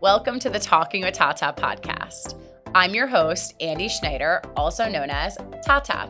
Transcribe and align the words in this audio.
Welcome 0.00 0.38
to 0.40 0.48
the 0.50 0.60
Talking 0.60 1.02
with 1.02 1.14
Tata 1.14 1.52
podcast. 1.56 2.40
I'm 2.72 2.94
your 2.94 3.08
host, 3.08 3.56
Andy 3.60 3.88
Schneider, 3.88 4.40
also 4.56 4.88
known 4.88 5.10
as 5.10 5.36
Tata. 5.64 6.08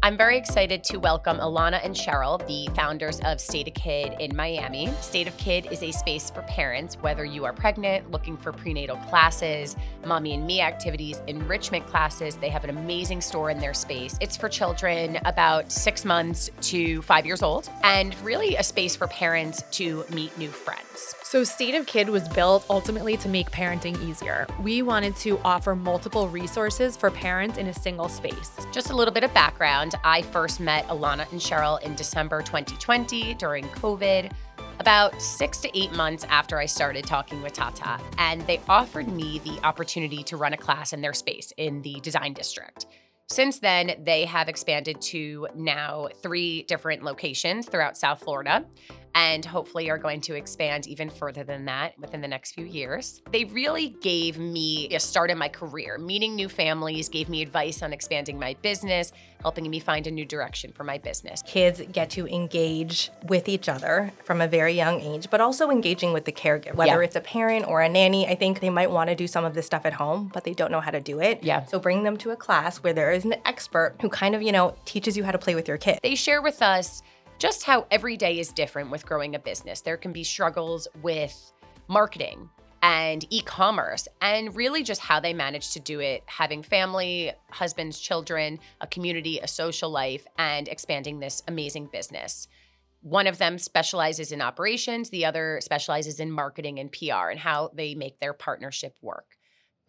I'm 0.00 0.16
very 0.16 0.38
excited 0.38 0.84
to 0.84 0.98
welcome 0.98 1.38
Alana 1.38 1.84
and 1.84 1.92
Cheryl, 1.92 2.38
the 2.46 2.72
founders 2.76 3.18
of 3.24 3.40
State 3.40 3.66
of 3.66 3.74
Kid 3.74 4.14
in 4.20 4.34
Miami. 4.34 4.92
State 5.00 5.26
of 5.26 5.36
Kid 5.38 5.66
is 5.72 5.82
a 5.82 5.90
space 5.90 6.30
for 6.30 6.42
parents, 6.42 6.94
whether 7.00 7.24
you 7.24 7.44
are 7.44 7.52
pregnant, 7.52 8.08
looking 8.12 8.36
for 8.36 8.52
prenatal 8.52 8.96
classes, 9.08 9.74
mommy 10.06 10.34
and 10.34 10.46
me 10.46 10.60
activities, 10.60 11.20
enrichment 11.26 11.84
classes. 11.88 12.36
They 12.36 12.48
have 12.48 12.62
an 12.62 12.70
amazing 12.70 13.20
store 13.20 13.50
in 13.50 13.58
their 13.58 13.74
space. 13.74 14.16
It's 14.20 14.36
for 14.36 14.48
children 14.48 15.18
about 15.24 15.72
six 15.72 16.04
months 16.04 16.48
to 16.60 17.02
five 17.02 17.26
years 17.26 17.42
old, 17.42 17.68
and 17.82 18.14
really 18.22 18.54
a 18.54 18.62
space 18.62 18.94
for 18.94 19.08
parents 19.08 19.64
to 19.72 20.04
meet 20.10 20.36
new 20.38 20.48
friends. 20.48 21.16
So, 21.24 21.42
State 21.42 21.74
of 21.74 21.86
Kid 21.86 22.08
was 22.08 22.28
built 22.28 22.64
ultimately 22.70 23.16
to 23.18 23.28
make 23.28 23.50
parenting 23.50 24.00
easier. 24.08 24.46
We 24.62 24.80
wanted 24.82 25.16
to 25.16 25.38
offer 25.40 25.74
multiple 25.74 26.28
resources 26.28 26.96
for 26.96 27.10
parents 27.10 27.58
in 27.58 27.66
a 27.66 27.74
single 27.74 28.08
space. 28.08 28.52
Just 28.72 28.90
a 28.90 28.96
little 28.96 29.12
bit 29.12 29.24
of 29.24 29.34
background 29.34 29.87
I 30.04 30.22
first 30.22 30.60
met 30.60 30.86
Alana 30.88 31.30
and 31.32 31.40
Cheryl 31.40 31.80
in 31.82 31.94
December 31.94 32.42
2020 32.42 33.34
during 33.34 33.64
COVID, 33.68 34.32
about 34.80 35.20
six 35.20 35.58
to 35.60 35.78
eight 35.78 35.92
months 35.92 36.24
after 36.28 36.58
I 36.58 36.66
started 36.66 37.04
talking 37.04 37.42
with 37.42 37.52
Tata. 37.52 37.98
And 38.18 38.40
they 38.42 38.60
offered 38.68 39.08
me 39.08 39.40
the 39.40 39.58
opportunity 39.64 40.22
to 40.24 40.36
run 40.36 40.52
a 40.52 40.56
class 40.56 40.92
in 40.92 41.00
their 41.00 41.12
space 41.12 41.52
in 41.56 41.82
the 41.82 42.00
design 42.00 42.32
district. 42.32 42.86
Since 43.30 43.58
then, 43.58 43.92
they 44.04 44.24
have 44.24 44.48
expanded 44.48 45.02
to 45.02 45.48
now 45.54 46.08
three 46.22 46.62
different 46.62 47.02
locations 47.02 47.68
throughout 47.68 47.96
South 47.96 48.20
Florida 48.20 48.64
and 49.18 49.44
hopefully 49.44 49.90
are 49.90 49.98
going 49.98 50.20
to 50.20 50.36
expand 50.36 50.86
even 50.86 51.10
further 51.10 51.42
than 51.42 51.64
that 51.64 51.98
within 51.98 52.20
the 52.20 52.28
next 52.28 52.52
few 52.52 52.64
years. 52.64 53.20
They 53.32 53.46
really 53.46 53.88
gave 54.00 54.38
me 54.38 54.94
a 54.94 55.00
start 55.00 55.28
in 55.28 55.36
my 55.36 55.48
career. 55.48 55.98
Meeting 55.98 56.36
new 56.36 56.48
families 56.48 57.08
gave 57.08 57.28
me 57.28 57.42
advice 57.42 57.82
on 57.82 57.92
expanding 57.92 58.38
my 58.38 58.54
business, 58.62 59.10
helping 59.42 59.68
me 59.68 59.80
find 59.80 60.06
a 60.06 60.12
new 60.12 60.24
direction 60.24 60.70
for 60.72 60.84
my 60.84 60.98
business. 60.98 61.42
Kids 61.42 61.82
get 61.90 62.10
to 62.10 62.28
engage 62.28 63.10
with 63.26 63.48
each 63.48 63.68
other 63.68 64.12
from 64.22 64.40
a 64.40 64.46
very 64.46 64.74
young 64.74 65.00
age, 65.00 65.28
but 65.30 65.40
also 65.40 65.68
engaging 65.68 66.12
with 66.12 66.24
the 66.24 66.32
caregiver, 66.32 66.76
whether 66.76 67.02
yeah. 67.02 67.06
it's 67.06 67.16
a 67.16 67.20
parent 67.20 67.66
or 67.66 67.82
a 67.82 67.88
nanny. 67.88 68.24
I 68.28 68.36
think 68.36 68.60
they 68.60 68.70
might 68.70 68.92
want 68.92 69.10
to 69.10 69.16
do 69.16 69.26
some 69.26 69.44
of 69.44 69.52
this 69.52 69.66
stuff 69.66 69.84
at 69.84 69.94
home, 69.94 70.30
but 70.32 70.44
they 70.44 70.54
don't 70.54 70.70
know 70.70 70.80
how 70.80 70.92
to 70.92 71.00
do 71.00 71.18
it. 71.18 71.42
Yeah. 71.42 71.64
So 71.64 71.80
bring 71.80 72.04
them 72.04 72.18
to 72.18 72.30
a 72.30 72.36
class 72.36 72.84
where 72.84 72.92
there 72.92 73.10
is 73.10 73.24
an 73.24 73.34
expert 73.44 73.96
who 74.00 74.08
kind 74.08 74.36
of, 74.36 74.42
you 74.42 74.52
know, 74.52 74.76
teaches 74.84 75.16
you 75.16 75.24
how 75.24 75.32
to 75.32 75.38
play 75.38 75.56
with 75.56 75.66
your 75.66 75.76
kid. 75.76 75.98
They 76.04 76.14
share 76.14 76.40
with 76.40 76.62
us 76.62 77.02
just 77.38 77.64
how 77.64 77.86
every 77.90 78.16
day 78.16 78.38
is 78.38 78.52
different 78.52 78.90
with 78.90 79.06
growing 79.06 79.34
a 79.34 79.38
business. 79.38 79.80
There 79.80 79.96
can 79.96 80.12
be 80.12 80.24
struggles 80.24 80.88
with 81.02 81.52
marketing 81.86 82.50
and 82.82 83.26
e 83.30 83.40
commerce, 83.40 84.06
and 84.20 84.54
really 84.54 84.84
just 84.84 85.00
how 85.00 85.18
they 85.18 85.34
manage 85.34 85.72
to 85.72 85.80
do 85.80 85.98
it, 85.98 86.22
having 86.26 86.62
family, 86.62 87.32
husbands, 87.50 87.98
children, 87.98 88.60
a 88.80 88.86
community, 88.86 89.40
a 89.40 89.48
social 89.48 89.90
life, 89.90 90.24
and 90.38 90.68
expanding 90.68 91.18
this 91.18 91.42
amazing 91.48 91.88
business. 91.92 92.46
One 93.00 93.26
of 93.26 93.38
them 93.38 93.58
specializes 93.58 94.32
in 94.32 94.40
operations, 94.40 95.10
the 95.10 95.24
other 95.24 95.60
specializes 95.62 96.20
in 96.20 96.30
marketing 96.30 96.78
and 96.78 96.90
PR 96.92 97.30
and 97.30 97.38
how 97.38 97.70
they 97.74 97.94
make 97.94 98.18
their 98.18 98.32
partnership 98.32 98.96
work. 99.02 99.37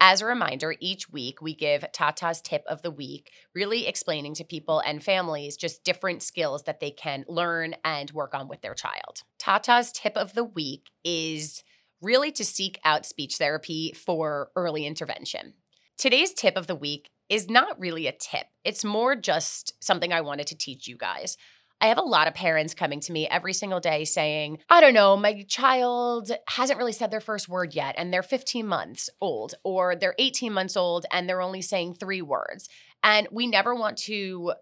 As 0.02 0.22
a 0.22 0.26
reminder, 0.26 0.74
each 0.80 1.10
week 1.10 1.42
we 1.42 1.54
give 1.54 1.84
Tata's 1.92 2.40
tip 2.40 2.64
of 2.66 2.80
the 2.80 2.90
week, 2.90 3.30
really 3.54 3.86
explaining 3.86 4.32
to 4.34 4.44
people 4.44 4.80
and 4.80 5.04
families 5.04 5.58
just 5.58 5.84
different 5.84 6.22
skills 6.22 6.62
that 6.62 6.80
they 6.80 6.90
can 6.90 7.26
learn 7.28 7.74
and 7.84 8.10
work 8.12 8.34
on 8.34 8.48
with 8.48 8.62
their 8.62 8.72
child. 8.72 9.24
Tata's 9.38 9.92
tip 9.92 10.16
of 10.16 10.32
the 10.32 10.44
week 10.44 10.86
is 11.04 11.62
really 12.00 12.32
to 12.32 12.46
seek 12.46 12.80
out 12.82 13.04
speech 13.04 13.36
therapy 13.36 13.92
for 13.92 14.50
early 14.56 14.86
intervention. 14.86 15.52
Today's 15.98 16.32
tip 16.32 16.56
of 16.56 16.66
the 16.66 16.74
week 16.74 17.10
is 17.28 17.50
not 17.50 17.78
really 17.78 18.06
a 18.06 18.12
tip, 18.12 18.46
it's 18.64 18.84
more 18.84 19.14
just 19.14 19.74
something 19.84 20.14
I 20.14 20.22
wanted 20.22 20.46
to 20.46 20.56
teach 20.56 20.88
you 20.88 20.96
guys. 20.96 21.36
I 21.80 21.86
have 21.86 21.98
a 21.98 22.02
lot 22.02 22.28
of 22.28 22.34
parents 22.34 22.74
coming 22.74 23.00
to 23.00 23.12
me 23.12 23.26
every 23.26 23.54
single 23.54 23.80
day 23.80 24.04
saying, 24.04 24.58
I 24.68 24.80
don't 24.80 24.94
know, 24.94 25.16
my 25.16 25.44
child 25.48 26.30
hasn't 26.46 26.78
really 26.78 26.92
said 26.92 27.10
their 27.10 27.20
first 27.20 27.48
word 27.48 27.74
yet, 27.74 27.94
and 27.96 28.12
they're 28.12 28.22
15 28.22 28.66
months 28.66 29.08
old, 29.20 29.54
or 29.64 29.96
they're 29.96 30.14
18 30.18 30.52
months 30.52 30.76
old 30.76 31.06
and 31.10 31.28
they're 31.28 31.40
only 31.40 31.62
saying 31.62 31.94
three 31.94 32.20
words. 32.20 32.68
And 33.02 33.28
we 33.32 33.46
never 33.46 33.74
want 33.74 33.96
to 33.98 34.52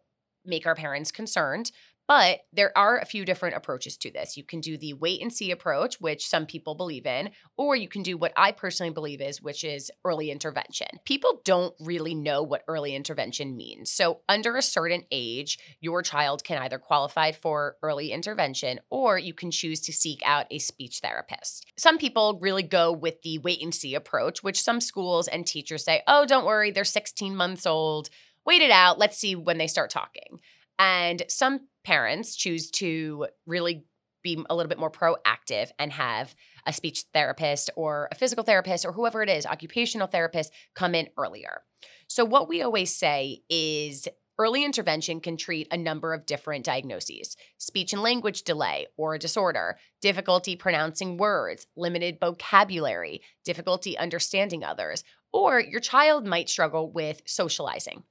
make 0.45 0.67
our 0.67 0.77
parents 0.77 1.11
concerned, 1.11 1.73
but 2.09 2.41
there 2.55 2.77
are 2.77 2.99
a 2.99 3.05
few 3.05 3.27
different 3.27 3.55
approaches 3.55 3.99
to 3.99 4.11
this. 4.11 4.37
You 4.37 4.43
can 4.43 4.61
do 4.61 4.79
the 4.79 4.95
wait 4.95 5.21
and 5.21 5.31
see 5.31 5.51
approach, 5.51 6.01
which 6.01 6.27
some 6.27 6.47
people 6.47 6.75
believe 6.75 7.05
in, 7.05 7.31
or 7.59 7.77
you 7.77 7.87
can 7.87 8.03
do 8.03 8.17
what 8.17 8.33
I 8.35 8.51
personally 8.51 8.93
believe 8.93 9.21
is, 9.21 9.43
which 9.43 9.63
is 9.63 9.93
early 10.07 10.31
intervention. 10.31 10.89
People 11.05 11.43
don't 11.45 11.75
really 11.79 12.15
know 12.15 12.43
what 12.43 12.65
early 12.67 12.95
intervention 12.95 13.57
means. 13.57 13.91
So, 13.91 14.21
under 14.27 14.57
a 14.57 14.63
certain 14.63 15.05
age, 15.11 15.59
your 15.81 16.03
child 16.03 16.43
can 16.45 16.61
either 16.63 16.79
qualify 16.79 17.33
for 17.33 17.77
early 17.83 18.11
intervention 18.11 18.81
or 18.89 19.19
you 19.19 19.35
can 19.35 19.51
choose 19.51 19.81
to 19.83 19.93
seek 19.93 20.23
out 20.25 20.47
a 20.51 20.59
speech 20.59 21.01
therapist. 21.01 21.67
Some 21.77 21.99
people 21.99 22.39
really 22.41 22.63
go 22.63 22.91
with 22.91 23.21
the 23.21 23.37
wait 23.39 23.63
and 23.63 23.75
see 23.75 23.95
approach, 23.95 24.43
which 24.43 24.63
some 24.63 24.81
schools 24.81 25.29
and 25.29 25.47
teachers 25.47 25.85
say, 25.85 26.03
oh, 26.07 26.25
don't 26.25 26.47
worry, 26.47 26.71
they're 26.71 26.85
16 26.85 27.37
months 27.37 27.67
old. 27.67 28.09
Wait 28.47 28.63
it 28.63 28.71
out. 28.71 28.99
Let's 28.99 29.19
see 29.19 29.37
when 29.37 29.59
they 29.59 29.67
start 29.67 29.91
talking. 29.91 30.41
And 30.79 31.23
some 31.29 31.68
parents 31.85 32.37
choose 32.37 32.71
to 32.73 33.27
really 33.47 33.85
be 34.23 34.45
a 34.51 34.55
little 34.55 34.69
bit 34.69 34.79
more 34.79 34.91
proactive 34.91 35.71
and 35.79 35.93
have 35.93 36.35
a 36.67 36.73
speech 36.73 37.05
therapist 37.15 37.71
or 37.77 38.09
a 38.11 38.15
physical 38.15 38.45
therapist 38.45 38.85
or 38.85 38.93
whoever 38.93 39.23
it 39.23 39.29
is, 39.29 39.47
occupational 39.47 40.09
therapist, 40.09 40.53
come 40.75 40.95
in 40.95 41.09
earlier. 41.17 41.63
So, 42.09 42.25
what 42.25 42.49
we 42.49 42.63
always 42.63 42.95
say 42.95 43.43
is 43.49 44.09
early 44.39 44.65
intervention 44.65 45.21
can 45.21 45.37
treat 45.37 45.67
a 45.71 45.77
number 45.77 46.15
of 46.15 46.27
different 46.27 46.65
diagnoses 46.65 47.37
speech 47.59 47.93
and 47.93 48.03
language 48.03 48.43
delay 48.43 48.87
or 48.97 49.19
disorder, 49.19 49.79
difficulty 50.01 50.57
pronouncing 50.57 51.17
words, 51.17 51.67
limited 51.77 52.19
vocabulary, 52.21 53.21
difficulty 53.45 53.99
understanding 53.99 54.65
others, 54.65 55.05
or 55.33 55.61
your 55.61 55.81
child 55.81 56.27
might 56.27 56.49
struggle 56.49 56.91
with 56.91 57.23
socializing 57.27 58.03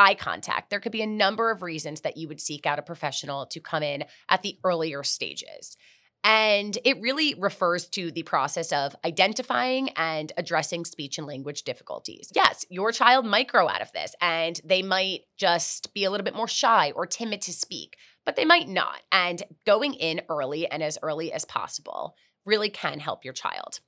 eye 0.00 0.14
contact. 0.14 0.70
There 0.70 0.80
could 0.80 0.92
be 0.92 1.02
a 1.02 1.06
number 1.06 1.50
of 1.50 1.62
reasons 1.62 2.00
that 2.00 2.16
you 2.16 2.26
would 2.26 2.40
seek 2.40 2.64
out 2.64 2.78
a 2.78 2.82
professional 2.82 3.44
to 3.46 3.60
come 3.60 3.82
in 3.82 4.04
at 4.30 4.40
the 4.40 4.58
earlier 4.64 5.02
stages. 5.02 5.76
And 6.24 6.76
it 6.84 7.00
really 7.00 7.34
refers 7.34 7.86
to 7.90 8.10
the 8.10 8.22
process 8.22 8.72
of 8.72 8.96
identifying 9.04 9.90
and 9.90 10.32
addressing 10.38 10.86
speech 10.86 11.18
and 11.18 11.26
language 11.26 11.62
difficulties. 11.62 12.30
Yes, 12.34 12.64
your 12.70 12.92
child 12.92 13.26
might 13.26 13.48
grow 13.48 13.68
out 13.68 13.82
of 13.82 13.92
this 13.92 14.14
and 14.22 14.58
they 14.64 14.82
might 14.82 15.20
just 15.36 15.92
be 15.92 16.04
a 16.04 16.10
little 16.10 16.24
bit 16.24 16.34
more 16.34 16.48
shy 16.48 16.92
or 16.92 17.06
timid 17.06 17.42
to 17.42 17.52
speak, 17.52 17.96
but 18.24 18.36
they 18.36 18.44
might 18.44 18.68
not. 18.68 19.00
And 19.12 19.42
going 19.66 19.94
in 19.94 20.22
early 20.30 20.66
and 20.66 20.82
as 20.82 20.98
early 21.02 21.30
as 21.30 21.44
possible 21.44 22.14
really 22.46 22.70
can 22.70 23.00
help 23.00 23.24
your 23.24 23.34
child. 23.34 23.80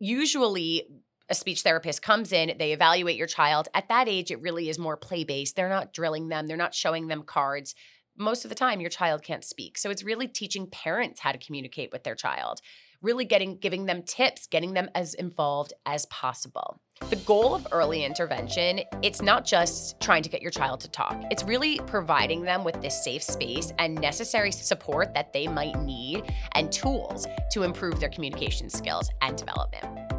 Usually, 0.00 0.84
a 1.28 1.34
speech 1.34 1.62
therapist 1.62 2.02
comes 2.02 2.32
in, 2.32 2.56
they 2.58 2.72
evaluate 2.72 3.16
your 3.16 3.26
child. 3.26 3.68
At 3.74 3.88
that 3.88 4.08
age, 4.08 4.30
it 4.30 4.40
really 4.40 4.68
is 4.68 4.78
more 4.78 4.96
play 4.96 5.24
based. 5.24 5.56
They're 5.56 5.68
not 5.68 5.92
drilling 5.92 6.28
them, 6.28 6.46
they're 6.46 6.56
not 6.56 6.74
showing 6.74 7.08
them 7.08 7.22
cards. 7.22 7.74
Most 8.16 8.44
of 8.44 8.48
the 8.48 8.54
time, 8.54 8.80
your 8.80 8.90
child 8.90 9.22
can't 9.22 9.44
speak. 9.44 9.78
So 9.78 9.90
it's 9.90 10.02
really 10.02 10.26
teaching 10.26 10.66
parents 10.66 11.20
how 11.20 11.30
to 11.30 11.38
communicate 11.38 11.92
with 11.92 12.02
their 12.02 12.16
child, 12.16 12.60
really 13.00 13.24
getting 13.24 13.58
giving 13.58 13.86
them 13.86 14.02
tips, 14.02 14.48
getting 14.48 14.72
them 14.72 14.90
as 14.94 15.14
involved 15.14 15.72
as 15.86 16.06
possible. 16.06 16.80
The 17.10 17.16
goal 17.16 17.54
of 17.54 17.64
early 17.70 18.04
intervention, 18.04 18.80
it's 19.02 19.22
not 19.22 19.44
just 19.44 20.00
trying 20.00 20.24
to 20.24 20.28
get 20.28 20.42
your 20.42 20.50
child 20.50 20.80
to 20.80 20.90
talk. 20.90 21.22
It's 21.30 21.44
really 21.44 21.78
providing 21.86 22.42
them 22.42 22.64
with 22.64 22.80
this 22.82 23.04
safe 23.04 23.22
space 23.22 23.72
and 23.78 23.94
necessary 24.00 24.50
support 24.50 25.14
that 25.14 25.32
they 25.32 25.46
might 25.46 25.80
need 25.82 26.24
and 26.52 26.72
tools 26.72 27.28
to 27.52 27.62
improve 27.62 28.00
their 28.00 28.08
communication 28.08 28.68
skills 28.68 29.10
and 29.20 29.36
development. 29.36 30.17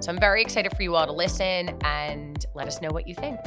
So 0.00 0.12
I'm 0.12 0.20
very 0.20 0.42
excited 0.42 0.76
for 0.76 0.82
you 0.82 0.94
all 0.94 1.06
to 1.06 1.12
listen 1.12 1.70
and 1.82 2.44
let 2.54 2.68
us 2.68 2.82
know 2.82 2.90
what 2.90 3.08
you 3.08 3.14
think. 3.14 3.40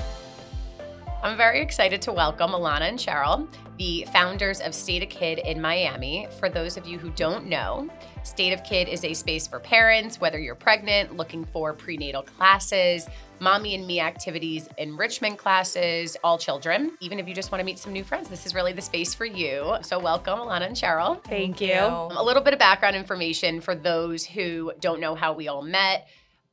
I'm 1.21 1.37
very 1.37 1.61
excited 1.61 2.01
to 2.03 2.13
welcome 2.13 2.51
Alana 2.51 2.89
and 2.89 2.97
Cheryl, 2.97 3.47
the 3.77 4.07
founders 4.11 4.59
of 4.61 4.73
State 4.73 5.03
of 5.03 5.09
Kid 5.09 5.39
in 5.39 5.61
Miami. 5.61 6.27
For 6.39 6.49
those 6.49 6.75
of 6.75 6.87
you 6.87 6.97
who 6.97 7.11
don't 7.11 7.45
know, 7.45 7.89
State 8.23 8.53
of 8.53 8.63
Kid 8.63 8.87
is 8.87 9.03
a 9.03 9.13
space 9.13 9.45
for 9.45 9.59
parents, 9.59 10.19
whether 10.19 10.39
you're 10.39 10.55
pregnant, 10.55 11.17
looking 11.17 11.45
for 11.45 11.73
prenatal 11.73 12.23
classes, 12.23 13.07
mommy 13.39 13.75
and 13.75 13.85
me 13.85 13.99
activities, 13.99 14.69
enrichment 14.77 15.37
classes, 15.37 16.17
all 16.23 16.37
children. 16.37 16.97
Even 16.99 17.19
if 17.19 17.27
you 17.27 17.35
just 17.35 17.51
want 17.51 17.59
to 17.59 17.65
meet 17.65 17.77
some 17.79 17.93
new 17.93 18.03
friends, 18.03 18.27
this 18.27 18.45
is 18.45 18.55
really 18.55 18.73
the 18.73 18.81
space 18.81 19.13
for 19.13 19.25
you. 19.25 19.75
So, 19.81 19.99
welcome, 19.99 20.39
Alana 20.39 20.67
and 20.67 20.75
Cheryl. 20.75 21.23
Thank 21.25 21.61
you. 21.61 21.73
A 21.73 22.23
little 22.23 22.41
bit 22.41 22.53
of 22.53 22.59
background 22.59 22.95
information 22.95 23.61
for 23.61 23.75
those 23.75 24.25
who 24.25 24.71
don't 24.79 24.99
know 24.99 25.15
how 25.15 25.33
we 25.33 25.47
all 25.47 25.61
met. 25.61 26.07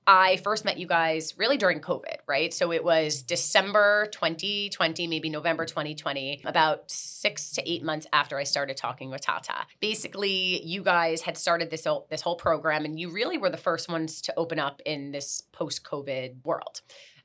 I 0.06 0.36
first 0.36 0.64
met 0.64 0.78
you 0.78 0.86
guys 0.86 1.34
really 1.36 1.56
during 1.56 1.80
COVID, 1.80 2.18
right? 2.28 2.54
So 2.54 2.72
it 2.72 2.84
was 2.84 3.22
December 3.22 4.06
2020, 4.12 5.08
maybe 5.08 5.28
November 5.28 5.64
2020, 5.64 6.42
about 6.44 6.88
six 6.88 7.50
to 7.52 7.68
eight 7.68 7.82
months 7.82 8.06
after 8.12 8.38
I 8.38 8.44
started 8.44 8.76
talking 8.76 9.10
with 9.10 9.22
Tata. 9.22 9.66
Basically, 9.80 10.64
you 10.64 10.84
guys 10.84 11.22
had 11.22 11.36
started 11.36 11.70
this 11.70 11.84
whole, 11.84 12.06
this 12.08 12.22
whole 12.22 12.36
program, 12.36 12.84
and 12.84 13.00
you 13.00 13.10
really 13.10 13.36
were 13.36 13.50
the 13.50 13.56
first 13.56 13.88
ones 13.88 14.20
to 14.22 14.34
open 14.36 14.60
up 14.60 14.80
in 14.86 15.10
this 15.10 15.40
post 15.52 15.82
COVID 15.82 16.44
world 16.44 16.82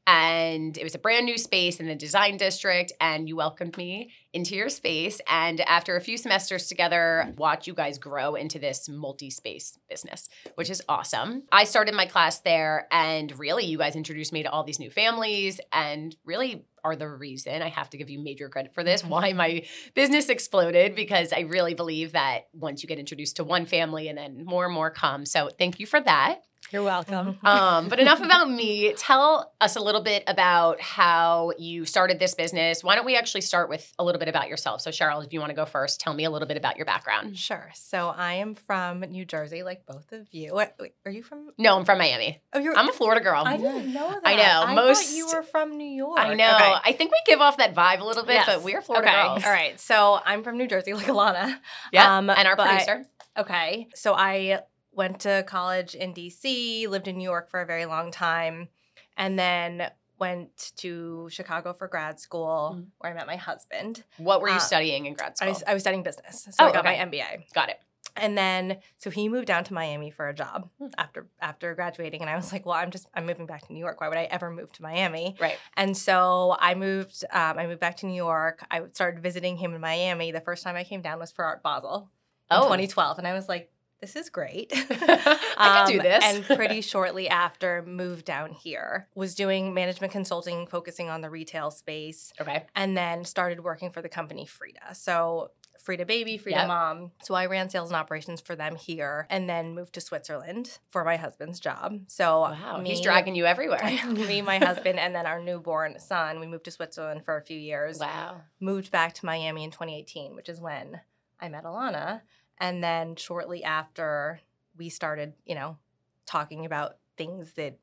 and 0.07 0.77
it 0.77 0.83
was 0.83 0.95
a 0.95 1.00
brand 1.00 1.25
new 1.25 1.38
space 1.38 1.80
in 1.80 1.88
the 1.88 1.95
design 1.95 2.38
district 2.38 2.92
and 3.00 3.27
you 3.27 3.36
welcomed 3.36 3.77
me 3.77 4.12
into 4.33 4.56
your 4.56 4.69
space 4.69 5.21
and 5.27 5.62
after 5.62 5.95
a 5.95 6.01
few 6.01 6.18
semesters 6.18 6.68
together 6.68 7.33
watch 7.38 7.68
you 7.68 7.74
guys 7.74 7.98
grow 7.98 8.36
into 8.36 8.57
this 8.57 8.89
multi-space 8.89 9.77
business 9.89 10.27
which 10.56 10.69
is 10.69 10.81
awesome 10.89 11.44
i 11.51 11.63
started 11.63 11.94
my 11.94 12.06
class 12.06 12.39
there 12.39 12.88
and 12.92 13.38
really 13.38 13.65
you 13.65 13.77
guys 13.77 13.95
introduced 13.95 14.33
me 14.33 14.44
to 14.44 14.50
all 14.50 14.63
these 14.63 14.80
new 14.80 14.89
families 14.89 15.59
and 15.71 16.15
really 16.25 16.65
are 16.83 16.95
the 16.95 17.07
reason 17.07 17.62
I 17.62 17.69
have 17.69 17.89
to 17.92 17.98
give 17.98 18.09
you 18.09 18.19
major 18.19 18.50
credit 18.50 18.74
for 18.74 18.83
this, 18.83 19.01
mm-hmm. 19.01 19.12
why 19.12 19.33
my 19.33 19.63
business 19.94 20.30
exploded, 20.30 20.95
because 20.95 21.31
I 21.31 21.42
really 21.42 21.74
believe 21.74 22.13
that 22.13 22.48
once 22.53 22.81
you 22.81 22.89
get 22.89 23.00
introduced 23.00 23.36
to 23.38 23.44
one 23.44 23.65
family 23.65 24.07
and 24.07 24.18
then 24.18 24.45
more 24.45 24.65
and 24.65 24.74
more 24.74 24.89
come. 24.89 25.25
So 25.25 25.50
thank 25.57 25.80
you 25.80 25.86
for 25.86 26.01
that. 26.01 26.42
You're 26.69 26.83
welcome. 26.83 27.37
um, 27.43 27.89
but 27.89 27.99
enough 27.99 28.21
about 28.21 28.49
me. 28.49 28.93
Tell 28.93 29.51
us 29.59 29.75
a 29.75 29.81
little 29.81 30.01
bit 30.01 30.23
about 30.27 30.79
how 30.79 31.51
you 31.57 31.85
started 31.85 32.17
this 32.17 32.33
business. 32.33 32.81
Why 32.83 32.95
don't 32.95 33.05
we 33.05 33.17
actually 33.17 33.41
start 33.41 33.67
with 33.67 33.91
a 33.99 34.05
little 34.05 34.19
bit 34.19 34.29
about 34.29 34.47
yourself? 34.47 34.79
So, 34.79 34.89
Cheryl, 34.89 35.25
if 35.25 35.33
you 35.33 35.39
want 35.39 35.49
to 35.49 35.55
go 35.55 35.65
first, 35.65 35.99
tell 35.99 36.13
me 36.13 36.23
a 36.23 36.29
little 36.29 36.47
bit 36.47 36.55
about 36.55 36.77
your 36.77 36.85
background. 36.85 37.37
Sure. 37.37 37.69
So, 37.73 38.09
I 38.15 38.35
am 38.35 38.55
from 38.55 39.01
New 39.01 39.25
Jersey, 39.25 39.63
like 39.63 39.85
both 39.85 40.11
of 40.13 40.27
you. 40.31 40.53
What, 40.53 40.75
wait, 40.79 40.93
are 41.05 41.11
you 41.11 41.23
from? 41.23 41.49
No, 41.57 41.77
I'm 41.77 41.83
from 41.83 41.97
Miami. 41.97 42.41
Oh, 42.53 42.59
you're. 42.59 42.75
I'm 42.75 42.87
a 42.87 42.93
Florida 42.93 43.21
girl. 43.21 43.43
I 43.45 43.57
didn't 43.57 43.93
know 43.93 44.09
that. 44.09 44.21
I 44.23 44.35
know. 44.35 44.63
I 44.67 44.73
Most 44.75 45.09
thought 45.09 45.17
you 45.17 45.27
were 45.27 45.43
from 45.43 45.75
New 45.75 45.83
York. 45.89 46.19
I 46.19 46.33
know. 46.35 46.55
Okay. 46.55 46.73
I 46.85 46.93
think 46.93 47.11
we 47.11 47.17
give 47.25 47.41
off 47.41 47.57
that 47.57 47.75
vibe 47.75 47.99
a 47.99 48.05
little 48.05 48.23
bit, 48.23 48.35
Yes. 48.35 48.45
but 48.45 48.63
we're 48.63 48.81
Florida 48.81 49.09
okay. 49.09 49.21
girls. 49.27 49.43
All 49.43 49.51
right. 49.51 49.77
So 49.79 50.19
I'm 50.23 50.41
from 50.43 50.57
New 50.57 50.67
Jersey, 50.67 50.93
like 50.93 51.07
Alana. 51.07 51.57
Yeah. 51.91 52.17
Um, 52.17 52.29
and 52.29 52.47
our 52.47 52.55
but- 52.55 52.67
producer. 52.69 53.05
Okay. 53.37 53.87
So 53.95 54.13
I 54.13 54.59
went 54.93 55.19
to 55.21 55.43
college 55.47 55.95
in 55.95 56.13
DC, 56.13 56.88
lived 56.88 57.07
in 57.07 57.17
New 57.17 57.23
York 57.23 57.49
for 57.49 57.61
a 57.61 57.65
very 57.65 57.85
long 57.85 58.11
time, 58.11 58.69
and 59.17 59.38
then 59.39 59.89
went 60.19 60.71
to 60.77 61.27
Chicago 61.31 61.73
for 61.73 61.88
grad 61.88 62.19
school 62.19 62.75
Mhm. 62.77 62.88
where 62.99 63.11
I 63.11 63.15
met 63.15 63.25
my 63.25 63.38
husband. 63.38 64.03
What 64.17 64.41
were 64.41 64.49
you 64.49 64.55
uh, 64.55 64.59
studying 64.59 65.05
in 65.07 65.13
grad 65.15 65.31
I 65.31 65.33
school? 65.35 65.47
was, 65.49 65.63
I 65.65 65.73
was 65.73 65.81
studying 65.83 66.03
business. 66.03 66.43
So 66.51 66.51
Oh, 66.59 66.67
I 66.67 66.71
got 66.71 66.85
okay. 66.85 66.97
my 66.99 67.05
MBA. 67.05 67.45
Got 67.53 67.69
it. 67.69 67.79
And 68.17 68.38
then 68.38 68.79
so 68.97 69.09
he 69.09 69.29
moved 69.29 69.47
down 69.47 69.63
to 69.63 69.73
Miami 69.73 70.11
for 70.11 70.27
a 70.27 70.33
job 70.33 70.69
Hmm. 70.77 70.88
after 70.97 71.27
after 71.39 71.73
graduating 71.73 72.19
and 72.21 72.29
I 72.29 72.35
was 72.35 72.51
like, 72.51 72.65
well, 72.65 72.75
I'm 72.75 72.91
just 72.91 73.07
I'm 73.15 73.25
moving 73.25 73.45
back 73.47 73.65
to 73.67 73.73
New 73.73 73.79
York. 73.79 74.01
Why 74.01 74.09
would 74.09 74.17
I 74.17 74.25
ever 74.25 74.51
move 74.51 74.71
to 74.73 74.81
Miami? 74.83 75.38
Right. 75.39 75.57
And 75.77 75.95
so 75.97 76.55
I 76.59 76.75
moved 76.75 77.23
um, 77.31 77.57
I 77.57 77.65
moved 77.65 77.79
back 77.79 77.97
to 77.97 78.05
New 78.05 78.13
York. 78.15 78.63
I 78.69 78.81
started 78.91 79.23
visiting 79.23 79.55
him 79.57 79.73
in 79.73 79.81
Miami. 79.81 80.31
The 80.33 80.41
first 80.41 80.63
time 80.63 80.75
I 80.75 80.83
came 80.83 81.01
down 81.01 81.17
was 81.19 81.31
for 81.31 81.45
Art 81.45 81.63
Basel 81.63 82.09
in 82.51 82.57
Oh. 82.57 82.63
2012 82.63 83.17
and 83.17 83.25
I 83.27 83.33
was 83.33 83.47
like, 83.47 83.71
this 84.01 84.15
is 84.15 84.30
great. 84.30 84.71
I 84.89 85.86
can 85.86 85.88
do 85.92 85.98
Um, 86.00 86.03
this. 86.03 86.24
and 86.24 86.44
pretty 86.45 86.81
shortly 86.81 87.30
after 87.30 87.83
moved 87.88 88.25
down 88.25 88.51
here. 88.51 89.07
Was 89.15 89.36
doing 89.36 89.74
management 89.74 90.12
consulting 90.12 90.68
focusing 90.68 91.09
on 91.09 91.21
the 91.21 91.30
retail 91.30 91.71
space 91.71 92.33
okay. 92.42 92.65
and 92.75 92.98
then 92.98 93.24
started 93.25 93.63
working 93.63 93.92
for 93.92 94.01
the 94.01 94.09
company 94.09 94.45
Frida. 94.45 94.95
So 94.95 95.51
Frida 95.80 96.06
Baby, 96.06 96.38
Frida 96.38 96.59
Yep. 96.59 96.68
Mom. 96.68 97.12
So 97.24 97.33
I 97.33 97.48
ran 97.48 97.69
sales 97.69 97.89
and 97.89 97.95
operations 97.95 98.39
for 98.39 98.56
them 98.56 98.75
here 98.75 99.25
and 99.31 99.50
then 99.50 99.74
moved 99.74 99.94
to 99.95 100.01
Switzerland 100.01 100.77
for 100.92 101.03
my 101.03 101.15
husband's 101.18 101.59
job. 101.59 102.01
So 102.07 102.42
Wow. 102.42 102.80
me, 102.81 102.89
He's 102.92 103.01
dragging 103.01 103.33
you 103.36 103.45
everywhere. 103.45 103.81
me, 104.07 104.42
my 104.44 104.57
husband, 104.59 105.00
and 105.00 105.15
then 105.15 105.25
our 105.25 105.42
newborn 105.42 105.98
son, 106.00 106.39
we 106.39 106.45
moved 106.48 106.65
to 106.65 106.71
Switzerland 106.71 107.25
for 107.25 107.36
a 107.38 107.42
few 107.42 107.57
years. 107.59 107.98
wow. 108.00 108.42
Moved 108.59 108.92
back 108.92 109.13
to 109.15 109.25
Miami 109.25 109.63
in 109.63 109.71
2018, 109.71 110.36
which 110.36 110.50
is 110.50 110.62
when 110.62 111.01
I 111.39 111.50
met 111.50 111.63
Alana. 111.63 112.21
And 112.61 112.81
then 112.83 113.15
shortly 113.17 113.63
after, 113.63 114.39
we 114.77 114.87
started, 114.89 115.33
you 115.45 115.55
know, 115.55 115.77
talking 116.25 116.65
about 116.65 116.95
things 117.17 117.53
that 117.53 117.77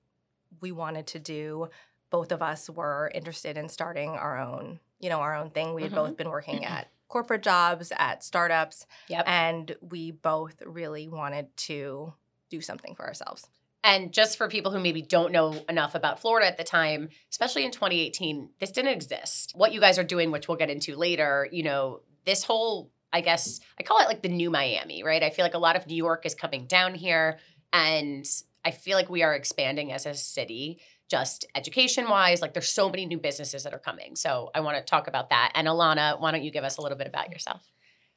we 0.60 0.72
wanted 0.72 1.08
to 1.08 1.18
do. 1.18 1.68
Both 2.10 2.32
of 2.32 2.40
us 2.40 2.70
were 2.70 3.10
interested 3.14 3.58
in 3.58 3.68
starting 3.68 4.10
our 4.10 4.38
own, 4.38 4.80
you 5.00 5.10
know, 5.10 5.18
our 5.18 5.34
own 5.34 5.50
thing. 5.50 5.74
We 5.74 5.82
had 5.82 5.92
Mhm. 5.92 5.96
both 5.96 6.16
been 6.16 6.30
working 6.30 6.64
at 6.64 6.88
corporate 7.08 7.42
jobs, 7.42 7.92
at 7.98 8.22
startups, 8.22 8.86
Yep. 9.08 9.24
and 9.28 9.76
we 9.82 10.12
both 10.12 10.62
really 10.64 11.08
wanted 11.08 11.54
to 11.68 12.14
do 12.48 12.60
something 12.60 12.94
for 12.94 13.04
ourselves. 13.06 13.48
And 13.84 14.12
just 14.12 14.36
for 14.38 14.48
people 14.48 14.72
who 14.72 14.78
maybe 14.80 15.02
don't 15.02 15.32
know 15.32 15.64
enough 15.68 15.94
about 15.94 16.20
Florida 16.20 16.46
at 16.46 16.56
the 16.56 16.64
time, 16.64 17.08
especially 17.30 17.64
in 17.64 17.70
2018, 17.70 18.50
this 18.58 18.70
didn't 18.72 18.92
exist. 18.92 19.52
What 19.54 19.72
you 19.72 19.80
guys 19.80 19.98
are 19.98 20.04
doing, 20.04 20.30
which 20.30 20.48
we'll 20.48 20.56
get 20.58 20.70
into 20.70 20.96
later, 20.96 21.48
you 21.50 21.62
know, 21.62 22.00
this 22.24 22.44
whole, 22.44 22.90
I 23.12 23.20
guess, 23.20 23.60
I 23.78 23.82
call 23.82 24.00
it 24.00 24.08
like 24.08 24.22
the 24.22 24.28
new 24.28 24.50
Miami, 24.50 25.02
right? 25.02 25.22
I 25.22 25.30
feel 25.30 25.44
like 25.44 25.54
a 25.54 25.58
lot 25.58 25.76
of 25.76 25.86
New 25.86 25.96
York 25.96 26.26
is 26.26 26.34
coming 26.34 26.66
down 26.66 26.94
here. 26.94 27.38
And 27.72 28.26
I 28.64 28.70
feel 28.70 28.96
like 28.96 29.08
we 29.08 29.22
are 29.22 29.34
expanding 29.34 29.92
as 29.92 30.06
a 30.06 30.14
city, 30.14 30.80
just 31.08 31.46
education 31.54 32.08
wise. 32.08 32.42
Like 32.42 32.52
there's 32.52 32.68
so 32.68 32.88
many 32.88 33.06
new 33.06 33.18
businesses 33.18 33.62
that 33.64 33.72
are 33.72 33.78
coming. 33.78 34.14
So 34.16 34.50
I 34.54 34.60
want 34.60 34.76
to 34.76 34.82
talk 34.82 35.08
about 35.08 35.30
that. 35.30 35.52
And 35.54 35.66
Alana, 35.66 36.20
why 36.20 36.32
don't 36.32 36.42
you 36.42 36.50
give 36.50 36.64
us 36.64 36.76
a 36.76 36.82
little 36.82 36.98
bit 36.98 37.06
about 37.06 37.30
yourself? 37.30 37.62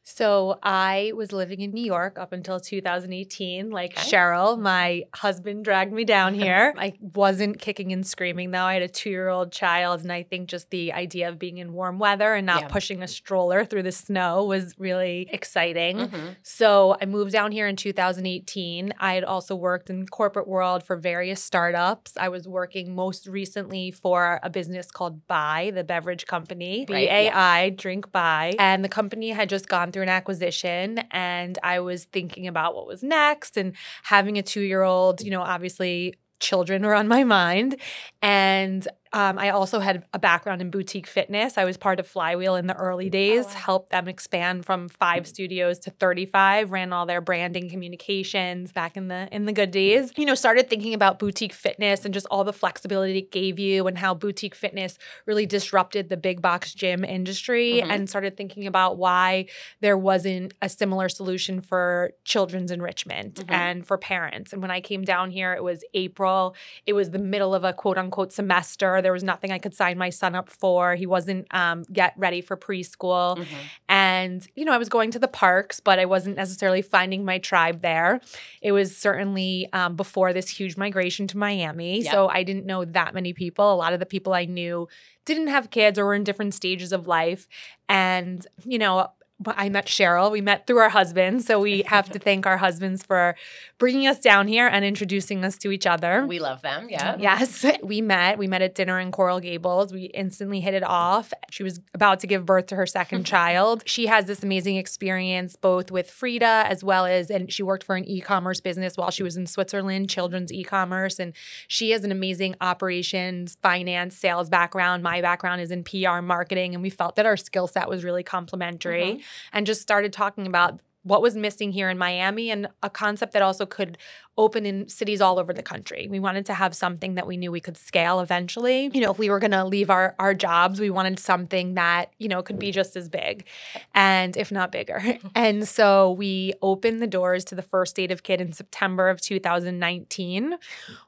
So 0.04 0.58
I 0.64 1.12
was 1.16 1.32
living 1.32 1.62
in 1.62 1.72
New 1.74 1.84
York 1.86 2.18
up 2.18 2.34
until 2.34 2.60
2018. 2.60 3.70
Like 3.70 3.92
Okay. 3.98 4.10
Cheryl, 4.10 4.60
my 4.60 5.04
husband 5.14 5.64
dragged 5.64 5.94
me 5.94 6.06
down 6.06 6.34
here. 6.46 6.74
I 6.78 6.94
wasn't 7.14 7.60
kicking 7.60 7.92
and 7.92 8.06
screaming 8.06 8.50
though. 8.52 8.64
I 8.64 8.74
had 8.74 8.82
a 8.82 8.88
two 8.88 9.12
year 9.12 9.30
old 9.30 9.52
child, 9.52 10.02
and 10.02 10.12
I 10.12 10.24
think 10.24 10.50
just 10.50 10.70
the 10.72 10.92
idea 10.94 11.30
of 11.30 11.38
being 11.38 11.60
in 11.60 11.74
warm 11.74 12.00
weather 12.00 12.34
and 12.34 12.46
not 12.48 12.62
Yeah. 12.64 12.68
pushing 12.70 13.04
a 13.04 13.08
stroller 13.08 13.64
through 13.64 13.84
the 13.84 13.92
snow 13.92 14.44
was 14.46 14.74
really 14.80 15.30
exciting. 15.32 15.98
Mhm. 15.98 16.36
So 16.42 16.98
I 17.00 17.06
moved 17.06 17.32
down 17.32 17.52
here 17.52 17.68
in 17.68 17.76
2018. 17.76 18.94
I 19.00 19.14
had 19.14 19.24
also 19.24 19.56
worked 19.56 19.90
in 19.90 20.08
corporate 20.08 20.48
world 20.48 20.84
for 20.84 20.96
various 20.96 21.44
startups. 21.44 22.18
I 22.18 22.30
was 22.30 22.48
working 22.48 22.96
most 22.96 23.28
recently 23.28 23.92
for 23.92 24.40
a 24.42 24.50
business 24.50 24.90
called 24.90 25.28
Bai, 25.28 25.72
the 25.72 25.84
beverage 25.84 26.26
company, 26.26 26.86
B 26.86 26.94
A. 27.08 27.30
I, 27.30 27.70
Drink 27.70 28.12
Bai, 28.12 28.54
and 28.58 28.84
the 28.84 28.90
company 28.90 29.30
had 29.30 29.48
just 29.48 29.68
gone 29.70 29.91
through 29.92 30.04
an 30.04 30.10
acquisition, 30.10 31.00
and 31.12 31.58
I 31.64 31.80
was 31.80 32.06
thinking 32.06 32.48
about 32.48 32.76
what 32.76 32.88
was 32.88 33.04
next 33.04 33.58
and 33.58 33.74
having 34.04 34.38
a 34.38 34.44
two 34.44 34.62
year 34.62 34.84
old. 34.84 35.22
You 35.22 35.32
know, 35.32 35.42
obviously. 35.42 36.16
Children 36.40 36.84
were 36.84 36.96
on 36.96 37.08
my 37.08 37.24
mind. 37.24 37.80
And 38.24 38.88
um, 39.14 39.38
I 39.38 39.50
also 39.50 39.80
had 39.80 40.06
a 40.14 40.20
background 40.20 40.62
in 40.62 40.70
boutique 40.72 41.08
fitness. 41.08 41.58
I 41.58 41.66
was 41.66 41.76
part 41.78 42.00
of 42.00 42.08
Flywheel 42.08 42.56
in 42.56 42.68
the 42.68 42.76
early 42.76 43.10
days, 43.10 43.46
wow. 43.46 43.52
helped 43.52 43.90
them 43.92 44.08
expand 44.08 44.66
from 44.66 44.88
five 44.88 45.28
studios 45.28 45.80
to 45.80 45.92
35, 45.92 46.72
ran 46.72 46.94
all 46.94 47.06
their 47.06 47.20
branding 47.22 47.70
communications 47.70 48.72
back 48.72 48.96
in 48.98 49.08
the 49.10 49.28
in 49.32 49.46
the 49.46 49.52
good 49.54 49.72
days. 49.72 50.12
You 50.18 50.26
know, 50.26 50.36
started 50.36 50.70
thinking 50.70 50.94
about 50.94 51.20
boutique 51.20 51.54
fitness 51.54 52.06
and 52.06 52.14
just 52.14 52.26
all 52.32 52.44
the 52.44 52.54
flexibility 52.54 53.18
it 53.20 53.32
gave 53.32 53.60
you 53.60 53.88
and 53.88 53.98
how 53.98 54.14
boutique 54.14 54.56
fitness 54.56 54.98
really 55.26 55.46
disrupted 55.46 56.10
the 56.10 56.18
big 56.18 56.42
box 56.42 56.74
gym 56.74 57.04
industry 57.04 57.82
Mhm. 57.84 57.92
and 57.92 58.10
started 58.10 58.38
thinking 58.38 58.66
about 58.66 58.98
why 58.98 59.46
there 59.82 59.98
wasn't 59.98 60.54
a 60.62 60.70
similar 60.70 61.10
solution 61.10 61.62
for 61.62 62.12
children's 62.24 62.72
enrichment 62.72 63.36
Mhm. 63.46 63.52
and 63.54 63.88
for 63.88 63.98
parents. 63.98 64.54
And 64.54 64.62
when 64.62 64.72
I 64.72 64.82
came 64.82 65.04
down 65.04 65.32
here, 65.32 65.54
it 65.54 65.64
was 65.64 65.84
April. 65.94 66.56
It 66.86 66.94
was 66.94 67.10
the 67.12 67.20
middle 67.20 67.54
of 67.54 67.64
a 67.64 67.74
quote 67.74 67.98
unquote 67.98 68.32
semester. 68.32 69.01
There 69.02 69.12
was 69.12 69.24
nothing 69.24 69.52
I 69.52 69.60
could 69.60 69.74
sign 69.74 69.98
my 69.98 70.10
son 70.10 70.36
up 70.36 70.50
for. 70.50 70.96
He 70.96 71.06
wasn't 71.06 71.48
um, 71.52 71.84
yet 71.90 72.14
ready 72.18 72.42
for 72.42 72.56
preschool. 72.56 73.38
Mhm. 73.38 73.46
And, 73.90 74.48
you 74.56 74.66
know, 74.66 74.74
I 74.74 74.78
was 74.78 74.90
going 74.90 75.12
to 75.12 75.20
the 75.20 75.28
parks, 75.28 75.80
but 75.80 76.00
I 76.00 76.06
wasn't 76.06 76.38
necessarily 76.38 76.82
finding 76.82 77.26
my 77.26 77.38
tribe 77.38 77.82
there. 77.82 78.22
It 78.62 78.72
was 78.72 78.96
certainly 78.96 79.68
um, 79.74 79.96
before 79.96 80.34
this 80.34 80.50
huge 80.50 80.78
migration 80.78 81.28
to 81.28 81.38
Miami. 81.38 82.02
Yep. 82.02 82.12
So 82.12 82.28
I 82.30 82.44
didn't 82.44 82.66
know 82.66 82.86
that 82.86 83.14
many 83.14 83.34
people. 83.34 83.74
A 83.74 83.76
lot 83.76 83.94
of 83.94 84.00
the 84.00 84.06
people 84.06 84.34
I 84.34 84.46
knew 84.46 84.88
didn't 85.26 85.48
have 85.48 85.70
kids 85.70 86.00
or 86.00 86.06
were 86.06 86.16
in 86.16 86.24
different 86.24 86.54
stages 86.54 86.92
of 86.92 87.08
life. 87.08 87.48
And, 87.90 88.46
you 88.66 88.80
know, 88.80 89.10
I 89.48 89.70
met 89.70 89.88
Cheryl. 89.88 90.32
We 90.32 90.42
met 90.42 90.68
through 90.68 90.78
our 90.78 90.90
husbands. 90.90 91.46
So 91.46 91.60
we 91.60 91.84
have 91.88 92.10
to 92.12 92.20
thank 92.28 92.46
our 92.46 92.58
husbands 92.58 93.04
for 93.04 93.36
bringing 93.78 94.08
us 94.08 94.20
down 94.20 94.48
here 94.48 94.68
and 94.68 94.86
introducing 94.86 95.44
us 95.44 95.58
to 95.58 95.72
each 95.72 95.88
other. 95.88 96.26
We 96.28 96.40
love 96.40 96.62
them. 96.62 96.88
Yeah. 96.90 97.14
Mm-hmm. 97.14 97.22
Yes, 97.22 97.66
we 97.84 98.02
met. 98.02 98.38
We 98.38 98.48
met 98.48 98.62
at 98.62 98.76
dinner 98.76 99.00
in 99.00 99.12
Coral 99.12 99.40
Gables. 99.40 99.92
We 99.92 100.04
instantly 100.06 100.60
hit 100.60 100.74
it 100.74 100.84
off. 100.84 101.34
She 101.50 101.64
was 101.64 101.80
about 101.94 102.20
to 102.20 102.28
give 102.28 102.46
birth 102.46 102.68
to 102.68 102.76
her 102.76 102.86
second 102.86 103.24
child. 103.26 103.84
She 103.86 104.08
has 104.08 104.26
this 104.26 104.44
amazing 104.44 104.78
experience 104.78 105.56
both 105.56 105.92
with 105.92 106.10
Frida 106.10 106.66
as 106.68 106.84
well 106.84 107.06
as, 107.06 107.32
and 107.32 107.52
she 107.52 107.64
worked 107.64 107.84
for 107.84 107.96
an 107.96 108.06
e 108.06 108.22
commerce 108.22 108.62
business 108.62 108.98
while 108.98 109.12
she 109.12 109.24
was 109.24 109.38
in 109.38 109.48
Switzerland, 109.48 110.10
children's 110.10 110.52
e 110.54 110.64
commerce. 110.64 111.20
And 111.20 111.34
she 111.68 111.92
has 111.92 112.04
an 112.04 112.12
amazing 112.12 112.56
operations, 112.62 113.58
finance, 113.62 114.16
sales 114.16 114.50
background. 114.50 115.02
My 115.04 115.22
background 115.22 115.62
is 115.62 115.72
in 115.72 115.84
PR 115.84 116.22
marketing. 116.22 116.74
And 116.74 116.84
we 116.84 116.90
felt 116.90 117.16
that 117.16 117.26
our 117.26 117.38
skill 117.38 117.68
set 117.68 117.90
was 117.90 118.04
really 118.04 118.24
mm-hmm. 118.24 118.30
complementary 118.30 119.22
and 119.54 119.66
just 119.66 119.82
started 119.82 120.14
talking 120.14 120.48
about 120.48 120.80
what 121.04 121.22
was 121.22 121.36
missing 121.36 121.72
here 121.72 121.90
in 121.90 121.98
Miami 121.98 122.52
and 122.52 122.68
a 122.84 122.90
concept 122.90 123.34
that 123.34 123.42
also 123.42 123.66
could 123.66 123.98
open 124.38 124.66
in 124.66 124.88
cities 124.88 125.20
all 125.20 125.40
over 125.40 125.52
the 125.52 125.64
country. 125.64 126.08
We 126.10 126.20
wanted 126.20 126.46
to 126.48 126.54
have 126.54 126.76
something 126.76 127.16
that 127.16 127.28
we 127.28 127.38
knew 127.38 127.52
we 127.52 127.60
could 127.60 127.76
scale 127.76 128.20
eventually. 128.22 128.90
You 128.94 129.02
know, 129.02 129.12
if 129.12 129.20
we 129.20 129.30
were 129.30 129.40
going 129.40 129.52
to 129.52 129.66
leave 129.66 129.90
our 129.90 130.16
our 130.20 130.34
jobs, 130.34 130.80
we 130.80 130.90
wanted 130.90 131.20
something 131.20 131.74
that, 131.74 132.12
you 132.18 132.28
know, 132.28 132.42
could 132.42 132.60
be 132.60 132.72
just 132.72 132.96
as 132.96 133.10
big 133.10 133.46
and 133.94 134.38
if 134.38 134.52
not 134.52 134.72
bigger. 134.72 135.02
and 135.36 135.68
so 135.68 136.12
we 136.12 136.54
opened 136.62 137.02
the 137.02 137.08
doors 137.08 137.44
to 137.46 137.56
the 137.56 137.62
first 137.62 137.92
State 137.92 138.12
of 138.12 138.24
Kid 138.24 138.40
in 138.40 138.54
September 138.54 139.10
of 139.10 139.20
2019, 139.22 140.58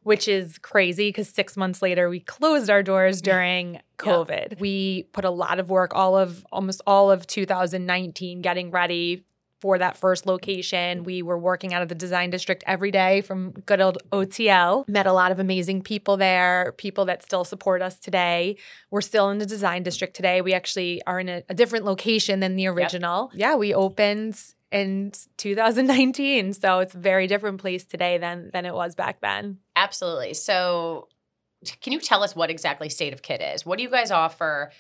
which 0.04 0.28
is 0.28 0.58
crazy 0.58 1.10
because 1.10 1.30
6 1.30 1.56
months 1.56 1.82
later 1.82 2.10
we 2.10 2.20
closed 2.20 2.70
our 2.70 2.84
doors 2.84 3.22
during 3.22 3.80
COVID. 4.00 4.52
Yeah. 4.52 4.58
We 4.60 5.04
put 5.14 5.24
a 5.24 5.30
lot 5.30 5.60
of 5.60 5.70
work 5.70 5.96
all 5.96 6.18
of 6.18 6.46
almost 6.52 6.82
all 6.86 7.10
of 7.12 7.26
2019 7.28 8.42
getting 8.42 8.72
ready 8.72 9.24
for 9.64 9.78
that 9.78 9.96
first 9.96 10.26
location. 10.26 11.06
We 11.06 11.22
were 11.22 11.38
working 11.38 11.74
out 11.74 11.82
of 11.82 11.88
the 11.88 11.96
design 11.96 12.30
district 12.32 12.66
every 12.68 12.92
day 12.92 13.22
from 13.22 13.52
good 13.66 13.80
old 13.80 13.98
OTL. 14.12 14.86
Met 14.90 15.06
a 15.08 15.14
lot 15.14 15.32
of 15.32 15.40
amazing 15.40 15.84
people 15.84 16.18
there, 16.18 16.74
people 16.78 17.06
that 17.06 17.24
still 17.24 17.46
support 17.46 17.82
us 17.82 17.98
today. 17.98 18.58
We're 18.92 19.00
still 19.00 19.30
in 19.30 19.38
the 19.38 19.46
design 19.46 19.82
district 19.84 20.18
today. 20.18 20.42
We 20.42 20.54
actually 20.54 21.02
are 21.08 21.18
in 21.18 21.30
a, 21.30 21.44
a 21.48 21.54
different 21.54 21.86
location 21.86 22.42
than 22.42 22.58
the 22.58 22.68
original. 22.68 23.30
Yep. 23.32 23.40
Yeah, 23.40 23.56
we 23.56 23.74
opened 23.74 24.38
in 24.70 25.14
2019. 25.38 26.52
So 26.52 26.80
it's 26.80 26.94
a 26.94 26.98
very 26.98 27.28
different 27.28 27.62
place 27.62 27.86
today 27.86 28.18
than 28.18 28.50
than 28.52 28.66
it 28.66 28.74
was 28.74 28.96
back 28.96 29.22
then. 29.22 29.60
Absolutely. 29.78 30.34
So 30.34 31.08
can 31.80 31.94
you 31.94 32.02
tell 32.02 32.22
us 32.22 32.36
what 32.36 32.50
exactly 32.50 32.90
State 32.90 33.14
of 33.14 33.22
Kid 33.22 33.42
is? 33.42 33.66
What 33.66 33.78
do 33.78 33.84
you 33.84 33.90
guys 33.90 34.12
offer? 34.12 34.72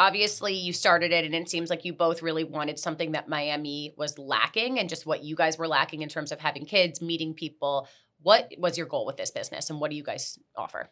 Obviously 0.00 0.54
you 0.54 0.72
started 0.72 1.12
it 1.12 1.26
and 1.26 1.34
it 1.34 1.50
seems 1.50 1.68
like 1.68 1.84
you 1.84 1.92
both 1.92 2.22
really 2.22 2.42
wanted 2.42 2.78
something 2.78 3.12
that 3.12 3.28
Miami 3.28 3.92
was 3.98 4.18
lacking 4.18 4.78
and 4.78 4.88
just 4.88 5.04
what 5.04 5.22
you 5.22 5.36
guys 5.36 5.58
were 5.58 5.68
lacking 5.68 6.00
in 6.00 6.08
terms 6.08 6.32
of 6.32 6.40
having 6.40 6.64
kids, 6.64 7.02
meeting 7.02 7.34
people. 7.34 7.86
What 8.22 8.50
was 8.56 8.78
your 8.78 8.86
goal 8.86 9.04
with 9.04 9.18
this 9.18 9.30
business 9.30 9.68
and 9.68 9.78
what 9.78 9.90
do 9.90 9.96
you 9.98 10.02
guys 10.02 10.38
offer? 10.56 10.88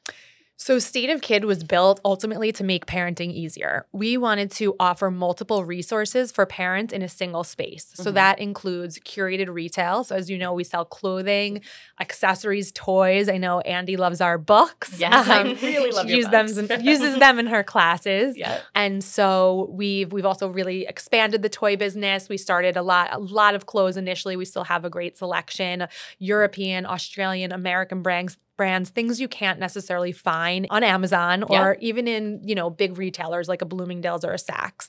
So, 0.60 0.80
State 0.80 1.08
of 1.08 1.22
Kid 1.22 1.44
was 1.44 1.62
built 1.62 2.00
ultimately 2.04 2.50
to 2.50 2.64
make 2.64 2.84
parenting 2.84 3.32
easier. 3.32 3.86
We 3.92 4.16
wanted 4.16 4.50
to 4.52 4.74
offer 4.80 5.08
multiple 5.08 5.64
resources 5.64 6.32
for 6.32 6.46
parents 6.46 6.92
in 6.92 7.00
a 7.00 7.08
single 7.08 7.44
space. 7.44 7.92
So, 7.94 8.06
mm-hmm. 8.06 8.14
that 8.14 8.40
includes 8.40 8.98
curated 8.98 9.54
retail. 9.54 10.02
So, 10.02 10.16
as 10.16 10.28
you 10.28 10.36
know, 10.36 10.52
we 10.52 10.64
sell 10.64 10.84
clothing, 10.84 11.60
accessories, 12.00 12.72
toys. 12.72 13.28
I 13.28 13.38
know 13.38 13.60
Andy 13.60 13.96
loves 13.96 14.20
our 14.20 14.36
books. 14.36 14.98
Yes, 14.98 15.28
um, 15.28 15.46
I 15.46 15.52
really 15.62 15.92
love 15.92 16.10
use 16.10 16.26
them, 16.26 16.46
uses 16.80 17.20
them 17.20 17.38
in 17.38 17.46
her 17.46 17.62
classes. 17.62 18.36
Yeah. 18.36 18.58
And 18.74 19.04
so 19.04 19.68
we've 19.70 20.12
we've 20.12 20.26
also 20.26 20.48
really 20.48 20.86
expanded 20.86 21.42
the 21.42 21.48
toy 21.48 21.76
business. 21.76 22.28
We 22.28 22.36
started 22.36 22.76
a 22.76 22.82
lot 22.82 23.10
a 23.12 23.20
lot 23.20 23.54
of 23.54 23.66
clothes 23.66 23.96
initially. 23.96 24.34
We 24.34 24.44
still 24.44 24.64
have 24.64 24.84
a 24.84 24.90
great 24.90 25.16
selection, 25.16 25.86
European, 26.18 26.84
Australian, 26.84 27.52
American 27.52 28.02
brands 28.02 28.36
brands, 28.58 28.90
things 28.90 29.18
you 29.18 29.28
can't 29.28 29.58
necessarily 29.58 30.12
find 30.12 30.66
on 30.68 30.84
Amazon 30.84 31.44
or 31.44 31.78
even 31.80 32.06
in, 32.06 32.42
you 32.44 32.54
know, 32.54 32.68
big 32.68 32.98
retailers 32.98 33.48
like 33.48 33.62
a 33.62 33.64
Bloomingdale's 33.64 34.24
or 34.24 34.32
a 34.32 34.36
Saks. 34.36 34.88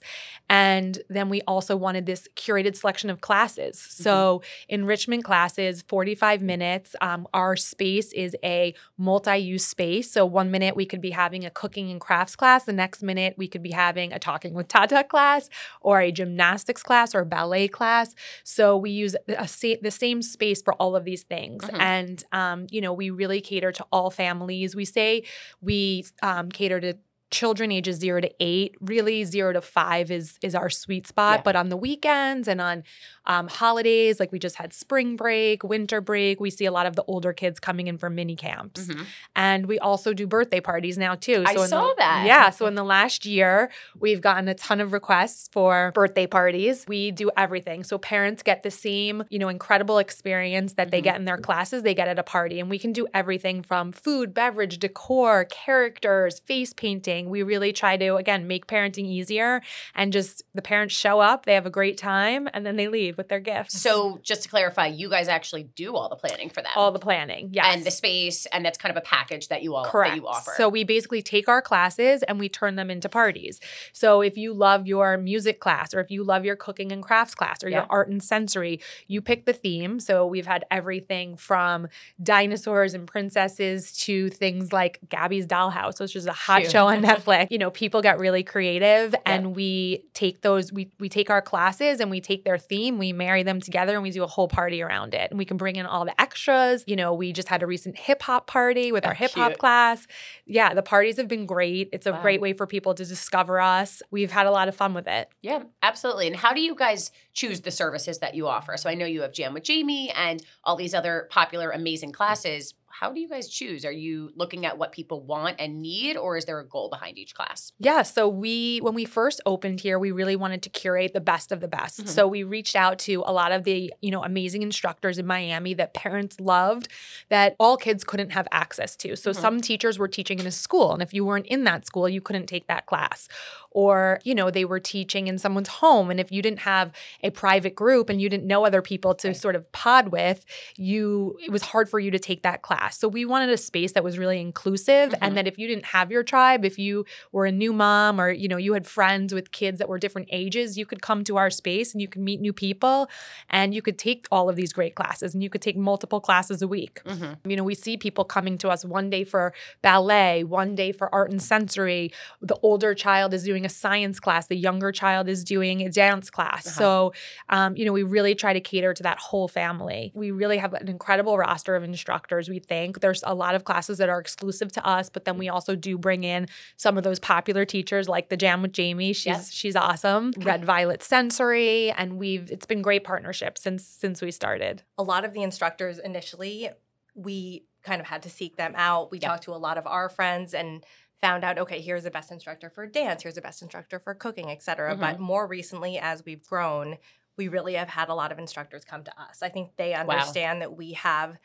And 0.49 0.99
then 1.07 1.29
we 1.29 1.41
also 1.43 1.77
wanted 1.77 2.05
this 2.05 2.27
curated 2.35 2.75
selection 2.75 3.09
of 3.09 3.21
classes. 3.21 3.77
Mm-hmm. 3.77 4.03
So 4.03 4.41
enrichment 4.67 5.23
classes, 5.23 5.83
45 5.83 6.41
minutes. 6.41 6.95
Um, 6.99 7.27
our 7.33 7.55
space 7.55 8.11
is 8.11 8.35
a 8.43 8.73
multi-use 8.97 9.65
space. 9.65 10.11
So 10.11 10.25
one 10.25 10.51
minute 10.51 10.75
we 10.75 10.87
could 10.87 11.01
be 11.01 11.11
having 11.11 11.45
a 11.45 11.51
cooking 11.51 11.91
and 11.91 12.01
crafts 12.01 12.35
class. 12.35 12.65
The 12.65 12.73
next 12.73 13.03
minute 13.03 13.35
we 13.37 13.47
could 13.47 13.63
be 13.63 13.71
having 13.71 14.11
a 14.11 14.19
talking 14.19 14.53
with 14.55 14.67
Tata 14.67 15.03
class 15.03 15.49
or 15.79 16.01
a 16.01 16.11
gymnastics 16.11 16.81
class 16.81 17.13
or 17.13 17.23
ballet 17.23 17.67
class. 17.67 18.15
So 18.43 18.75
we 18.75 18.89
use 18.89 19.15
a, 19.27 19.47
the 19.81 19.91
same 19.91 20.23
space 20.23 20.61
for 20.63 20.73
all 20.73 20.95
of 20.95 21.05
these 21.05 21.21
things. 21.21 21.63
Mm-hmm. 21.63 21.81
And, 21.81 22.23
um, 22.31 22.67
you 22.71 22.81
know, 22.81 22.93
we 22.93 23.11
really 23.11 23.41
cater 23.41 23.58
cater 23.59 23.71
to 23.73 23.85
all 23.91 24.09
families. 24.09 24.75
We 24.75 24.85
say 24.85 25.23
we 25.61 26.05
um, 26.21 26.49
cater 26.49 26.79
to 26.81 26.97
children 27.31 27.71
ages 27.71 27.97
zero 27.97 28.19
to 28.19 28.31
eight 28.39 28.75
really 28.81 29.23
zero 29.23 29.53
to 29.53 29.61
five 29.61 30.09
is 30.09 30.39
is 30.41 30.55
our 30.55 30.69
sweet 30.69 31.05
spot. 31.07 31.39
Yeah. 31.39 31.41
but 31.43 31.55
on 31.55 31.69
the 31.69 31.77
weekends 31.77 32.47
and 32.47 32.59
on 32.59 32.83
um, 33.27 33.47
holidays 33.47 34.19
like 34.19 34.31
we 34.31 34.39
just 34.39 34.55
had 34.55 34.73
spring 34.73 35.15
break 35.15 35.63
winter 35.63 36.01
break 36.01 36.39
we 36.39 36.49
see 36.49 36.65
a 36.65 36.71
lot 36.71 36.87
of 36.87 36.95
the 36.95 37.03
older 37.03 37.31
kids 37.31 37.59
coming 37.59 37.87
in 37.87 37.97
for 37.97 38.09
mini 38.09 38.35
camps. 38.35 38.87
Mm-hmm. 38.87 39.03
and 39.35 39.67
we 39.67 39.77
also 39.77 40.13
do 40.13 40.25
birthday 40.25 40.59
parties 40.59 40.97
now 40.97 41.15
too. 41.15 41.45
So 41.45 41.61
i 41.61 41.67
saw 41.67 41.87
the, 41.89 41.95
that. 41.99 42.23
Yeah 42.25 42.49
so 42.49 42.65
in 42.65 42.73
the 42.75 42.83
last 42.83 43.25
year 43.25 43.69
we've 43.99 44.21
gotten 44.21 44.47
a 44.47 44.55
ton 44.55 44.81
of 44.81 44.91
requests 44.91 45.49
for 45.51 45.91
birthday 45.93 46.25
parties. 46.25 46.85
We 46.87 47.11
do 47.11 47.29
everything. 47.37 47.83
So 47.83 47.97
parents 47.99 48.41
get 48.41 48.63
the 48.63 48.71
same 48.71 49.23
you 49.29 49.37
know 49.37 49.49
incredible 49.49 49.99
experience 49.99 50.73
that 50.73 50.87
mm-hmm. 50.87 50.91
they 50.91 51.01
get 51.01 51.15
in 51.17 51.25
their 51.25 51.37
classes. 51.37 51.83
They 51.83 51.93
get 51.93 52.07
at 52.07 52.17
a 52.17 52.23
party 52.23 52.59
and 52.59 52.69
we 52.69 52.79
can 52.79 52.91
do 52.91 53.05
everything 53.13 53.61
from 53.61 53.91
food 53.91 54.33
beverage 54.33 54.79
decor 54.79 55.45
characters 55.45 56.39
face 56.39 56.73
painting 56.73 57.18
we 57.27 57.43
really 57.43 57.73
try 57.73 57.97
to 57.97 58.15
again 58.15 58.47
make 58.47 58.67
parenting 58.67 59.05
easier 59.05 59.61
and 59.95 60.13
just 60.13 60.43
the 60.53 60.61
parents 60.61 60.95
show 60.95 61.19
up 61.19 61.45
they 61.45 61.55
have 61.55 61.65
a 61.65 61.71
great 61.71 61.97
time 61.97 62.47
and 62.53 62.65
then 62.65 62.75
they 62.75 62.87
leave 62.87 63.17
with 63.17 63.27
their 63.27 63.39
gifts. 63.39 63.81
So 63.81 64.19
just 64.21 64.43
to 64.43 64.49
clarify, 64.49 64.87
you 64.87 65.09
guys 65.09 65.27
actually 65.27 65.63
do 65.63 65.95
all 65.95 66.09
the 66.09 66.15
planning 66.15 66.49
for 66.49 66.61
them. 66.61 66.71
All 66.75 66.91
the 66.91 66.99
planning, 66.99 67.49
yes. 67.51 67.65
And 67.69 67.85
the 67.85 67.91
space, 67.91 68.45
and 68.47 68.63
that's 68.63 68.77
kind 68.77 68.91
of 68.91 68.97
a 68.97 69.05
package 69.05 69.47
that 69.47 69.63
you 69.63 69.75
all 69.75 69.85
Correct. 69.85 70.11
that 70.11 70.21
you 70.21 70.27
offer. 70.27 70.53
So 70.57 70.69
we 70.69 70.83
basically 70.83 71.21
take 71.21 71.47
our 71.47 71.61
classes 71.61 72.23
and 72.23 72.39
we 72.39 72.49
turn 72.49 72.75
them 72.75 72.91
into 72.91 73.09
parties. 73.09 73.59
So 73.93 74.21
if 74.21 74.37
you 74.37 74.53
love 74.53 74.87
your 74.87 75.17
music 75.17 75.59
class, 75.59 75.93
or 75.93 75.99
if 75.99 76.11
you 76.11 76.23
love 76.23 76.45
your 76.45 76.55
cooking 76.55 76.91
and 76.91 77.03
crafts 77.03 77.35
class, 77.35 77.63
or 77.63 77.69
yeah. 77.69 77.77
your 77.77 77.87
art 77.89 78.09
and 78.09 78.21
sensory, 78.21 78.79
you 79.07 79.21
pick 79.21 79.45
the 79.45 79.53
theme. 79.53 79.99
So 79.99 80.25
we've 80.25 80.47
had 80.47 80.65
everything 80.69 81.35
from 81.35 81.87
dinosaurs 82.21 82.93
and 82.93 83.07
princesses 83.07 83.91
to 84.03 84.29
things 84.29 84.71
like 84.71 84.99
Gabby's 85.09 85.47
Dollhouse, 85.47 85.99
which 85.99 86.15
is 86.15 86.25
a 86.25 86.33
hot 86.33 86.61
Cute. 86.61 86.71
show 86.71 86.87
on 86.87 87.01
Netflix. 87.17 87.47
you 87.51 87.57
know, 87.57 87.69
people 87.69 88.01
get 88.01 88.17
really 88.17 88.43
creative, 88.43 89.13
and 89.25 89.55
we 89.55 90.05
take 90.13 90.41
those. 90.41 90.71
We 90.71 90.91
we 90.99 91.09
take 91.09 91.29
our 91.29 91.41
classes 91.41 91.99
and 91.99 92.09
we 92.09 92.21
take 92.21 92.45
their 92.45 92.57
theme. 92.57 92.97
We 92.97 93.09
we 93.09 93.13
marry 93.13 93.41
them 93.41 93.59
together 93.59 93.95
and 93.95 94.03
we 94.03 94.11
do 94.11 94.23
a 94.23 94.27
whole 94.27 94.47
party 94.47 94.83
around 94.83 95.15
it. 95.15 95.31
And 95.31 95.39
we 95.39 95.45
can 95.45 95.57
bring 95.57 95.77
in 95.77 95.87
all 95.87 96.05
the 96.05 96.19
extras. 96.21 96.83
You 96.85 96.95
know, 96.95 97.13
we 97.13 97.33
just 97.33 97.47
had 97.47 97.63
a 97.63 97.67
recent 97.67 97.97
hip 97.97 98.21
hop 98.21 98.45
party 98.45 98.91
with 98.91 99.05
our 99.05 99.15
hip 99.15 99.31
hop 99.31 99.57
class. 99.57 100.05
Yeah, 100.45 100.75
the 100.75 100.83
parties 100.83 101.17
have 101.17 101.27
been 101.27 101.47
great. 101.47 101.89
It's 101.91 102.05
a 102.05 102.11
wow. 102.11 102.21
great 102.21 102.39
way 102.39 102.53
for 102.53 102.67
people 102.67 102.93
to 102.93 103.03
discover 103.03 103.59
us. 103.59 104.03
We've 104.11 104.31
had 104.31 104.45
a 104.45 104.51
lot 104.51 104.67
of 104.67 104.75
fun 104.75 104.93
with 104.93 105.07
it. 105.07 105.29
Yeah, 105.41 105.63
absolutely. 105.81 106.27
And 106.27 106.35
how 106.35 106.53
do 106.53 106.61
you 106.61 106.75
guys 106.75 107.11
choose 107.33 107.61
the 107.61 107.71
services 107.71 108.19
that 108.19 108.35
you 108.35 108.47
offer? 108.47 108.77
So 108.77 108.89
I 108.89 108.93
know 108.93 109.05
you 109.05 109.21
have 109.23 109.33
Jam 109.33 109.53
with 109.55 109.63
Jamie 109.63 110.11
and 110.11 110.43
all 110.63 110.75
these 110.75 110.93
other 110.93 111.27
popular, 111.31 111.71
amazing 111.71 112.11
classes 112.11 112.75
how 112.91 113.11
do 113.11 113.19
you 113.19 113.29
guys 113.29 113.47
choose? 113.47 113.85
Are 113.85 113.91
you 113.91 114.31
looking 114.35 114.65
at 114.65 114.77
what 114.77 114.91
people 114.91 115.21
want 115.21 115.55
and 115.59 115.81
need, 115.81 116.17
or 116.17 116.37
is 116.37 116.45
there 116.45 116.59
a 116.59 116.65
goal 116.65 116.89
behind 116.89 117.17
each 117.17 117.33
class? 117.33 117.71
Yeah. 117.79 118.01
So 118.01 118.27
we, 118.27 118.79
when 118.79 118.93
we 118.93 119.05
first 119.05 119.41
opened 119.45 119.81
here, 119.81 119.97
we 119.99 120.11
really 120.11 120.35
wanted 120.35 120.61
to 120.63 120.69
curate 120.69 121.13
the 121.13 121.21
best 121.21 121.51
of 121.51 121.59
the 121.61 121.67
best. 121.67 121.99
Mm-hmm. 121.99 122.09
So 122.09 122.27
we 122.27 122.43
reached 122.43 122.75
out 122.75 122.99
to 122.99 123.23
a 123.25 123.33
lot 123.33 123.51
of 123.51 123.63
the, 123.63 123.93
you 124.01 124.11
know, 124.11 124.23
amazing 124.23 124.61
instructors 124.61 125.17
in 125.17 125.25
Miami 125.25 125.73
that 125.75 125.93
parents 125.93 126.39
loved 126.39 126.87
that 127.29 127.55
all 127.59 127.77
kids 127.77 128.03
couldn't 128.03 128.31
have 128.31 128.47
access 128.51 128.95
to. 128.97 129.15
So 129.15 129.31
mm-hmm. 129.31 129.41
some 129.41 129.61
teachers 129.61 129.97
were 129.97 130.07
teaching 130.07 130.39
in 130.39 130.47
a 130.47 130.51
school, 130.51 130.93
and 130.93 131.01
if 131.01 131.13
you 131.13 131.25
weren't 131.25 131.47
in 131.47 131.63
that 131.65 131.85
school, 131.85 132.09
you 132.09 132.21
couldn't 132.21 132.47
take 132.47 132.67
that 132.67 132.85
class. 132.85 133.27
Or, 133.71 134.19
you 134.23 134.33
know, 134.33 134.49
they 134.49 134.65
were 134.65 134.79
teaching 134.79 135.27
in 135.27 135.37
someone's 135.37 135.69
home, 135.69 136.09
and 136.09 136.19
if 136.19 136.31
you 136.31 136.41
didn't 136.41 136.59
have 136.59 136.91
a 137.23 137.29
private 137.29 137.75
group 137.75 138.09
and 138.09 138.21
you 138.21 138.27
didn't 138.29 138.47
know 138.47 138.65
other 138.65 138.81
people 138.81 139.13
to 139.15 139.29
right. 139.29 139.37
sort 139.37 139.55
of 139.55 139.71
pod 139.71 140.09
with, 140.09 140.45
you 140.75 141.37
it 141.45 141.51
was 141.51 141.61
hard 141.61 141.89
for 141.89 141.99
you 141.99 142.11
to 142.11 142.19
take 142.19 142.43
that 142.43 142.61
class. 142.61 142.97
So 142.97 143.07
we 143.07 143.25
wanted 143.25 143.49
a 143.49 143.57
space 143.57 143.91
that 143.93 144.03
was 144.03 144.17
really 144.17 144.39
inclusive 144.39 145.11
mm-hmm. 145.11 145.23
and 145.23 145.37
that 145.37 145.47
if 145.47 145.57
you 145.57 145.67
didn't 145.67 145.85
have 145.85 146.11
your 146.11 146.23
tribe, 146.23 146.65
if 146.65 146.79
you 146.79 147.05
were 147.31 147.45
a 147.45 147.51
new 147.51 147.73
mom 147.73 148.19
or 148.19 148.31
you 148.31 148.47
know, 148.47 148.57
you 148.57 148.73
had 148.73 148.87
friends 148.87 149.33
with 149.33 149.51
kids 149.51 149.79
that 149.79 149.89
were 149.89 149.99
different 149.99 150.27
ages, 150.31 150.77
you 150.77 150.85
could 150.85 151.01
come 151.01 151.23
to 151.25 151.37
our 151.37 151.49
space 151.49 151.93
and 151.93 152.01
you 152.01 152.07
could 152.07 152.21
meet 152.21 152.41
new 152.41 152.53
people 152.53 153.07
and 153.49 153.73
you 153.73 153.81
could 153.81 153.97
take 153.97 154.27
all 154.31 154.49
of 154.49 154.55
these 154.55 154.73
great 154.73 154.95
classes 154.95 155.33
and 155.33 155.43
you 155.43 155.49
could 155.49 155.61
take 155.61 155.77
multiple 155.77 156.19
classes 156.19 156.61
a 156.61 156.67
week. 156.67 157.01
Mm-hmm. 157.03 157.49
You 157.49 157.55
know, 157.55 157.63
we 157.63 157.75
see 157.75 157.97
people 157.97 158.25
coming 158.25 158.57
to 158.59 158.69
us 158.69 158.83
one 158.83 159.09
day 159.09 159.23
for 159.23 159.53
ballet, 159.81 160.43
one 160.43 160.75
day 160.75 160.91
for 160.91 161.13
art 161.13 161.31
and 161.31 161.41
sensory. 161.41 162.11
The 162.41 162.57
older 162.61 162.93
child 162.93 163.33
is 163.33 163.43
doing 163.43 163.58
a 163.65 163.69
science 163.69 164.19
class, 164.19 164.47
the 164.47 164.55
younger 164.55 164.91
child 164.91 165.27
is 165.27 165.43
doing 165.43 165.81
a 165.81 165.89
dance 165.89 166.29
class. 166.29 166.67
Uh-huh. 166.67 166.79
So, 166.79 167.13
um, 167.49 167.75
you 167.75 167.85
know, 167.85 167.93
we 167.93 168.03
really 168.03 168.35
try 168.35 168.53
to 168.53 168.59
cater 168.59 168.93
to 168.93 169.03
that 169.03 169.19
whole 169.19 169.47
family. 169.47 170.11
We 170.15 170.31
really 170.31 170.57
have 170.57 170.73
an 170.73 170.87
incredible 170.87 171.37
roster 171.37 171.75
of 171.75 171.83
instructors, 171.83 172.49
we 172.49 172.59
think. 172.59 173.01
There's 173.01 173.23
a 173.25 173.33
lot 173.33 173.55
of 173.55 173.63
classes 173.63 173.97
that 173.99 174.09
are 174.09 174.19
exclusive 174.19 174.71
to 174.73 174.85
us, 174.85 175.09
but 175.09 175.25
then 175.25 175.37
we 175.37 175.49
also 175.49 175.75
do 175.75 175.97
bring 175.97 176.23
in 176.23 176.47
some 176.77 176.97
of 176.97 177.03
those 177.03 177.19
popular 177.19 177.65
teachers 177.65 178.07
like 178.07 178.29
the 178.29 178.37
Jam 178.37 178.61
with 178.61 178.73
Jamie. 178.73 179.13
She's 179.13 179.25
yes. 179.25 179.51
she's 179.51 179.75
awesome. 179.75 180.33
Red 180.39 180.65
Violet 180.65 181.03
Sensory, 181.03 181.91
and 181.91 182.17
we've 182.17 182.51
it's 182.51 182.65
been 182.65 182.81
great 182.81 183.03
partnership 183.03 183.57
since 183.57 183.85
since 183.85 184.21
we 184.21 184.31
started. 184.31 184.83
A 184.97 185.03
lot 185.03 185.25
of 185.25 185.33
the 185.33 185.43
instructors 185.43 185.99
initially, 185.99 186.69
we 187.15 187.65
kind 187.83 188.01
of 188.01 188.07
had 188.07 188.23
to 188.23 188.29
seek 188.29 188.57
them 188.57 188.73
out. 188.75 189.11
We 189.11 189.19
yep. 189.19 189.31
talked 189.31 189.43
to 189.43 189.53
a 189.53 189.57
lot 189.57 189.77
of 189.77 189.87
our 189.87 190.09
friends 190.09 190.53
and 190.53 190.83
found 191.21 191.43
out 191.43 191.57
okay 191.57 191.81
here's 191.81 192.03
the 192.03 192.11
best 192.11 192.31
instructor 192.31 192.69
for 192.69 192.85
dance 192.85 193.23
here's 193.23 193.35
the 193.35 193.41
best 193.41 193.61
instructor 193.61 193.99
for 193.99 194.13
cooking 194.13 194.49
etc 194.49 194.91
mm-hmm. 194.91 195.01
but 195.01 195.19
more 195.19 195.47
recently 195.47 195.97
as 195.97 196.23
we've 196.25 196.45
grown 196.47 196.97
we 197.39 197.47
really 197.47 197.75
have 197.75 197.87
had 197.87 198.09
a 198.09 198.13
lot 198.13 198.33
of 198.33 198.37
instructors 198.37 198.83
come 198.83 199.03
to 199.05 199.11
us. 199.19 199.41
I 199.41 199.47
think 199.47 199.71
they 199.77 199.93
understand 199.93 200.61
that 200.61 200.75
we 200.75 200.91
have 200.93 201.37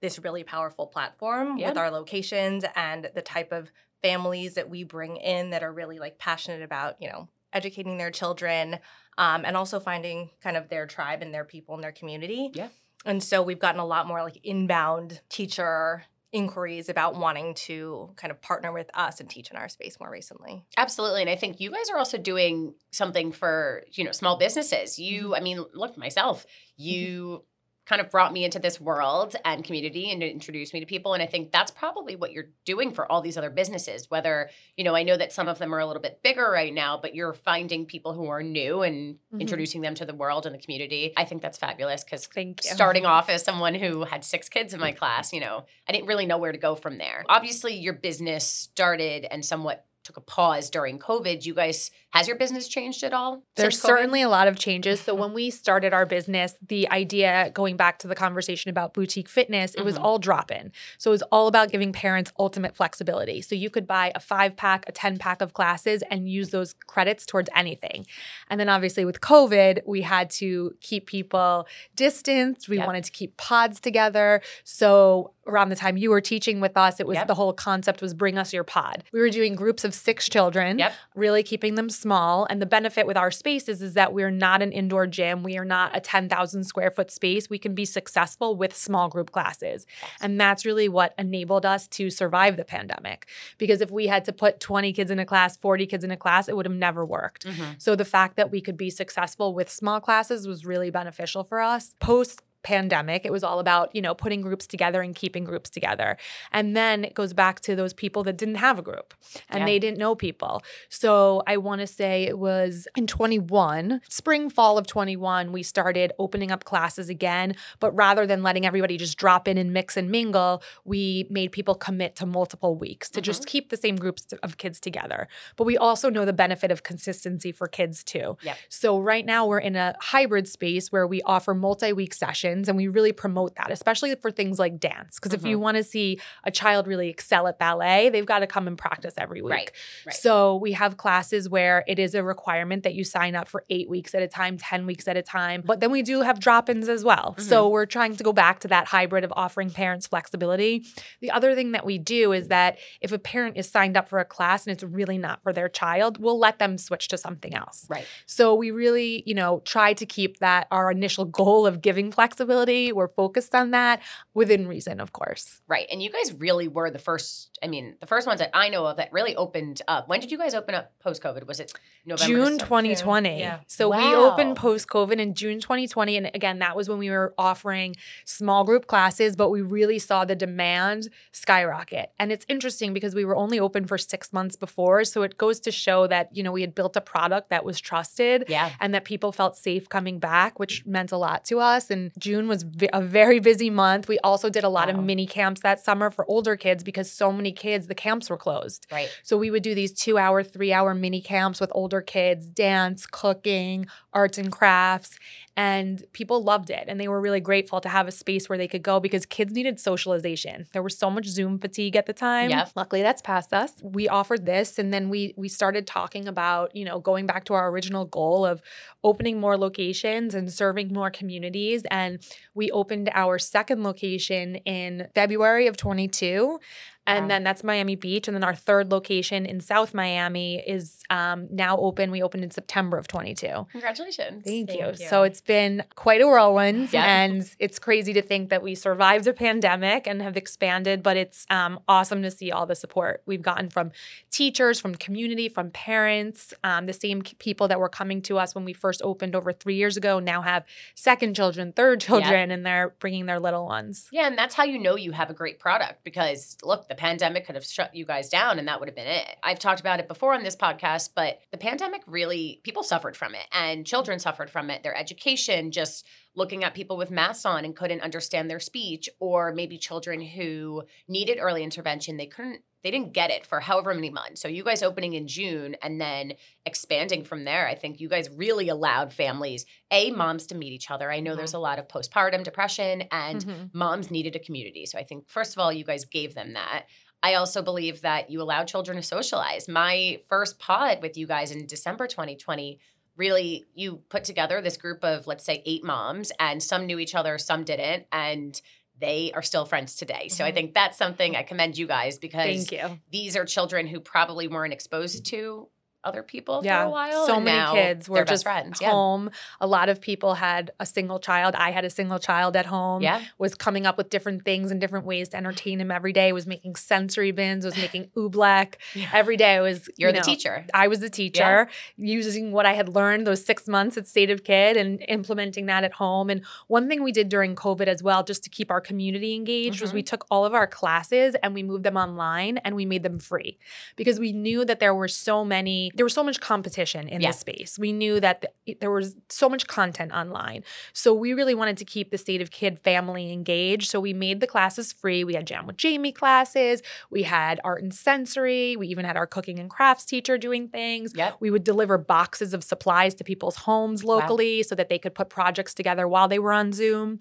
this 0.00 0.18
really 0.18 0.44
powerful 0.44 0.86
platform 0.86 1.56
Yeah. 1.56 1.70
with 1.70 1.78
our 1.78 1.90
locations 1.90 2.66
and 2.76 3.10
the 3.14 3.22
type 3.22 3.50
of 3.50 3.72
families 4.02 4.54
that 4.54 4.68
we 4.68 4.84
bring 4.84 5.16
in 5.16 5.50
that 5.50 5.62
are 5.62 5.72
really 5.72 5.98
like 5.98 6.18
passionate 6.18 6.62
about, 6.62 7.00
you 7.00 7.08
know, 7.08 7.28
educating 7.54 7.96
their 7.96 8.10
children 8.10 8.78
um, 9.16 9.46
and 9.46 9.56
also 9.56 9.80
finding 9.80 10.28
kind 10.42 10.56
of 10.56 10.68
their 10.68 10.86
tribe 10.86 11.22
and 11.22 11.32
their 11.32 11.46
people 11.46 11.74
in 11.74 11.80
their 11.80 11.92
community. 11.92 12.50
Yeah. 12.52 12.68
And 13.06 13.24
so 13.24 13.42
we've 13.42 13.58
gotten 13.58 13.80
a 13.80 13.86
lot 13.86 14.06
more 14.06 14.22
like 14.22 14.38
inbound 14.44 15.22
teacher 15.30 16.04
inquiries 16.32 16.88
about 16.88 17.16
wanting 17.16 17.54
to 17.54 18.10
kind 18.16 18.30
of 18.30 18.40
partner 18.40 18.72
with 18.72 18.90
us 18.94 19.20
and 19.20 19.30
teach 19.30 19.50
in 19.50 19.56
our 19.56 19.68
space 19.68 19.98
more 19.98 20.10
recently. 20.10 20.64
Absolutely. 20.76 21.22
And 21.22 21.30
I 21.30 21.36
think 21.36 21.60
you 21.60 21.70
guys 21.70 21.88
are 21.90 21.98
also 21.98 22.18
doing 22.18 22.74
something 22.90 23.32
for, 23.32 23.84
you 23.92 24.04
know, 24.04 24.12
small 24.12 24.36
businesses. 24.36 24.98
You, 24.98 25.24
mm-hmm. 25.24 25.34
I 25.34 25.40
mean, 25.40 25.64
look, 25.72 25.96
myself, 25.96 26.42
mm-hmm. 26.42 26.82
you 26.82 27.44
kind 27.88 28.02
of 28.02 28.10
brought 28.10 28.34
me 28.34 28.44
into 28.44 28.58
this 28.58 28.78
world 28.78 29.34
and 29.46 29.64
community 29.64 30.10
and 30.10 30.22
introduced 30.22 30.74
me 30.74 30.80
to 30.80 30.84
people. 30.84 31.14
And 31.14 31.22
I 31.22 31.26
think 31.26 31.52
that's 31.52 31.70
probably 31.70 32.16
what 32.16 32.32
you're 32.32 32.50
doing 32.66 32.92
for 32.92 33.10
all 33.10 33.22
these 33.22 33.38
other 33.38 33.48
businesses. 33.48 34.10
Whether, 34.10 34.50
you 34.76 34.84
know, 34.84 34.94
I 34.94 35.04
know 35.04 35.16
that 35.16 35.32
some 35.32 35.48
of 35.48 35.58
them 35.58 35.74
are 35.74 35.78
a 35.78 35.86
little 35.86 36.02
bit 36.02 36.20
bigger 36.22 36.50
right 36.50 36.74
now, 36.74 36.98
but 37.00 37.14
you're 37.14 37.32
finding 37.32 37.86
people 37.86 38.12
who 38.12 38.28
are 38.28 38.42
new 38.42 38.82
and 38.82 39.16
Mhm. 39.32 39.40
introducing 39.40 39.80
them 39.80 39.94
to 39.94 40.04
the 40.04 40.12
world 40.14 40.44
and 40.44 40.54
the 40.54 40.58
community. 40.58 41.14
I 41.16 41.24
think 41.24 41.40
that's 41.40 41.56
fabulous 41.56 42.04
because 42.04 42.28
starting 42.60 43.06
off 43.06 43.30
as 43.30 43.42
someone 43.42 43.74
who 43.74 44.04
had 44.04 44.22
six 44.22 44.50
kids 44.50 44.74
in 44.74 44.80
my 44.80 44.92
class, 44.92 45.32
you 45.32 45.40
know, 45.40 45.64
I 45.88 45.92
didn't 45.92 46.08
really 46.08 46.26
know 46.26 46.36
where 46.36 46.52
to 46.52 46.58
go 46.58 46.74
from 46.74 46.98
there. 46.98 47.24
Obviously, 47.30 47.74
your 47.74 47.94
business 47.94 48.44
started 48.46 49.26
and 49.30 49.42
somewhat 49.44 49.86
took 50.08 50.16
a 50.16 50.20
pause 50.22 50.70
during 50.70 50.98
COVID. 50.98 51.44
You 51.44 51.52
guys, 51.52 51.90
has 52.10 52.26
your 52.26 52.36
business 52.36 52.66
changed 52.66 53.04
at 53.04 53.12
all? 53.12 53.42
There's 53.56 53.78
certainly 53.78 54.22
a 54.22 54.28
lot 54.30 54.48
of 54.48 54.58
changes. 54.58 55.02
So 55.02 55.14
when 55.14 55.34
we 55.34 55.50
started 55.50 55.92
our 55.92 56.06
business, 56.06 56.54
the 56.66 56.90
idea 56.90 57.50
going 57.52 57.76
back 57.76 57.98
to 57.98 58.08
the 58.08 58.14
conversation 58.14 58.70
about 58.70 58.94
boutique 58.94 59.28
fitness, 59.28 59.74
it 59.74 59.84
was 59.84 59.98
Mhm. 59.98 60.02
all 60.04 60.18
drop 60.18 60.50
in. 60.50 60.72
So 60.96 61.10
it 61.10 61.12
was 61.12 61.22
all 61.30 61.46
about 61.46 61.70
giving 61.70 61.92
parents 61.92 62.32
ultimate 62.38 62.74
flexibility. 62.74 63.42
So 63.42 63.54
you 63.54 63.68
could 63.68 63.86
buy 63.86 64.10
a 64.14 64.20
5 64.20 64.56
pack, 64.56 64.88
a 64.88 64.92
10 64.92 65.18
pack 65.18 65.42
of 65.42 65.52
classes 65.52 66.02
and 66.10 66.26
use 66.26 66.48
those 66.48 66.72
credits 66.86 67.26
towards 67.26 67.50
anything. 67.54 68.06
And 68.48 68.58
then 68.58 68.70
obviously 68.70 69.04
with 69.04 69.20
COVID, 69.20 69.82
we 69.86 70.00
had 70.00 70.30
to 70.30 70.74
keep 70.80 71.06
people 71.06 71.66
distanced. 71.94 72.66
We 72.70 72.78
Yep. 72.78 72.86
wanted 72.86 73.04
to 73.04 73.12
keep 73.12 73.36
pods 73.36 73.78
together. 73.78 74.40
So 74.64 75.34
around 75.46 75.68
the 75.68 75.76
time 75.76 75.96
you 75.98 76.10
were 76.10 76.20
teaching 76.22 76.60
with 76.60 76.76
us, 76.76 76.98
it 77.00 77.06
was 77.06 77.16
Yep. 77.16 77.26
the 77.26 77.34
whole 77.34 77.52
concept 77.52 78.00
was 78.00 78.14
bring 78.14 78.38
us 78.38 78.52
your 78.54 78.64
pod. 78.64 79.04
We 79.12 79.20
were 79.20 79.30
doing 79.30 79.54
groups 79.54 79.82
of 79.84 79.94
6 79.98 80.28
children 80.28 80.78
Yep. 80.78 80.92
really 81.14 81.42
keeping 81.42 81.74
them 81.74 81.90
small. 81.90 82.46
And 82.48 82.62
the 82.62 82.66
benefit 82.66 83.06
with 83.06 83.16
our 83.16 83.30
spaces 83.30 83.82
is 83.82 83.94
that 83.94 84.12
we're 84.12 84.30
not 84.30 84.62
an 84.62 84.72
indoor 84.72 85.06
gym. 85.06 85.42
We 85.42 85.58
are 85.58 85.64
not 85.64 85.96
a 85.96 86.00
10,000 86.00 86.64
square 86.64 86.90
foot 86.90 87.10
space. 87.10 87.50
We 87.50 87.58
can 87.58 87.74
be 87.74 87.84
successful 87.84 88.56
with 88.56 88.74
small 88.76 89.08
group 89.08 89.30
classes. 89.32 89.86
And 90.20 90.40
that's 90.40 90.64
really 90.64 90.88
what 90.88 91.14
enabled 91.18 91.66
us 91.66 91.86
to 91.88 92.10
survive 92.10 92.56
the 92.56 92.64
pandemic. 92.64 93.26
Because 93.58 93.80
if 93.80 93.90
we 93.90 94.06
had 94.06 94.24
to 94.26 94.32
put 94.32 94.60
20 94.60 94.92
kids 94.92 95.10
in 95.10 95.18
a 95.18 95.26
class, 95.26 95.56
40 95.56 95.86
kids 95.86 96.04
in 96.04 96.10
a 96.10 96.16
class, 96.16 96.48
it 96.48 96.56
would 96.56 96.66
have 96.66 96.74
never 96.74 97.04
worked. 97.04 97.44
Mhm. 97.46 97.80
So 97.80 97.94
the 97.96 98.04
fact 98.04 98.36
that 98.36 98.50
we 98.50 98.60
could 98.60 98.76
be 98.76 98.90
successful 98.90 99.52
with 99.54 99.68
small 99.70 100.00
classes 100.00 100.46
was 100.46 100.64
really 100.64 100.90
beneficial 100.90 101.44
for 101.44 101.60
us. 101.60 101.94
Post 102.00 102.42
pandemic 102.62 103.24
it 103.24 103.32
was 103.32 103.44
all 103.44 103.60
about 103.60 103.94
you 103.94 104.02
know 104.02 104.14
putting 104.14 104.40
groups 104.40 104.66
together 104.66 105.00
and 105.00 105.14
keeping 105.14 105.44
groups 105.44 105.70
together. 105.70 106.16
And 106.52 106.76
then 106.76 107.04
it 107.04 107.14
goes 107.14 107.32
back 107.32 107.60
to 107.60 107.76
those 107.76 107.92
people 107.92 108.24
that 108.24 108.36
didn't 108.36 108.56
have 108.56 108.78
a 108.78 108.82
group 108.82 109.14
and 109.48 109.60
Yeah. 109.60 109.66
they 109.66 109.78
didn't 109.78 109.98
know 109.98 110.14
people. 110.14 110.62
So 110.88 111.42
i 111.46 111.56
want 111.56 111.80
to 111.80 111.86
say 111.86 112.24
it 112.24 112.38
was 112.38 112.88
in 112.96 113.06
21 113.06 114.00
spring 114.08 114.50
fall 114.50 114.78
of 114.78 114.86
21 114.86 115.52
we 115.52 115.62
started 115.62 116.12
opening 116.18 116.50
up 116.50 116.64
classes 116.64 117.08
again. 117.08 117.54
But 117.80 117.92
rather 117.92 118.26
than 118.26 118.42
letting 118.42 118.66
everybody 118.66 118.96
just 118.96 119.18
drop 119.18 119.46
in 119.46 119.56
and 119.56 119.72
mix 119.72 119.96
and 119.96 120.10
mingle 120.10 120.62
we 120.84 121.26
made 121.30 121.52
people 121.52 121.74
commit 121.74 122.16
to 122.16 122.26
multiple 122.26 122.74
weeks 122.74 123.08
to 123.10 123.20
just 123.20 123.42
mm-hmm. 123.42 123.48
keep 123.48 123.70
the 123.70 123.76
same 123.76 123.96
groups 123.96 124.26
of 124.42 124.56
kids 124.56 124.80
together. 124.80 125.28
But 125.56 125.64
we 125.64 125.76
also 125.76 126.10
know 126.10 126.24
the 126.24 126.32
benefit 126.32 126.70
of 126.70 126.82
consistency 126.82 127.52
for 127.52 127.68
kids 127.68 128.02
too. 128.02 128.36
Yep. 128.42 128.56
so 128.68 128.98
right 128.98 129.24
now 129.24 129.46
we're 129.46 129.58
in 129.58 129.76
a 129.76 129.94
hybrid 130.00 130.48
space 130.48 130.90
where 130.90 131.06
we 131.06 131.22
offer 131.22 131.54
multi-week 131.54 132.14
sessions 132.14 132.47
and 132.48 132.76
we 132.76 132.88
really 132.88 133.12
promote 133.12 133.56
that, 133.56 133.70
especially 133.70 134.14
for 134.14 134.30
things 134.30 134.58
like 134.58 134.80
dance. 134.80 135.16
Because 135.16 135.34
if 135.34 135.44
you 135.44 135.56
mm-hmm. 135.56 135.64
want 135.64 135.76
to 135.76 135.84
see 135.84 136.20
a 136.44 136.50
child 136.50 136.86
really 136.86 137.08
excel 137.08 137.46
at 137.46 137.58
ballet, 137.58 138.08
they've 138.08 138.24
got 138.24 138.38
to 138.38 138.46
come 138.46 138.66
and 138.66 138.78
practice 138.78 139.14
every 139.18 139.42
week. 139.42 139.52
Right, 139.52 139.70
right. 140.06 140.16
So 140.16 140.56
we 140.56 140.72
have 140.72 140.96
classes 140.96 141.48
where 141.48 141.84
it 141.86 141.98
is 141.98 142.14
a 142.14 142.22
requirement 142.22 142.82
that 142.84 142.94
you 142.94 143.04
sign 143.04 143.34
up 143.34 143.48
for 143.48 143.64
eight 143.68 143.88
weeks 143.88 144.14
at 144.14 144.22
a 144.22 144.28
time, 144.28 144.56
10 144.56 144.86
weeks 144.86 145.06
at 145.08 145.16
a 145.16 145.22
time. 145.22 145.62
But 145.64 145.80
then 145.80 145.90
we 145.90 146.02
do 146.02 146.22
have 146.22 146.40
drop-ins 146.40 146.88
as 146.88 147.04
well. 147.04 147.34
So 147.38 147.64
mm-hmm. 147.64 147.72
we're 147.72 147.86
trying 147.86 148.16
to 148.16 148.24
go 148.24 148.32
back 148.32 148.60
to 148.60 148.68
that 148.68 148.86
hybrid 148.86 149.24
of 149.24 149.32
offering 149.36 149.70
parents 149.70 150.06
flexibility. 150.06 150.84
The 151.20 151.30
other 151.30 151.54
thing 151.54 151.72
that 151.72 151.84
we 151.84 151.98
do 151.98 152.32
is 152.32 152.48
that 152.48 152.78
if 153.00 153.12
a 153.12 153.18
parent 153.18 153.56
is 153.56 153.68
signed 153.68 153.96
up 153.96 154.08
for 154.08 154.18
a 154.18 154.24
class 154.24 154.66
and 154.66 154.72
it's 154.72 154.82
really 154.82 155.18
not 155.18 155.42
for 155.42 155.52
their 155.52 155.68
child, 155.68 156.18
we'll 156.18 156.38
let 156.38 156.58
them 156.58 156.78
switch 156.78 157.08
to 157.08 157.18
something 157.18 157.54
else. 157.54 157.86
Right. 157.88 158.06
So 158.26 158.54
we 158.54 158.70
really, 158.70 159.22
you 159.26 159.34
know, 159.34 159.62
try 159.64 159.92
to 159.94 160.06
keep 160.06 160.38
that 160.38 160.66
our 160.70 160.90
initial 160.90 161.24
goal 161.24 161.66
of 161.66 161.82
giving 161.82 162.10
flexibility. 162.10 162.37
We're 162.46 163.08
focused 163.08 163.54
on 163.54 163.70
that 163.72 164.00
within 164.34 164.66
reason, 164.66 165.00
of 165.00 165.12
course. 165.12 165.60
Right. 165.68 165.86
And 165.90 166.02
you 166.02 166.10
guys 166.10 166.32
really 166.32 166.68
were 166.68 166.90
the 166.90 166.98
first, 166.98 167.58
I 167.62 167.66
mean, 167.66 167.96
the 168.00 168.06
first 168.06 168.26
ones 168.26 168.40
that 168.40 168.50
I 168.54 168.68
know 168.68 168.86
of 168.86 168.96
that 168.96 169.12
really 169.12 169.36
opened 169.36 169.82
up. 169.88 170.08
When 170.08 170.20
did 170.20 170.30
you 170.30 170.38
guys 170.38 170.54
open 170.54 170.74
up 170.74 170.92
post 171.00 171.22
COVID? 171.22 171.46
Was 171.46 171.60
it 171.60 171.72
November? 172.06 172.34
June 172.34 172.58
2020. 172.58 173.40
Yeah. 173.40 173.60
So 173.66 173.90
we 173.90 174.14
opened 174.14 174.56
post 174.56 174.88
COVID 174.88 175.18
in 175.18 175.34
June 175.34 175.60
2020. 175.60 176.16
And 176.16 176.30
again, 176.34 176.58
that 176.60 176.76
was 176.76 176.88
when 176.88 176.98
we 176.98 177.10
were 177.10 177.34
offering 177.36 177.94
small 178.24 178.64
group 178.64 178.86
classes, 178.86 179.36
but 179.36 179.50
we 179.50 179.62
really 179.62 179.98
saw 179.98 180.24
the 180.24 180.36
demand 180.36 181.08
skyrocket. 181.32 182.10
And 182.18 182.32
it's 182.32 182.46
interesting 182.48 182.92
because 182.92 183.14
we 183.14 183.24
were 183.24 183.36
only 183.36 183.60
open 183.60 183.86
for 183.86 183.98
six 183.98 184.32
months 184.32 184.56
before. 184.56 185.04
So 185.04 185.22
it 185.22 185.38
goes 185.38 185.60
to 185.60 185.70
show 185.70 186.06
that, 186.06 186.34
you 186.34 186.42
know, 186.42 186.52
we 186.52 186.60
had 186.60 186.74
built 186.74 186.96
a 186.96 187.00
product 187.00 187.50
that 187.50 187.64
was 187.64 187.80
trusted. 187.80 188.44
Yeah. 188.48 188.70
and 188.80 188.94
that 188.94 189.04
people 189.04 189.32
felt 189.32 189.56
safe 189.56 189.88
coming 189.88 190.18
back, 190.18 190.58
which 190.58 190.84
meant 190.86 191.12
a 191.12 191.16
lot 191.16 191.44
to 191.46 191.58
us. 191.60 191.90
And 191.90 192.12
June 192.28 192.46
was 192.48 192.64
a 192.92 193.00
very 193.02 193.38
busy 193.40 193.70
month. 193.70 194.06
We 194.08 194.18
also 194.30 194.48
did 194.50 194.64
a 194.64 194.68
lot 194.68 194.88
Wow. 194.88 194.98
of 194.98 195.04
mini 195.04 195.26
camps 195.26 195.60
that 195.62 195.78
summer 195.80 196.10
for 196.10 196.24
older 196.28 196.56
kids 196.56 196.84
because 196.84 197.10
so 197.10 197.32
many 197.32 197.52
kids, 197.52 197.86
the 197.86 197.94
camps 197.94 198.28
were 198.30 198.36
closed. 198.36 198.86
Right. 198.92 199.08
So 199.22 199.32
we 199.38 199.50
would 199.50 199.62
do 199.62 199.74
these 199.74 199.92
two 200.04 200.18
hour, 200.18 200.42
three 200.42 200.72
hour 200.72 200.94
mini 200.94 201.20
camps 201.20 201.58
with 201.60 201.70
older 201.74 202.00
kids, 202.02 202.46
dance, 202.46 203.06
cooking, 203.06 203.86
arts 204.12 204.36
and 204.38 204.50
crafts. 204.52 205.18
And 205.56 206.04
people 206.12 206.38
loved 206.44 206.70
it. 206.70 206.84
And 206.86 207.00
they 207.00 207.08
were 207.08 207.20
really 207.20 207.40
grateful 207.40 207.80
to 207.80 207.88
have 207.88 208.06
a 208.06 208.12
space 208.12 208.48
where 208.48 208.58
they 208.58 208.68
could 208.68 208.82
go 208.84 209.00
because 209.00 209.26
kids 209.26 209.52
needed 209.52 209.80
socialization. 209.80 210.66
There 210.72 210.84
was 210.84 210.96
so 210.96 211.10
much 211.10 211.26
Zoom 211.26 211.58
fatigue 211.58 211.96
at 211.96 212.06
the 212.06 212.12
time. 212.12 212.50
Yep. 212.50 212.70
Luckily 212.76 213.02
that's 213.02 213.22
past 213.22 213.52
us. 213.52 213.72
We 213.82 214.06
offered 214.08 214.46
this 214.46 214.78
and 214.78 214.92
then 214.94 215.08
we 215.08 215.34
we 215.36 215.48
started 215.48 215.84
talking 215.86 216.28
about, 216.28 216.76
you 216.76 216.84
know, 216.84 217.00
going 217.00 217.26
back 217.26 217.42
to 217.46 217.54
our 217.54 217.68
original 217.70 218.04
goal 218.04 218.46
of 218.46 218.62
opening 219.02 219.40
more 219.40 219.56
locations 219.56 220.32
and 220.34 220.52
serving 220.52 220.92
more 220.92 221.10
communities. 221.10 221.82
And 221.90 222.17
we 222.54 222.70
opened 222.70 223.10
our 223.14 223.38
second 223.38 223.82
location 223.82 224.56
in 224.56 225.08
February 225.14 225.66
of 225.66 225.76
22. 225.76 226.58
And 227.08 227.24
Wow. 227.24 227.28
then 227.28 227.42
that's 227.42 227.64
Miami 227.64 227.96
Beach. 227.96 228.28
And 228.28 228.34
then 228.36 228.44
our 228.44 228.54
third 228.54 228.92
location 228.92 229.46
in 229.46 229.60
South 229.60 229.94
Miami 229.94 230.62
is 230.66 231.02
um, 231.10 231.48
now 231.50 231.78
open. 231.78 232.10
We 232.10 232.22
opened 232.22 232.44
in 232.44 232.50
September 232.50 232.98
of 232.98 233.08
22. 233.08 233.66
Congratulations. 233.72 234.44
Thank, 234.44 234.70
you. 234.72 234.78
Thank 234.84 235.00
you. 235.00 235.06
So 235.08 235.22
it's 235.22 235.40
been 235.40 235.84
quite 235.96 236.20
a 236.20 236.26
whirlwind, 236.26 236.92
Yeah. 236.92 237.04
and 237.06 237.50
it's 237.58 237.78
crazy 237.78 238.12
to 238.12 238.20
think 238.22 238.50
that 238.50 238.62
we 238.62 238.74
survived 238.74 239.26
a 239.26 239.32
pandemic 239.32 240.06
and 240.06 240.20
have 240.20 240.36
expanded. 240.36 241.02
But 241.02 241.16
it's 241.16 241.46
um, 241.48 241.80
awesome 241.88 242.22
to 242.22 242.30
see 242.30 242.52
all 242.52 242.66
the 242.66 242.74
support 242.74 243.22
we've 243.24 243.40
gotten 243.42 243.70
from 243.70 243.90
teachers, 244.30 244.78
from 244.78 244.94
community, 244.94 245.48
from 245.48 245.70
parents. 245.70 246.52
Um, 246.62 246.84
the 246.84 246.92
same 246.92 247.22
people 247.22 247.68
that 247.68 247.80
were 247.80 247.88
coming 247.88 248.20
to 248.22 248.36
us 248.38 248.54
when 248.54 248.64
we 248.66 248.74
first 248.74 249.00
opened 249.02 249.34
over 249.34 249.50
three 249.52 249.76
years 249.76 249.96
ago 249.96 250.18
now 250.18 250.42
have 250.42 250.64
second 250.94 251.34
children, 251.34 251.72
third 251.72 252.00
children, 252.00 252.50
and 252.50 252.66
they're 252.66 252.94
bringing 253.00 253.24
their 253.26 253.40
little 253.40 253.64
ones. 253.64 254.08
Yeah, 254.12 254.26
and 254.26 254.36
that's 254.36 254.54
how 254.54 254.64
you 254.64 254.78
know 254.78 254.96
you 254.96 255.12
have 255.12 255.30
a 255.30 255.34
great 255.34 255.58
product 255.58 256.04
because 256.04 256.56
look, 256.62 256.88
the 256.88 256.97
pandemic 256.98 257.46
could 257.46 257.54
have 257.54 257.64
shut 257.64 257.94
you 257.94 258.04
guys 258.04 258.28
down 258.28 258.58
and 258.58 258.68
that 258.68 258.78
would 258.80 258.88
have 258.88 258.96
been 258.96 259.06
it. 259.06 259.36
I've 259.42 259.58
talked 259.58 259.80
about 259.80 260.00
it 260.00 260.08
before 260.08 260.34
on 260.34 260.42
this 260.42 260.56
podcast, 260.56 261.10
but 261.14 261.38
the 261.50 261.56
pandemic 261.58 262.02
really 262.06 262.60
people 262.64 262.82
suffered 262.82 263.16
from 263.16 263.34
it 263.34 263.46
and 263.52 263.86
children 263.86 264.18
suffered 264.18 264.50
from 264.50 264.68
it. 264.68 264.82
Their 264.82 264.96
education 264.96 265.70
just 265.70 266.06
looking 266.34 266.64
at 266.64 266.74
people 266.74 266.96
with 266.96 267.10
masks 267.10 267.46
on 267.46 267.64
and 267.64 267.74
couldn't 267.74 268.02
understand 268.02 268.50
their 268.50 268.60
speech 268.60 269.08
or 269.20 269.52
maybe 269.52 269.78
children 269.78 270.20
who 270.20 270.82
needed 271.08 271.38
early 271.40 271.64
intervention, 271.64 272.16
they 272.16 272.26
couldn't 272.26 272.62
they 272.84 272.90
didn't 272.90 273.12
get 273.12 273.30
it 273.30 273.44
for 273.46 273.60
however 273.60 273.92
many 273.94 274.10
months. 274.10 274.40
So 274.40 274.48
you 274.48 274.62
guys 274.64 274.82
opening 274.82 275.14
in 275.14 275.26
June 275.26 275.76
and 275.82 276.00
then 276.00 276.34
expanding 276.64 277.24
from 277.24 277.44
there, 277.44 277.66
I 277.66 277.74
think 277.74 278.00
you 278.00 278.08
guys 278.08 278.28
really 278.30 278.68
allowed 278.68 279.12
families, 279.12 279.66
a 279.90 280.10
moms 280.10 280.46
to 280.48 280.54
meet 280.54 280.72
each 280.72 280.90
other. 280.90 281.10
I 281.10 281.20
know 281.20 281.34
there's 281.34 281.54
a 281.54 281.58
lot 281.58 281.78
of 281.78 281.88
postpartum 281.88 282.44
depression 282.44 283.02
and 283.10 283.44
Mhm. 283.44 283.70
moms 283.74 284.10
needed 284.10 284.36
a 284.36 284.38
community. 284.38 284.86
So 284.86 284.98
I 284.98 285.04
think, 285.04 285.28
first 285.28 285.52
of 285.54 285.58
all, 285.58 285.72
you 285.72 285.84
guys 285.84 286.04
gave 286.04 286.34
them 286.34 286.52
that. 286.52 286.86
I 287.22 287.34
also 287.34 287.62
believe 287.62 288.02
that 288.02 288.30
you 288.30 288.40
allow 288.40 288.62
children 288.64 288.96
to 288.96 289.02
socialize. 289.02 289.66
My 289.66 290.20
first 290.28 290.60
pod 290.60 291.02
with 291.02 291.16
you 291.16 291.26
guys 291.26 291.50
in 291.50 291.66
December 291.66 292.06
2020 292.06 292.78
really 293.16 293.66
you 293.74 293.96
put 294.08 294.22
together 294.22 294.60
this 294.60 294.76
group 294.76 295.02
of 295.02 295.26
let's 295.26 295.44
say 295.44 295.60
eight 295.66 295.82
moms 295.82 296.30
and 296.38 296.62
some 296.62 296.86
knew 296.86 297.00
each 297.00 297.16
other 297.16 297.36
some 297.36 297.64
didn't 297.64 298.06
and 298.12 298.62
they 299.00 299.30
are 299.32 299.42
still 299.42 299.64
friends 299.64 299.94
today 299.96 300.28
so 300.28 300.44
i 300.44 300.50
Mhm. 300.50 300.54
think 300.54 300.74
that's 300.74 300.98
something 300.98 301.36
i 301.36 301.42
commend 301.42 301.76
you 301.78 301.86
guys 301.86 302.18
because 302.18 302.68
Thank 302.68 302.72
you. 302.72 303.00
these 303.10 303.36
are 303.36 303.44
children 303.44 303.86
who 303.86 304.00
probably 304.00 304.48
weren't 304.48 304.72
exposed 304.72 305.26
to 305.26 305.68
other 306.08 306.22
people 306.34 306.54
Yeah, 306.64 306.82
for 306.82 306.88
a 306.88 306.90
while 306.98 307.26
so 307.26 307.36
many 307.40 307.64
kids 307.78 308.08
were 308.08 308.24
just 308.24 308.44
friends 308.44 308.80
yeah 308.80 308.90
home. 308.90 309.24
A 309.60 309.66
lot 309.76 309.88
of 309.92 309.96
people 310.00 310.34
had 310.48 310.64
a 310.80 310.86
single 310.96 311.18
child. 311.28 311.54
I 311.66 311.70
had 311.76 311.84
a 311.84 311.90
single 312.00 312.18
child 312.28 312.52
at 312.62 312.66
home. 312.66 313.00
yeah 313.08 313.18
Was 313.44 313.54
coming 313.66 313.84
up 313.88 313.96
with 314.00 314.08
different 314.16 314.40
things 314.48 314.66
and 314.72 314.78
different 314.84 315.06
ways 315.12 315.26
to 315.30 315.36
entertain 315.42 315.76
him 315.82 315.90
every 315.98 316.12
day. 316.20 316.28
Was 316.32 316.46
making 316.46 316.74
sensory 316.76 317.32
bins. 317.40 317.64
Was 317.70 317.76
making 317.76 318.04
oobleck 318.20 318.70
every 319.12 319.36
day. 319.44 319.54
I 319.56 319.60
was 319.70 319.78
you're 319.96 320.10
you 320.10 320.14
the 320.18 320.20
know, 320.20 320.32
teacher 320.32 320.54
I 320.74 320.86
was 320.92 321.00
the 321.00 321.10
teacher 321.10 321.68
using 321.96 322.52
what 322.52 322.66
I 322.66 322.74
had 322.74 322.88
learned 322.88 323.26
those 323.26 323.44
six 323.44 323.66
months 323.76 323.96
at 324.00 324.06
State 324.14 324.30
of 324.30 324.44
Kid 324.44 324.76
and 324.76 324.90
implementing 325.08 325.66
that 325.66 325.82
at 325.84 325.92
home. 325.94 326.30
And 326.30 326.40
one 326.68 326.88
thing 326.88 327.02
we 327.02 327.12
did 327.12 327.28
during 327.28 327.54
COVID 327.54 327.86
as 327.86 328.02
well, 328.02 328.22
just 328.24 328.42
to 328.44 328.50
keep 328.50 328.70
our 328.70 328.80
community 328.80 329.34
engaged, 329.34 329.80
was 329.80 329.90
Mhm. 329.90 329.94
we 329.94 330.02
took 330.02 330.24
all 330.30 330.44
of 330.44 330.54
our 330.54 330.66
classes 330.66 331.34
and 331.42 331.54
we 331.54 331.62
moved 331.62 331.84
them 331.84 331.96
online 331.96 332.58
and 332.58 332.74
we 332.74 332.84
made 332.86 333.02
them 333.02 333.18
free 333.18 333.58
because 333.96 334.18
we 334.20 334.32
knew 334.32 334.64
that 334.64 334.78
there 334.80 334.94
were 334.94 335.08
so 335.08 335.44
many, 335.44 335.90
there 335.98 336.04
was 336.06 336.14
so 336.14 336.22
much 336.24 336.40
competition 336.40 337.08
in 337.08 337.20
Yeah. 337.20 337.32
the 337.32 337.36
space. 337.36 337.78
We 337.78 337.92
knew 337.92 338.20
that 338.20 338.46
th- 338.64 338.78
there 338.78 338.90
was 338.90 339.16
so 339.28 339.48
much 339.48 339.66
content 339.66 340.12
online. 340.12 340.64
So 340.92 341.12
we 341.12 341.34
really 341.34 341.54
wanted 341.54 341.76
to 341.78 341.84
keep 341.84 342.10
the 342.10 342.18
State 342.18 342.40
of 342.40 342.50
Kid 342.50 342.78
family 342.78 343.32
engaged. 343.32 343.90
So 343.90 344.00
we 344.00 344.12
made 344.14 344.40
the 344.40 344.46
classes 344.46 344.92
free. 344.92 345.24
We 345.24 345.34
had 345.34 345.46
Jam 345.46 345.66
with 345.66 345.76
Jamie 345.76 346.12
classes, 346.12 346.82
we 347.10 347.24
had 347.24 347.60
art 347.64 347.82
and 347.82 347.92
sensory, 347.92 348.76
we 348.76 348.86
even 348.88 349.04
had 349.04 349.16
our 349.16 349.26
cooking 349.26 349.58
and 349.58 349.68
crafts 349.68 350.04
teacher 350.04 350.38
doing 350.38 350.68
things. 350.68 351.12
yep 351.14 351.36
We 351.40 351.50
would 351.50 351.64
deliver 351.64 351.98
boxes 351.98 352.54
of 352.54 352.62
supplies 352.64 353.14
to 353.16 353.24
people's 353.24 353.56
homes 353.56 354.04
locally 354.04 354.62
so 354.62 354.74
that 354.76 354.88
they 354.88 354.98
could 354.98 355.14
put 355.14 355.28
projects 355.28 355.74
together 355.74 356.06
while 356.08 356.28
they 356.28 356.38
were 356.38 356.52
on 356.52 356.72
Zoom. 356.72 357.18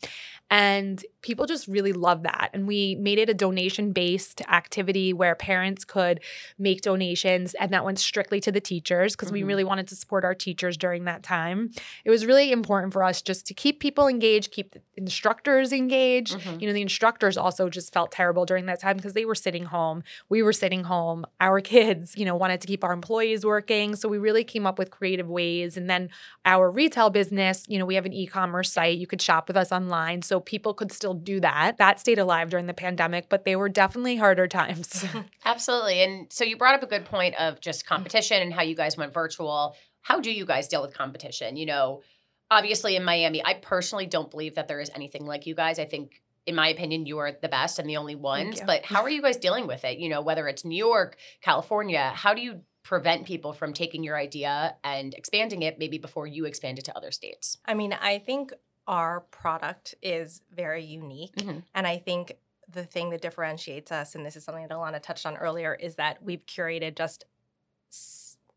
And 0.50 1.04
people 1.22 1.46
just 1.46 1.68
really 1.68 1.92
loved 1.94 2.24
that. 2.24 2.52
And 2.54 2.68
we 2.68 2.96
made 2.96 3.20
it 3.20 3.30
a 3.30 3.34
donation 3.34 3.92
based 3.92 4.40
activity 4.48 5.12
where 5.12 5.36
parents 5.36 5.84
could 5.84 6.22
make 6.58 6.82
donations, 6.82 7.54
and 7.56 7.72
that 7.72 7.84
went 7.84 8.00
strictly 8.00 8.40
to 8.42 8.52
the 8.52 8.57
teachers 8.62 9.15
because 9.15 9.32
we 9.32 9.41
Mhm. 9.41 9.48
really 9.48 9.63
wanted 9.63 9.88
to 9.88 9.96
support 9.96 10.24
our 10.26 10.36
teachers 10.36 10.78
during 10.78 11.06
that 11.06 11.24
time. 11.24 11.72
It 12.06 12.10
was 12.10 12.26
really 12.26 12.52
important 12.52 12.93
for 12.93 13.04
us 13.04 13.22
just 13.22 13.46
to 13.48 13.54
keep 13.54 13.80
people 13.80 14.08
engaged, 14.08 14.52
keep 14.52 14.72
the 14.72 14.82
instructors 14.98 15.72
engaged. 15.72 16.38
Mhm. 16.38 16.62
You 16.62 16.68
know, 16.68 16.74
the 16.74 16.82
instructors 16.82 17.38
also 17.38 17.70
just 17.70 17.94
felt 17.94 18.12
terrible 18.12 18.46
during 18.46 18.66
that 18.66 18.80
time 18.82 18.98
because 18.98 19.14
they 19.14 19.26
were 19.26 19.36
sitting 19.36 19.66
home. 19.66 20.04
We 20.28 20.42
were 20.44 20.54
sitting 20.54 20.84
home. 20.86 21.26
Our 21.40 21.62
kids, 21.74 22.18
you 22.18 22.26
know, 22.26 22.36
wanted 22.36 22.60
to 22.62 22.68
keep 22.68 22.84
our 22.84 22.92
employees 22.94 23.46
working. 23.46 23.96
So 23.96 24.10
we 24.10 24.18
really 24.18 24.44
came 24.44 24.66
up 24.66 24.78
with 24.78 24.92
creative 24.92 25.30
ways. 25.30 25.78
And 25.78 25.90
then 25.90 26.10
our 26.46 26.70
retail 26.70 27.10
business, 27.10 27.64
you 27.68 27.78
know, 27.80 27.86
we 27.86 27.96
have 27.96 28.06
an 28.06 28.14
e 28.14 28.26
commerce 28.28 28.72
site. 28.72 28.98
You 28.98 29.08
could 29.08 29.22
shop 29.22 29.48
with 29.48 29.56
us 29.56 29.72
online. 29.72 30.22
So 30.24 30.40
people 30.40 30.74
could 30.74 30.92
still 30.92 31.14
do 31.14 31.40
that. 31.40 31.78
That 31.78 32.00
stayed 32.00 32.20
alive 32.20 32.50
during 32.50 32.66
the 32.66 32.74
pandemic, 32.74 33.30
but 33.30 33.46
they 33.46 33.56
were 33.56 33.70
definitely 33.70 34.18
harder 34.18 34.48
times. 34.48 35.06
Absolutely. 35.46 36.02
And 36.02 36.32
so 36.34 36.44
you 36.44 36.58
brought 36.58 36.76
up 36.76 36.84
a 36.84 36.88
good 36.88 37.06
point 37.06 37.36
of 37.40 37.62
just 37.62 37.86
competition 37.86 38.42
and 38.42 38.54
how 38.54 38.64
you 38.64 38.76
guys 38.76 38.98
went 38.98 39.14
virtual. 39.14 39.76
How 40.02 40.20
do 40.20 40.32
you 40.32 40.46
guys 40.46 40.68
deal 40.68 40.82
with 40.82 40.94
competition? 40.94 41.58
You 41.58 41.66
know, 41.66 42.02
obviously 42.50 42.96
in 42.96 43.04
Miami, 43.04 43.46
I 43.46 43.56
personally 43.56 44.06
don't 44.06 44.32
believe 44.32 44.56
that 44.56 44.68
there 44.68 44.80
is 44.80 44.92
anything 44.96 45.26
like 45.26 45.46
you 45.46 45.56
guys. 45.56 45.80
I 45.80 45.86
think 45.86 46.22
in 46.46 46.56
my 46.56 46.70
opinion, 46.70 47.06
you 47.06 47.18
are 47.18 47.34
the 47.34 47.50
best 47.50 47.78
and 47.78 47.90
the 47.90 47.98
only 47.98 48.16
ones. 48.16 48.62
But 48.66 48.86
how 48.86 49.04
are 49.04 49.10
you 49.10 49.22
guys 49.22 49.36
dealing 49.36 49.68
with 49.68 49.84
it? 49.84 49.98
You 49.98 50.08
know, 50.08 50.22
whether 50.22 50.48
it's 50.48 50.64
New 50.64 50.78
York, 50.78 51.18
California, 51.42 52.14
how 52.16 52.34
do 52.34 52.42
you 52.42 52.62
prevent 52.84 53.26
people 53.26 53.52
from 53.52 53.74
taking 53.74 54.02
your 54.02 54.16
idea 54.16 54.78
and 54.82 55.14
expanding 55.14 55.62
it 55.62 55.78
maybe 55.78 55.98
before 55.98 56.26
you 56.26 56.46
expand 56.46 56.80
it 56.80 56.86
to 56.86 56.96
other 56.96 57.12
states? 57.12 57.58
I 57.66 57.74
mean, 57.74 57.92
I 57.92 58.20
think 58.20 58.54
our 58.88 59.20
product 59.30 59.96
is 60.02 60.42
very 60.56 60.86
unique. 60.86 61.36
Mhm. 61.36 61.64
And 61.76 61.86
I 61.86 61.98
think 61.98 62.38
the 62.70 62.86
thing 62.86 63.10
that 63.10 63.22
differentiates 63.22 63.92
us, 63.92 64.16
and 64.16 64.26
this 64.26 64.38
is 64.38 64.46
something 64.46 64.66
that 64.66 64.74
Alana 64.74 65.02
touched 65.02 65.26
on 65.26 65.36
earlier, 65.36 65.76
is 65.76 65.96
that 65.96 66.24
we've 66.24 66.46
curated 66.46 66.96
just, 66.96 67.26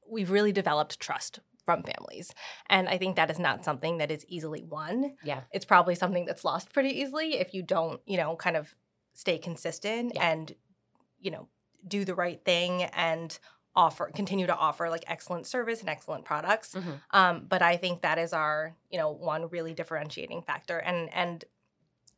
we've 0.08 0.30
really 0.30 0.52
developed 0.52 1.00
trust 1.00 1.40
from 1.70 1.84
families. 1.84 2.34
And 2.68 2.88
I 2.88 2.98
think 2.98 3.14
that 3.14 3.30
is 3.30 3.38
not 3.38 3.64
something 3.64 3.98
that 3.98 4.10
is 4.10 4.24
easily 4.26 4.64
won. 4.64 5.14
Yeah. 5.22 5.42
It's 5.52 5.64
probably 5.64 5.94
something 5.94 6.24
that's 6.24 6.44
lost 6.44 6.72
pretty 6.72 7.00
easily 7.00 7.34
if 7.38 7.54
you 7.54 7.62
don't, 7.62 8.00
you 8.06 8.16
know, 8.16 8.34
kind 8.34 8.56
of 8.56 8.74
stay 9.14 9.38
consistent 9.38 10.12
Yeah. 10.16 10.28
and, 10.30 10.52
you 11.20 11.30
know, 11.30 11.48
do 11.86 12.04
the 12.04 12.14
right 12.16 12.44
thing 12.44 12.82
and 12.84 13.38
offer 13.76 14.10
continue 14.12 14.48
to 14.48 14.54
offer 14.56 14.90
like 14.90 15.04
excellent 15.06 15.46
service 15.46 15.78
and 15.78 15.88
excellent 15.88 16.24
products 16.24 16.74
Mhm. 16.74 17.00
um, 17.12 17.46
but 17.46 17.62
I 17.62 17.76
think 17.76 18.02
that 18.02 18.18
is 18.18 18.32
our, 18.32 18.74
you 18.90 18.98
know, 18.98 19.10
one 19.12 19.48
really 19.48 19.74
differentiating 19.74 20.42
factor. 20.42 20.78
And 20.78 21.08
and 21.14 21.44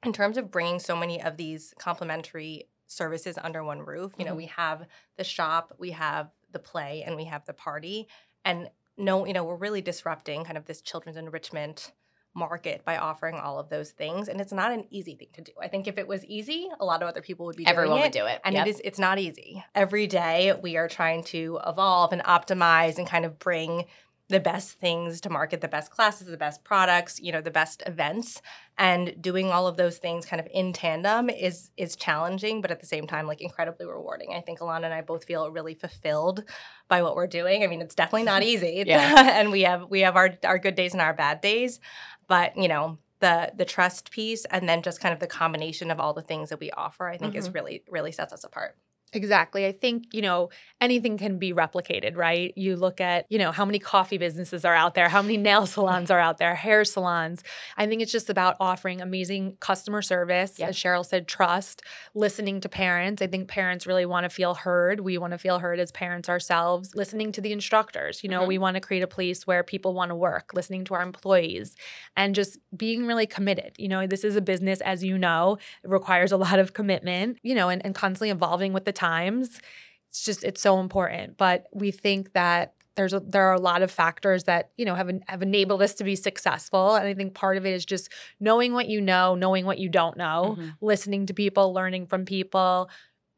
in 0.03 0.15
terms 0.15 0.39
of 0.39 0.51
bringing 0.51 0.81
so 0.81 0.97
many 0.97 1.23
of 1.23 1.37
these 1.37 1.75
complementary 1.79 2.71
services 2.87 3.39
under 3.43 3.63
one 3.63 3.81
roof, 3.83 4.13
you 4.19 4.25
know, 4.25 4.33
Mhm. 4.33 4.37
we 4.37 4.47
have 4.47 4.87
the 5.17 5.25
shop, 5.25 5.75
we 5.79 5.91
have 5.91 6.31
the 6.51 6.59
play, 6.59 7.03
and 7.05 7.17
we 7.17 7.27
have 7.27 7.45
the 7.45 7.53
party. 7.53 8.09
And 8.45 8.71
no, 8.97 9.27
you 9.27 9.33
know, 9.33 9.45
we're 9.45 9.57
really 9.57 9.81
disrupting 9.83 10.45
kind 10.45 10.59
of 10.59 10.67
this 10.67 10.81
children's 10.81 11.17
enrichment 11.17 11.93
market 12.35 12.83
by 12.85 12.97
offering 12.97 13.37
all 13.37 13.59
of 13.59 13.69
those 13.69 13.91
things. 13.91 14.29
And 14.29 14.41
it's 14.41 14.53
not 14.53 14.73
an 14.73 14.87
easy 14.91 15.15
thing 15.15 15.29
to 15.35 15.43
do. 15.43 15.53
I 15.61 15.69
think 15.69 15.87
if 15.87 15.99
it 15.99 16.09
was 16.09 16.25
easy, 16.25 16.69
a 16.81 16.85
lot 16.85 17.03
of 17.03 17.09
other 17.09 17.21
people 17.21 17.45
would 17.47 17.57
be 17.57 17.67
Everyone 17.67 17.97
doing 17.99 18.03
would 18.03 18.17
it. 18.17 18.19
do 18.19 18.27
it. 18.27 18.41
And 18.45 18.55
Yep. 18.55 18.67
it 18.67 18.71
is 18.71 18.81
it's 18.85 18.99
not 18.99 19.19
easy. 19.19 19.63
Every 19.75 20.07
day 20.07 20.55
we 20.63 20.77
are 20.79 20.89
trying 20.89 21.25
to 21.25 21.61
evolve 21.67 22.13
and 22.13 22.23
optimize 22.25 22.97
and 22.99 23.07
kind 23.07 23.25
of 23.27 23.39
bring 23.39 23.85
the 24.33 24.41
best 24.41 24.81
things 24.81 25.21
to 25.21 25.29
market, 25.29 25.61
the 25.61 25.69
best 25.69 25.91
classes, 25.91 26.27
the 26.27 26.39
best 26.39 26.65
products, 26.65 27.21
you 27.21 27.31
know, 27.31 27.43
the 27.43 27.51
best 27.51 27.83
events. 27.85 28.41
And 28.79 29.15
doing 29.21 29.51
all 29.51 29.67
of 29.67 29.77
those 29.77 29.99
things 29.99 30.25
kind 30.25 30.41
of 30.41 30.49
in 30.51 30.73
tandem 30.73 31.29
is 31.29 31.71
is 31.77 31.95
challenging, 31.97 32.63
but 32.63 32.71
at 32.71 32.81
the 32.81 32.87
same 32.87 33.07
time 33.07 33.27
like 33.27 33.43
incredibly 33.43 33.85
rewarding. 33.85 34.33
I 34.35 34.41
think 34.41 34.61
Alana 34.61 34.85
and 34.85 34.95
I 34.95 35.03
both 35.03 35.27
feel 35.27 35.51
really 35.51 35.75
fulfilled 35.75 36.45
by 36.89 37.03
what 37.03 37.15
we're 37.15 37.27
doing. 37.27 37.63
I 37.63 37.67
mean, 37.67 37.83
it's 37.83 37.95
definitely 37.95 38.25
not 38.25 38.43
easy. 38.53 38.83
Yeah. 38.93 39.39
and 39.39 39.51
we 39.51 39.63
have 39.63 39.91
we 39.91 40.01
have 40.01 40.17
our 40.17 40.31
our 40.45 40.59
good 40.59 40.75
days 40.75 40.95
and 40.95 41.03
our 41.03 41.13
bad 41.13 41.43
days, 41.43 41.79
but 42.27 42.57
you 42.57 42.69
know, 42.69 42.99
the 43.21 43.53
the 43.55 43.67
trust 43.67 44.11
piece 44.11 44.47
and 44.47 44.67
then 44.67 44.81
just 44.81 44.99
kind 45.01 45.13
of 45.13 45.21
the 45.21 45.27
combination 45.27 45.91
of 45.91 46.01
all 46.01 46.15
the 46.15 46.23
things 46.23 46.49
that 46.49 46.59
we 46.59 46.71
offer, 46.71 47.07
I 47.07 47.19
think 47.19 47.35
is 47.35 47.47
mm-hmm. 47.47 47.55
really 47.55 47.83
really 47.91 48.13
sets 48.13 48.33
us 48.33 48.45
apart. 48.45 48.79
Exactly. 49.15 49.67
I 49.67 49.73
think, 49.73 50.05
you 50.13 50.23
know, 50.23 50.49
anything 50.81 51.19
can 51.19 51.39
be 51.39 51.53
replicated, 51.53 52.17
right? 52.17 52.53
You 52.57 52.77
look 52.77 52.99
at, 52.99 53.27
you 53.29 53.39
know, 53.39 53.53
how 53.53 53.67
many 53.67 53.79
coffee 53.79 54.17
businesses 54.17 54.65
are 54.65 54.75
out 54.75 54.95
there, 54.95 55.09
how 55.11 55.21
many 55.21 55.37
nail 55.37 55.67
salons 55.75 56.11
are 56.11 56.19
out 56.19 56.39
there, 56.39 56.55
hair 56.55 56.83
salons. 56.85 57.43
I 57.77 57.87
think 57.87 58.01
it's 58.01 58.11
just 58.11 58.31
about 58.31 58.57
offering 58.59 59.03
amazing 59.03 59.59
customer 59.61 60.01
service, 60.01 60.59
as 60.61 60.77
Cheryl 60.77 61.05
said, 61.05 61.29
trust, 61.29 61.83
listening 62.15 62.61
to 62.63 62.71
parents. 62.71 63.21
I 63.21 63.27
think 63.27 63.49
parents 63.49 63.87
really 63.87 64.07
want 64.07 64.25
to 64.25 64.31
feel 64.31 64.55
heard. 64.55 65.01
We 65.01 65.19
want 65.19 65.33
to 65.33 65.39
feel 65.39 65.59
heard 65.59 65.79
as 65.79 65.93
parents 65.93 66.31
ourselves, 66.31 66.95
listening 66.95 67.33
to 67.33 67.43
the 67.43 67.53
instructors. 67.53 68.25
You 68.25 68.31
know, 68.31 68.43
Mhm. 68.43 68.49
we 68.49 68.59
want 68.59 68.77
to 68.77 68.81
create 68.81 69.03
a 69.03 69.07
place 69.07 69.47
where 69.47 69.63
people 69.63 69.93
want 69.93 70.09
to 70.09 70.15
work, 70.15 70.53
listening 70.55 70.85
to 70.87 70.95
our 70.95 71.03
employees, 71.03 71.77
and 72.17 72.35
just 72.35 72.59
being 72.75 73.07
really 73.07 73.27
committed. 73.27 73.73
You 73.77 73.89
know, 73.89 74.07
this 74.07 74.25
is 74.25 74.37
a 74.37 74.41
business, 74.41 74.81
as 74.81 75.05
you 75.05 75.19
know, 75.19 75.59
it 75.85 75.91
requires 75.91 76.33
a 76.33 76.37
lot 76.39 76.59
of 76.59 76.73
commitment, 76.73 77.39
you 77.43 77.55
know, 77.55 77.69
and, 77.69 77.85
and 77.85 77.95
constantly 77.95 78.31
evolving 78.31 78.73
with 78.73 78.87
the 78.87 78.93
times. 79.07 79.61
It's 80.09 80.25
just 80.25 80.45
it's 80.45 80.61
so 80.61 80.81
important. 80.81 81.37
But 81.37 81.59
we 81.73 81.91
think 81.91 82.33
that 82.35 82.75
there's 82.95 83.15
a, 83.15 83.21
there 83.21 83.47
are 83.49 83.55
a 83.55 83.61
lot 83.71 83.81
of 83.83 83.91
factors 83.91 84.45
that 84.45 84.71
you 84.77 84.85
know 84.85 84.95
have 84.95 85.11
have 85.29 85.43
enabled 85.43 85.81
us 85.87 85.95
to 85.95 86.05
be 86.05 86.17
successful, 86.17 86.95
and 86.97 87.07
I 87.07 87.15
think 87.15 87.35
part 87.35 87.57
of 87.57 87.65
it 87.67 87.73
is 87.79 87.85
just 87.95 88.11
knowing 88.39 88.73
what 88.75 88.87
you 88.89 89.01
know, 89.01 89.35
knowing 89.35 89.65
what 89.65 89.79
you 89.79 89.89
don't 89.89 90.17
know, 90.17 90.57
Mhm. 90.59 90.75
listening 90.81 91.27
to 91.27 91.35
people, 91.35 91.73
learning 91.73 92.07
from 92.07 92.25
people, 92.25 92.91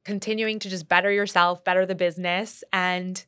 continuing 0.04 0.58
to 0.60 0.68
just 0.68 0.88
better 0.88 1.10
yourself, 1.20 1.64
better 1.64 1.86
the 1.86 1.94
business, 1.94 2.64
and 2.72 3.24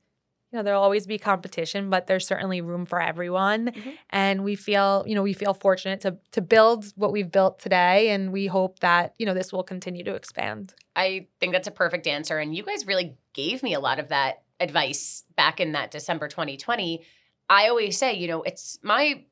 you 0.56 0.62
know 0.62 0.64
there'll 0.64 0.82
always 0.82 1.06
be 1.06 1.18
competition, 1.18 1.90
but 1.90 2.06
there's 2.06 2.26
certainly 2.26 2.62
room 2.62 2.86
for 2.86 2.98
everyone. 2.98 3.72
Mhm. 3.72 3.98
And 4.08 4.42
we 4.42 4.54
feel 4.54 5.04
you 5.06 5.14
know 5.14 5.22
we 5.22 5.34
feel 5.34 5.52
fortunate 5.52 6.00
to 6.00 6.16
to 6.32 6.40
build 6.40 6.86
what 6.96 7.12
we've 7.12 7.30
built 7.30 7.58
today, 7.58 8.08
and 8.08 8.32
we 8.32 8.46
hope 8.46 8.80
that 8.80 9.12
you 9.18 9.26
know 9.26 9.34
this 9.34 9.52
will 9.52 9.62
continue 9.62 10.02
to 10.04 10.14
expand. 10.14 10.74
I 10.96 11.26
think 11.40 11.52
that's 11.52 11.68
a 11.68 11.72
perfect 11.72 12.06
answer. 12.06 12.38
And 12.38 12.54
you 12.56 12.62
guys 12.62 12.86
really 12.86 13.18
gave 13.34 13.62
me 13.62 13.74
a 13.74 13.80
lot 13.80 13.98
of 13.98 14.08
that 14.08 14.44
advice 14.58 15.24
back 15.36 15.60
in 15.60 15.72
that 15.72 15.90
December 15.90 16.26
2020. 16.26 17.04
I 17.50 17.68
always 17.68 17.98
say, 17.98 18.14
you 18.14 18.28
know, 18.28 18.42
it's 18.42 18.78
my, 18.82 19.24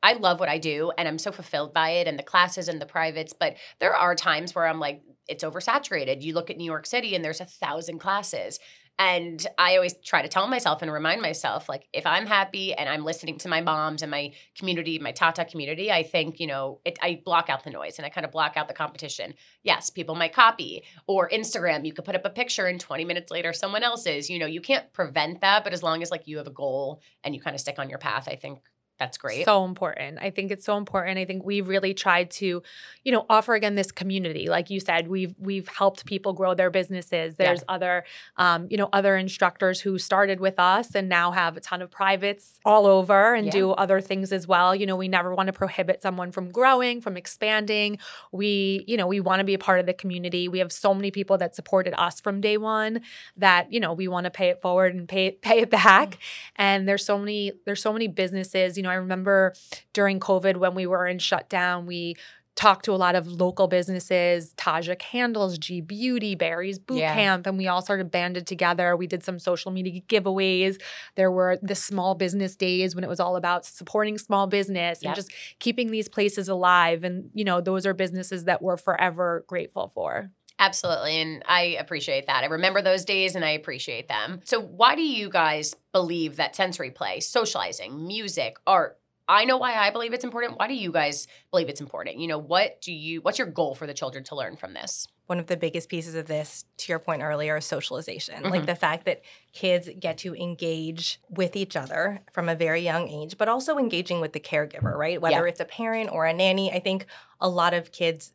I 0.00 0.12
love 0.12 0.38
what 0.38 0.48
I 0.48 0.58
do 0.58 0.92
and 0.96 1.08
I'm 1.08 1.18
so 1.18 1.32
fulfilled 1.32 1.74
by 1.74 1.90
it 1.90 2.06
and 2.06 2.16
the 2.16 2.22
classes 2.22 2.68
and 2.68 2.80
the 2.80 2.86
privates, 2.86 3.32
but 3.32 3.56
there 3.80 3.96
are 3.96 4.14
times 4.14 4.54
where 4.54 4.64
I'm 4.66 4.78
like, 4.78 5.02
it's 5.26 5.42
oversaturated. 5.42 6.22
You 6.22 6.34
look 6.34 6.50
at 6.50 6.56
New 6.56 6.64
York 6.64 6.86
City 6.86 7.16
and 7.16 7.24
there's 7.24 7.40
a 7.40 7.44
thousand 7.44 7.98
classes. 7.98 8.60
And 8.98 9.46
I 9.56 9.76
always 9.76 9.94
try 10.04 10.22
to 10.22 10.28
tell 10.28 10.48
myself 10.48 10.82
and 10.82 10.92
remind 10.92 11.22
myself, 11.22 11.68
like, 11.68 11.86
if 11.92 12.04
I'm 12.04 12.26
happy 12.26 12.74
and 12.74 12.88
I'm 12.88 13.04
listening 13.04 13.38
to 13.38 13.48
my 13.48 13.60
moms 13.60 14.02
and 14.02 14.10
my 14.10 14.32
community, 14.56 14.98
my 14.98 15.12
Tata 15.12 15.44
community, 15.44 15.92
I 15.92 16.02
think, 16.02 16.40
you 16.40 16.48
know, 16.48 16.80
it, 16.84 16.98
I 17.00 17.22
block 17.24 17.48
out 17.48 17.62
the 17.62 17.70
noise 17.70 17.98
and 17.98 18.06
I 18.06 18.08
kind 18.08 18.24
of 18.24 18.32
block 18.32 18.56
out 18.56 18.66
the 18.66 18.74
competition. 18.74 19.34
Yes, 19.62 19.88
people 19.88 20.16
might 20.16 20.32
copy 20.32 20.82
or 21.06 21.28
Instagram, 21.28 21.86
you 21.86 21.92
could 21.92 22.04
put 22.04 22.16
up 22.16 22.24
a 22.24 22.30
picture 22.30 22.66
and 22.66 22.80
20 22.80 23.04
minutes 23.04 23.30
later, 23.30 23.52
someone 23.52 23.84
else's. 23.84 24.28
You 24.28 24.40
know, 24.40 24.46
you 24.46 24.60
can't 24.60 24.92
prevent 24.92 25.42
that, 25.42 25.62
but 25.62 25.72
as 25.72 25.82
long 25.82 26.02
as 26.02 26.10
like 26.10 26.26
you 26.26 26.38
have 26.38 26.48
a 26.48 26.52
goal 26.52 27.00
and 27.22 27.36
you 27.36 27.40
kind 27.40 27.54
of 27.54 27.60
stick 27.60 27.78
on 27.78 27.88
your 27.88 27.98
path, 27.98 28.28
I 28.28 28.34
think 28.34 28.58
that's 28.98 29.16
great. 29.16 29.44
So 29.44 29.64
important. 29.64 30.18
I 30.20 30.30
think 30.30 30.50
it's 30.50 30.64
so 30.64 30.76
important. 30.76 31.18
I 31.18 31.24
think 31.24 31.44
we've 31.44 31.68
really 31.68 31.94
tried 31.94 32.32
to, 32.32 32.62
you 33.04 33.12
know, 33.12 33.26
offer 33.30 33.54
again 33.54 33.76
this 33.76 33.92
community. 33.92 34.48
Like 34.48 34.70
you 34.70 34.80
said, 34.80 35.06
we've 35.06 35.34
we've 35.38 35.68
helped 35.68 36.04
people 36.04 36.32
grow 36.32 36.54
their 36.54 36.70
businesses. 36.70 37.36
There's 37.36 37.60
yeah. 37.60 37.74
other, 37.74 38.04
um, 38.38 38.66
you 38.68 38.76
know, 38.76 38.88
other 38.92 39.16
instructors 39.16 39.80
who 39.80 39.98
started 39.98 40.40
with 40.40 40.58
us 40.58 40.96
and 40.96 41.08
now 41.08 41.30
have 41.30 41.56
a 41.56 41.60
ton 41.60 41.80
of 41.80 41.92
privates 41.92 42.58
all 42.64 42.86
over 42.86 43.34
and 43.34 43.46
yeah. 43.46 43.52
do 43.52 43.70
other 43.70 44.00
things 44.00 44.32
as 44.32 44.48
well. 44.48 44.74
You 44.74 44.86
know, 44.86 44.96
we 44.96 45.06
never 45.06 45.32
want 45.32 45.46
to 45.46 45.52
prohibit 45.52 46.02
someone 46.02 46.32
from 46.32 46.50
growing, 46.50 47.00
from 47.00 47.16
expanding. 47.16 47.98
We, 48.32 48.84
you 48.88 48.96
know, 48.96 49.06
we 49.06 49.20
want 49.20 49.38
to 49.38 49.44
be 49.44 49.54
a 49.54 49.58
part 49.58 49.78
of 49.78 49.86
the 49.86 49.94
community. 49.94 50.48
We 50.48 50.58
have 50.58 50.72
so 50.72 50.92
many 50.92 51.12
people 51.12 51.38
that 51.38 51.54
supported 51.54 51.94
us 52.00 52.20
from 52.20 52.40
day 52.40 52.56
one 52.56 53.02
that 53.36 53.72
you 53.72 53.78
know 53.78 53.92
we 53.92 54.08
want 54.08 54.24
to 54.24 54.30
pay 54.30 54.48
it 54.48 54.60
forward 54.60 54.92
and 54.96 55.08
pay 55.08 55.30
pay 55.42 55.60
it 55.60 55.70
back. 55.70 56.10
Mm-hmm. 56.10 56.16
And 56.56 56.88
there's 56.88 57.04
so 57.04 57.16
many 57.16 57.52
there's 57.64 57.80
so 57.80 57.92
many 57.92 58.08
businesses. 58.08 58.76
You 58.76 58.82
know 58.82 58.87
know, 58.88 58.92
I 58.92 58.96
remember 58.96 59.54
during 59.92 60.18
COVID 60.20 60.56
when 60.56 60.74
we 60.74 60.86
were 60.86 61.06
in 61.06 61.18
shutdown, 61.18 61.86
we 61.86 62.16
talked 62.58 62.84
to 62.86 62.92
a 62.92 62.96
lot 62.96 63.14
of 63.14 63.28
local 63.28 63.68
businesses, 63.68 64.52
Taja 64.54 64.98
Candles, 64.98 65.58
G 65.58 65.80
Beauty, 65.80 66.34
Barry's 66.34 66.80
Boot 66.80 66.98
yeah. 66.98 67.14
Camp, 67.14 67.46
and 67.46 67.56
we 67.56 67.68
all 67.68 67.82
sort 67.82 68.00
of 68.00 68.10
banded 68.10 68.48
together. 68.48 68.96
We 68.96 69.06
did 69.06 69.22
some 69.22 69.38
social 69.38 69.70
media 69.70 70.02
giveaways. 70.08 70.80
There 71.14 71.30
were 71.30 71.58
the 71.62 71.76
small 71.76 72.16
business 72.16 72.56
days 72.56 72.96
when 72.96 73.04
it 73.04 73.08
was 73.08 73.20
all 73.20 73.36
about 73.36 73.64
supporting 73.64 74.18
small 74.18 74.48
business 74.48 74.98
yep. 75.02 75.10
and 75.10 75.14
just 75.14 75.30
keeping 75.60 75.92
these 75.92 76.08
places 76.08 76.48
alive. 76.48 77.04
And, 77.04 77.30
you 77.32 77.44
know, 77.44 77.60
those 77.60 77.86
are 77.86 77.94
businesses 77.94 78.44
that 78.44 78.60
we're 78.60 78.76
forever 78.76 79.44
grateful 79.46 79.92
for. 79.94 80.32
Absolutely. 80.58 81.20
And 81.20 81.42
I 81.46 81.76
appreciate 81.78 82.26
that. 82.26 82.42
I 82.42 82.46
remember 82.46 82.82
those 82.82 83.04
days 83.04 83.36
and 83.36 83.44
I 83.44 83.50
appreciate 83.50 84.08
them. 84.08 84.40
So, 84.44 84.60
why 84.60 84.96
do 84.96 85.02
you 85.02 85.30
guys 85.30 85.76
believe 85.92 86.36
that 86.36 86.56
sensory 86.56 86.90
play, 86.90 87.20
socializing, 87.20 88.06
music, 88.06 88.56
art, 88.66 88.98
I 89.28 89.44
know 89.44 89.58
why 89.58 89.74
I 89.74 89.90
believe 89.90 90.14
it's 90.14 90.24
important. 90.24 90.58
Why 90.58 90.68
do 90.68 90.74
you 90.74 90.90
guys 90.90 91.28
believe 91.50 91.68
it's 91.68 91.82
important? 91.82 92.18
You 92.18 92.28
know, 92.28 92.38
what 92.38 92.80
do 92.80 92.92
you 92.92 93.20
what's 93.20 93.38
your 93.38 93.46
goal 93.46 93.74
for 93.74 93.86
the 93.86 93.92
children 93.92 94.24
to 94.24 94.34
learn 94.34 94.56
from 94.56 94.72
this? 94.72 95.06
One 95.26 95.38
of 95.38 95.46
the 95.46 95.58
biggest 95.58 95.90
pieces 95.90 96.14
of 96.14 96.26
this, 96.26 96.64
to 96.78 96.90
your 96.90 96.98
point 96.98 97.22
earlier, 97.22 97.58
is 97.58 97.66
socialization. 97.66 98.36
Mm-hmm. 98.36 98.50
Like 98.50 98.64
the 98.64 98.74
fact 98.74 99.04
that 99.04 99.20
kids 99.52 99.90
get 100.00 100.16
to 100.18 100.34
engage 100.34 101.20
with 101.28 101.54
each 101.54 101.76
other 101.76 102.20
from 102.32 102.48
a 102.48 102.54
very 102.54 102.80
young 102.80 103.08
age, 103.08 103.36
but 103.36 103.48
also 103.48 103.76
engaging 103.76 104.22
with 104.22 104.32
the 104.32 104.40
caregiver, 104.40 104.96
right? 104.96 105.20
Whether 105.20 105.44
yeah. 105.44 105.50
it's 105.50 105.60
a 105.60 105.66
parent 105.66 106.10
or 106.10 106.24
a 106.24 106.32
nanny. 106.32 106.72
I 106.72 106.80
think 106.80 107.04
a 107.38 107.48
lot 107.50 107.74
of 107.74 107.92
kids 107.92 108.32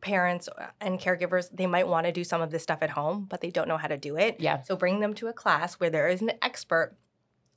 parents 0.00 0.48
and 0.80 0.98
caregivers 0.98 1.48
they 1.52 1.66
might 1.66 1.86
want 1.86 2.06
to 2.06 2.12
do 2.12 2.24
some 2.24 2.40
of 2.40 2.50
this 2.50 2.62
stuff 2.62 2.78
at 2.82 2.90
home 2.90 3.26
but 3.28 3.40
they 3.40 3.50
don't 3.50 3.68
know 3.68 3.76
how 3.76 3.88
to 3.88 3.96
do 3.96 4.16
it 4.16 4.36
yeah 4.38 4.62
so 4.62 4.76
bring 4.76 5.00
them 5.00 5.14
to 5.14 5.28
a 5.28 5.32
class 5.32 5.74
where 5.74 5.90
there 5.90 6.08
is 6.08 6.22
an 6.22 6.32
expert 6.42 6.96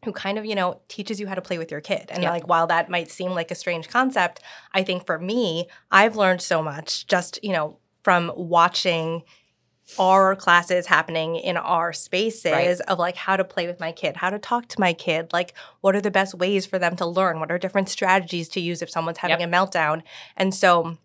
who 0.06 0.12
kind 0.12 0.38
of 0.38 0.46
you 0.46 0.56
know 0.56 0.80
teaches 0.88 1.20
you 1.20 1.28
how 1.28 1.36
to 1.36 1.42
play 1.42 1.58
with 1.58 1.72
your 1.72 1.82
kid 1.82 2.10
and 2.10 2.24
like 2.24 2.48
while 2.48 2.68
that 2.68 2.90
might 2.90 3.10
seem 3.10 3.32
like 3.32 3.52
a 3.52 3.56
strange 3.56 3.88
concept 3.88 4.42
i 4.74 4.84
think 4.84 5.06
for 5.06 5.18
me 5.18 5.68
i've 5.92 6.16
learned 6.16 6.42
so 6.42 6.62
much 6.62 7.08
just 7.08 7.40
you 7.44 7.52
know 7.52 7.78
from 8.04 8.32
watching 8.36 9.24
our 10.00 10.36
classes 10.36 10.88
happening 10.88 11.36
in 11.36 11.58
our 11.58 11.94
spaces 11.94 12.52
right. 12.52 12.80
of 12.88 13.00
like 13.00 13.16
how 13.16 13.36
to 13.36 13.44
play 13.44 13.68
with 13.68 13.80
my 13.80 13.92
kid, 13.92 14.16
how 14.16 14.30
to 14.30 14.40
talk 14.40 14.68
to 14.68 14.80
my 14.80 14.94
kid, 14.94 15.32
like 15.34 15.54
what 15.82 15.96
are 15.96 16.02
the 16.02 16.12
best 16.12 16.34
ways 16.34 16.66
for 16.66 16.80
them 16.80 16.96
to 16.96 17.06
learn, 17.06 17.40
what 17.40 17.52
are 17.52 17.58
different 17.58 17.90
strategies 17.90 18.48
to 18.50 18.62
use 18.62 18.82
if 18.82 18.90
someone's 18.90 19.18
having 19.18 19.40
yep. 19.40 19.50
a 19.50 19.52
meltdown. 19.52 20.02
And 20.38 20.54
so 20.56 20.98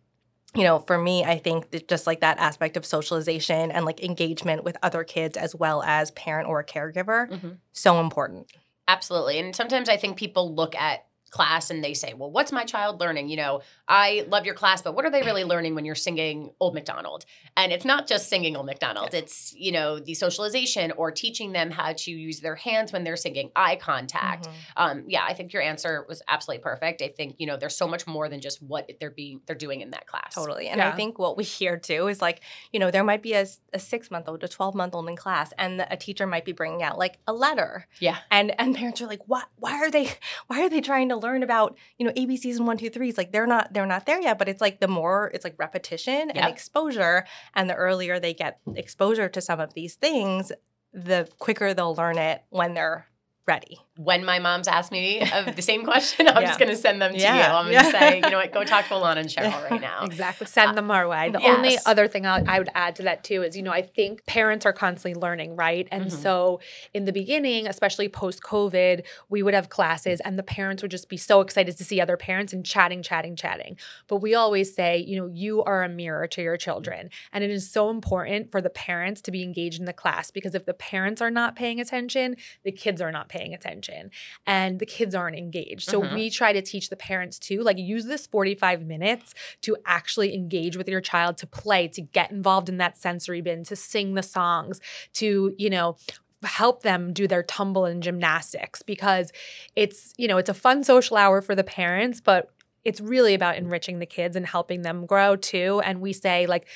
you 0.55 0.63
know, 0.63 0.79
for 0.81 0.99
me, 0.99 1.25
I 1.25 1.39
think 1.39 1.71
that 1.71 1.89
just 1.89 2.07
like 2.07 2.21
that 2.21 2.39
aspect 2.39 2.77
of 2.77 2.87
socialization 2.87 3.71
and 3.71 3.85
like 3.85 4.03
engagement 4.03 4.65
with 4.65 4.77
other 4.83 5.05
kids 5.05 5.37
as 5.37 5.55
well 5.55 5.83
as 5.83 6.11
parent 6.13 6.49
or 6.49 6.65
caregiver, 6.65 7.31
mm-hmm. 7.31 7.51
so 7.73 8.01
important. 8.01 8.51
Absolutely. 8.87 9.39
And 9.39 9.55
sometimes 9.55 9.89
I 9.89 9.99
think 9.99 10.17
people 10.17 10.55
look 10.55 10.75
at 10.75 11.08
class 11.31 11.71
and 11.71 11.83
they 11.83 11.95
say, 11.95 12.15
Well, 12.15 12.31
what's 12.31 12.53
my 12.53 12.65
child 12.65 13.01
learning? 13.01 13.29
You 13.29 13.37
know, 13.37 13.61
I 13.87 14.27
love 14.29 14.45
your 14.45 14.55
class, 14.55 14.83
but 14.83 14.95
what 14.95 15.05
are 15.05 15.11
they 15.11 15.23
really 15.23 15.45
learning 15.45 15.75
when 15.75 15.85
you're 15.85 15.95
singing 15.95 16.53
Old 16.61 16.75
MacDonald? 16.75 17.25
And 17.57 17.73
it's 17.73 17.85
not 17.85 18.07
just 18.07 18.29
singing 18.29 18.57
Old 18.57 18.67
MacDonald, 18.67 19.11
yeah. 19.13 19.21
it's, 19.21 19.55
you 19.55 19.73
know, 19.73 19.99
the 19.99 20.15
socialization 20.15 20.93
or 20.93 21.11
teaching 21.11 21.53
them 21.53 21.71
how 21.71 21.93
to 21.93 22.11
use 22.11 22.41
their 22.41 22.55
hands 22.55 22.93
when 22.93 23.05
they're 23.05 23.17
singing, 23.17 23.51
eye 23.57 23.77
contact. 23.77 24.47
Mm-hmm. 24.47 24.55
Um, 24.77 25.05
yeah, 25.09 25.25
I 25.27 25.35
think 25.35 25.53
your 25.53 25.63
answer 25.63 26.05
was 26.09 26.23
absolutely 26.29 26.63
perfect. 26.63 27.03
I 27.03 27.09
think, 27.09 27.37
you 27.39 27.47
know, 27.47 27.57
there's 27.57 27.77
so 27.77 27.89
much 27.89 28.07
more 28.07 28.29
than 28.29 28.41
just 28.41 28.63
what 28.63 28.91
they're 29.01 29.11
being 29.11 29.41
they're 29.47 29.57
doing 29.57 29.81
in 29.81 29.91
that 29.91 30.07
class. 30.07 30.35
Totally. 30.35 30.69
And 30.69 30.79
yeah. 30.79 30.91
I 30.91 30.97
think 30.97 31.19
what 31.19 31.37
we 31.37 31.45
hear 31.45 31.77
too 31.77 32.09
is 32.09 32.21
like, 32.23 32.43
you 32.73 32.81
know, 32.81 32.91
there 32.91 33.05
might 33.05 33.23
be 33.23 33.35
a, 33.35 33.47
a 33.73 33.79
six 33.79 34.11
month 34.11 34.29
old, 34.29 34.43
a 34.45 34.49
12 34.49 34.75
month 34.75 34.95
old 34.95 35.09
in 35.09 35.17
class, 35.17 35.53
and 35.59 35.87
a 35.91 35.97
teacher 35.97 36.27
might 36.27 36.45
be 36.45 36.53
bringing 36.53 36.83
out 36.83 36.99
like 36.99 37.19
a 37.27 37.33
letter. 37.33 37.87
Yeah. 38.01 38.19
And 38.31 38.59
and 38.61 38.75
parents 38.77 39.01
are 39.01 39.07
like, 39.07 39.23
what 39.27 39.47
why 39.57 39.75
are 39.75 39.91
they 39.91 40.11
why 40.47 40.65
are 40.65 40.71
they 40.71 40.81
trying 40.81 41.09
to 41.11 41.17
learn 41.19 41.43
about, 41.43 41.77
you 41.99 42.07
know, 42.07 42.13
ABCs 42.13 42.57
and 42.57 42.67
one, 42.67 42.79
two, 42.79 42.91
threes? 42.91 43.19
Like 43.19 43.33
they're 43.33 43.47
not 43.47 43.73
they're 43.73 43.87
not 43.87 44.07
there 44.07 44.21
yet 44.21 44.39
but 44.39 44.49
it's 44.49 44.61
like 44.61 44.81
the 44.81 44.89
more 44.89 45.31
it's 45.35 45.45
like 45.45 45.55
repetition 45.59 46.31
and 46.31 46.47
exposure 46.47 47.25
and 47.55 47.69
the 47.69 47.75
earlier 47.75 48.19
they 48.21 48.35
get 48.35 48.61
exposure 48.75 49.29
to 49.29 49.41
some 49.41 49.61
of 49.61 49.75
these 49.75 49.95
things 49.95 50.53
the 50.93 51.29
quicker 51.39 51.75
they'll 51.75 51.95
learn 51.95 52.19
it 52.19 52.43
when 52.51 52.75
they're 52.75 53.07
ready 53.47 53.79
when 53.99 54.25
my 54.25 54.39
mom's 54.39 54.69
asked 54.69 54.93
me 54.93 55.21
of 55.33 55.57
the 55.57 55.63
same 55.63 55.83
question, 55.85 56.29
I'm 56.29 56.43
yeah. 56.43 56.47
just 56.47 56.61
going 56.61 56.71
to 56.71 56.77
send 56.77 57.03
them 57.03 57.15
to 57.15 57.19
yeah. 57.19 57.35
you. 57.35 57.57
I'm 57.57 57.65
going 57.65 57.85
to 57.85 57.91
yeah. 57.91 57.99
say, 57.99 58.15
you 58.23 58.31
know 58.31 58.39
what, 58.39 58.53
go 58.53 58.63
talk 58.63 58.87
to 58.87 58.95
Alana 58.95 59.17
and 59.17 59.29
Cheryl 59.29 59.69
right 59.69 59.81
now. 59.81 60.05
exactly. 60.05 60.47
Send 60.47 60.71
uh, 60.71 60.75
them 60.75 60.91
our 60.93 61.09
way. 61.09 61.31
The 61.31 61.41
yes. 61.41 61.57
only 61.57 61.77
other 61.85 62.07
thing 62.07 62.25
I, 62.25 62.45
I, 62.47 62.61
would 62.61 62.69
add 62.77 62.95
to 62.97 63.03
that 63.03 63.25
too 63.25 63.43
is, 63.43 63.57
you 63.57 63.63
know, 63.65 63.73
I 63.73 63.83
think 63.83 64.25
parents 64.25 64.65
are 64.65 64.73
constantly 64.73 65.21
learning, 65.21 65.57
right? 65.57 65.89
And 65.91 66.07
mm-hmm. 66.07 66.23
so 66.23 66.61
in 66.95 67.07
the 67.07 67.13
beginning, 67.13 67.67
especially 67.67 68.09
post 68.09 68.41
COVID, 68.41 69.05
we 69.31 69.43
would 69.43 69.53
have 69.53 69.69
classes 69.69 70.21
and 70.21 70.39
the 70.39 70.45
parents 70.45 70.81
would 70.81 70.93
just 70.93 71.09
be 71.09 71.17
so 71.17 71.41
excited 71.41 71.77
to 71.77 71.85
see 71.85 72.01
other 72.01 72.17
parents 72.17 72.53
and 72.53 72.65
chatting, 72.65 73.03
chatting, 73.03 73.35
chatting. 73.35 73.77
But 74.07 74.19
we 74.19 74.33
always 74.33 74.73
say, 74.73 74.99
you 74.99 75.17
know, 75.17 75.27
you 75.27 75.65
are 75.65 75.83
a 75.83 75.89
mirror 75.89 76.29
to 76.29 76.41
your 76.41 76.57
children. 76.57 77.11
And 77.33 77.43
it 77.43 77.51
is 77.51 77.69
so 77.69 77.91
important 77.91 78.53
for 78.53 78.61
the 78.61 78.71
parents 78.71 79.21
to 79.23 79.33
be 79.33 79.43
engaged 79.43 79.81
in 79.81 79.87
the 79.87 79.93
class 79.93 80.31
because 80.31 80.55
if 80.55 80.67
the 80.67 80.75
parents 80.75 81.21
are 81.21 81.33
not 81.33 81.57
paying 81.57 81.81
attention, 81.81 82.37
the 82.63 82.71
kids 82.71 83.03
are 83.03 83.11
not 83.11 83.29
paying 83.29 83.53
attention 83.53 83.88
attention 83.89 84.11
and 84.47 84.79
the 84.79 84.87
kids 84.87 85.15
aren't 85.15 85.37
engaged. 85.37 85.89
So 85.89 86.01
mm-hmm. 86.01 86.15
we 86.15 86.31
try 86.31 86.53
to 86.53 86.63
teach 86.63 86.91
the 86.91 86.97
parents 86.97 87.39
too, 87.39 87.63
like 87.63 87.79
use 87.79 88.07
this 88.07 88.27
45 88.27 88.87
minutes 88.87 89.35
to 89.63 89.77
actually 89.87 90.35
engage 90.35 90.77
with 90.77 90.89
your 90.89 91.01
child, 91.01 91.37
to 91.39 91.47
play, 91.47 91.89
to 91.89 92.03
get 92.03 92.31
involved 92.31 92.69
in 92.69 92.79
that 92.79 92.97
sensory 92.97 93.41
bin, 93.41 93.65
to 93.65 93.77
sing 93.77 94.15
the 94.15 94.23
songs, 94.23 94.81
to, 95.15 95.55
you 95.59 95.71
know, 95.71 95.97
help 96.45 96.83
them 96.83 97.13
do 97.13 97.27
their 97.27 97.43
tumble 97.43 97.85
and 97.85 98.03
gymnastics 98.03 98.83
because 98.83 99.33
it's, 99.75 100.15
you 100.17 100.29
know, 100.29 100.39
it's 100.39 100.49
a 100.49 100.55
fun 100.55 100.85
social 100.85 101.17
hour 101.17 101.43
for 101.43 101.55
the 101.55 101.65
parents, 101.65 102.21
but 102.21 102.51
it's 102.85 103.01
really 103.01 103.35
about 103.35 103.57
enriching 103.57 103.99
the 103.99 104.07
kids 104.07 104.37
and 104.37 104.47
helping 104.47 104.83
them 104.83 105.05
grow 105.05 105.35
too. 105.35 105.83
And 105.85 106.01
we 106.01 106.13
say, 106.13 106.47
like, 106.47 106.69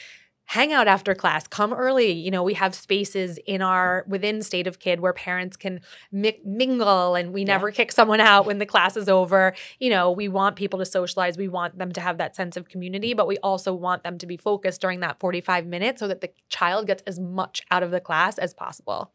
hang 0.53 0.71
out 0.71 0.87
after 0.87 1.15
class 1.15 1.47
come 1.47 1.73
early. 1.73 2.13
You 2.13 2.31
know 2.31 2.43
we 2.43 2.53
have 2.55 2.75
spaces 2.75 3.39
in 3.47 3.63
our 3.63 4.05
within 4.07 4.43
state 4.43 4.67
of 4.67 4.79
kid 4.79 5.01
where 5.01 5.15
parents 5.15 5.57
can 5.57 5.81
mi- 6.11 6.41
mingle 6.45 7.15
and 7.15 7.33
we 7.33 7.43
never 7.43 7.71
yeah. 7.71 7.75
kick 7.75 7.91
someone 7.91 8.21
out 8.21 8.45
when 8.45 8.59
the 8.59 8.67
class 8.67 8.95
is 8.95 9.09
over. 9.09 9.55
You 9.81 9.89
know 9.89 10.11
we 10.11 10.29
want 10.29 10.57
people 10.57 10.79
to 10.81 10.85
socialize. 10.85 11.39
We 11.39 11.49
want 11.49 11.79
them 11.79 11.91
to 11.93 12.03
have 12.03 12.19
that 12.19 12.37
sense 12.37 12.59
of 12.59 12.69
community 12.69 13.15
but 13.15 13.27
we 13.27 13.39
also 13.39 13.73
want 13.73 14.05
them 14.05 14.19
to 14.19 14.27
be 14.27 14.37
focused 14.37 14.83
during 14.83 15.01
that 15.01 15.19
45 15.19 15.67
minutes 15.67 16.01
so 16.01 16.09
that 16.09 16.21
the 16.21 16.31
child 16.51 16.87
gets 16.87 17.03
as 17.07 17.19
much 17.19 17.63
out 17.71 17.83
of 17.83 17.91
the 17.91 18.01
class 18.01 18.37
as 18.37 18.53
possible 18.53 19.11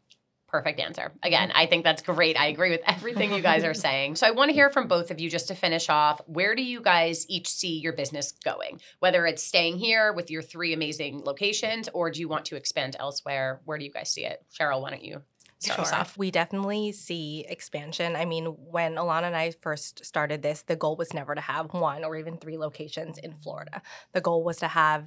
Perfect 0.48 0.80
answer. 0.80 1.12
Again, 1.22 1.50
mm-hmm. 1.50 1.58
I 1.58 1.66
think 1.66 1.84
that's 1.84 2.00
great. 2.00 2.40
I 2.40 2.46
agree 2.46 2.70
with 2.70 2.80
everything 2.86 3.34
you 3.34 3.42
guys 3.42 3.64
are 3.64 3.74
saying. 3.74 4.16
So 4.16 4.26
I 4.26 4.30
want 4.30 4.48
to 4.48 4.54
hear 4.54 4.70
from 4.70 4.88
both 4.88 5.10
of 5.10 5.20
you 5.20 5.28
just 5.28 5.48
to 5.48 5.54
finish 5.54 5.90
off. 5.90 6.22
Where 6.26 6.54
do 6.54 6.62
you 6.62 6.80
guys 6.80 7.26
each 7.28 7.48
see 7.48 7.78
your 7.78 7.92
business 7.92 8.32
going? 8.44 8.80
Whether 9.00 9.26
it's 9.26 9.42
staying 9.42 9.76
here 9.76 10.10
with 10.12 10.30
your 10.30 10.40
three 10.40 10.72
amazing 10.72 11.22
locations 11.22 11.90
or 11.92 12.10
do 12.10 12.20
you 12.20 12.28
want 12.28 12.46
to 12.46 12.56
expand 12.56 12.96
elsewhere? 12.98 13.60
Where 13.66 13.76
do 13.76 13.84
you 13.84 13.92
guys 13.92 14.10
see 14.10 14.24
it? 14.24 14.42
Cheryl, 14.58 14.80
why 14.80 14.90
don't 14.90 15.04
you 15.04 15.20
start 15.58 15.86
sure. 15.86 15.96
off? 15.96 16.16
We 16.16 16.30
definitely 16.30 16.92
see 16.92 17.44
expansion. 17.46 18.16
I 18.16 18.24
mean, 18.24 18.46
when 18.46 18.94
Alana 18.94 19.24
and 19.24 19.36
I 19.36 19.50
first 19.60 20.02
started 20.06 20.40
this, 20.40 20.62
the 20.62 20.76
goal 20.76 20.96
was 20.96 21.12
never 21.12 21.34
to 21.34 21.42
have 21.42 21.74
one 21.74 22.04
or 22.04 22.16
even 22.16 22.38
three 22.38 22.56
locations 22.56 23.18
in 23.18 23.34
Florida. 23.42 23.82
The 24.12 24.22
goal 24.22 24.44
was 24.44 24.56
to 24.58 24.68
have 24.68 25.04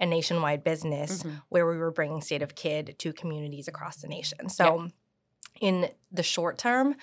a 0.00 0.06
nationwide 0.06 0.64
business 0.64 1.22
mm-hmm. 1.22 1.36
where 1.48 1.66
we 1.66 1.78
were 1.78 1.90
bringing 1.90 2.20
State 2.20 2.42
of 2.42 2.54
Kid 2.54 2.96
to 2.98 3.12
communities 3.12 3.68
across 3.68 3.96
the 3.96 4.08
nation. 4.08 4.48
So, 4.48 4.82
yep. 4.82 4.92
in 5.60 5.88
the 6.10 6.22
short 6.22 6.58
term, 6.58 6.96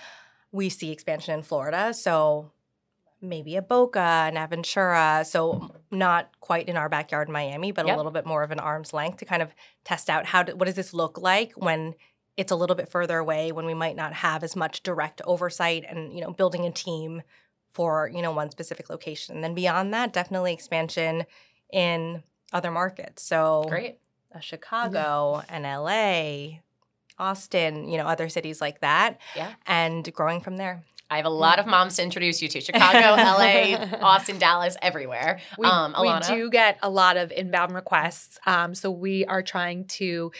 we 0.52 0.68
see 0.68 0.90
expansion 0.90 1.34
in 1.34 1.42
Florida. 1.42 1.94
So, 1.94 2.52
maybe 3.22 3.56
a 3.56 3.62
Boca, 3.62 3.98
an 4.00 4.34
Aventura. 4.34 5.24
So, 5.24 5.74
not 5.90 6.30
quite 6.40 6.68
in 6.68 6.76
our 6.76 6.88
backyard 6.88 7.28
in 7.28 7.32
Miami, 7.32 7.72
but 7.72 7.86
yep. 7.86 7.94
a 7.94 7.96
little 7.96 8.12
bit 8.12 8.26
more 8.26 8.42
of 8.42 8.50
an 8.50 8.60
arm's 8.60 8.92
length 8.92 9.18
to 9.18 9.24
kind 9.24 9.42
of 9.42 9.54
test 9.84 10.10
out 10.10 10.26
how 10.26 10.42
do, 10.42 10.56
what 10.56 10.66
does 10.66 10.74
this 10.74 10.92
look 10.92 11.18
like 11.18 11.52
when 11.52 11.94
it's 12.36 12.52
a 12.52 12.56
little 12.56 12.76
bit 12.76 12.88
further 12.88 13.18
away 13.18 13.52
when 13.52 13.66
we 13.66 13.74
might 13.74 13.96
not 13.96 14.14
have 14.14 14.42
as 14.42 14.56
much 14.56 14.82
direct 14.82 15.20
oversight 15.26 15.84
and 15.88 16.14
you 16.14 16.22
know 16.22 16.32
building 16.32 16.64
a 16.64 16.70
team 16.70 17.22
for 17.72 18.10
you 18.12 18.22
know 18.22 18.32
one 18.32 18.50
specific 18.50 18.88
location 18.88 19.34
and 19.34 19.44
then 19.44 19.54
beyond 19.54 19.92
that 19.92 20.12
definitely 20.12 20.52
expansion 20.52 21.24
in 21.72 22.22
other 22.52 22.70
markets 22.70 23.22
so 23.22 23.64
Great. 23.68 23.98
uh, 24.34 24.40
chicago 24.40 25.42
and 25.48 25.64
la 25.64 26.58
austin 27.18 27.88
you 27.88 27.96
know 27.98 28.06
other 28.06 28.28
cities 28.28 28.60
like 28.60 28.80
that 28.80 29.18
Yeah. 29.36 29.52
and 29.66 30.10
growing 30.12 30.40
from 30.40 30.56
there 30.56 30.82
I 31.12 31.16
have 31.16 31.26
a 31.26 31.28
lot 31.28 31.58
of 31.58 31.66
moms 31.66 31.96
to 31.96 32.04
introduce 32.04 32.40
you 32.40 32.46
to 32.46 32.60
Chicago, 32.60 33.20
LA, 33.20 33.74
Austin, 34.00 34.38
Dallas, 34.38 34.76
everywhere. 34.80 35.40
We, 35.58 35.66
um, 35.66 35.92
we 36.00 36.08
do 36.28 36.48
get 36.50 36.78
a 36.84 36.88
lot 36.88 37.16
of 37.16 37.32
inbound 37.32 37.74
requests. 37.74 38.38
Um, 38.46 38.76
so 38.76 38.92
we 38.92 39.24
are 39.24 39.42
trying 39.42 39.86
to 39.98 40.30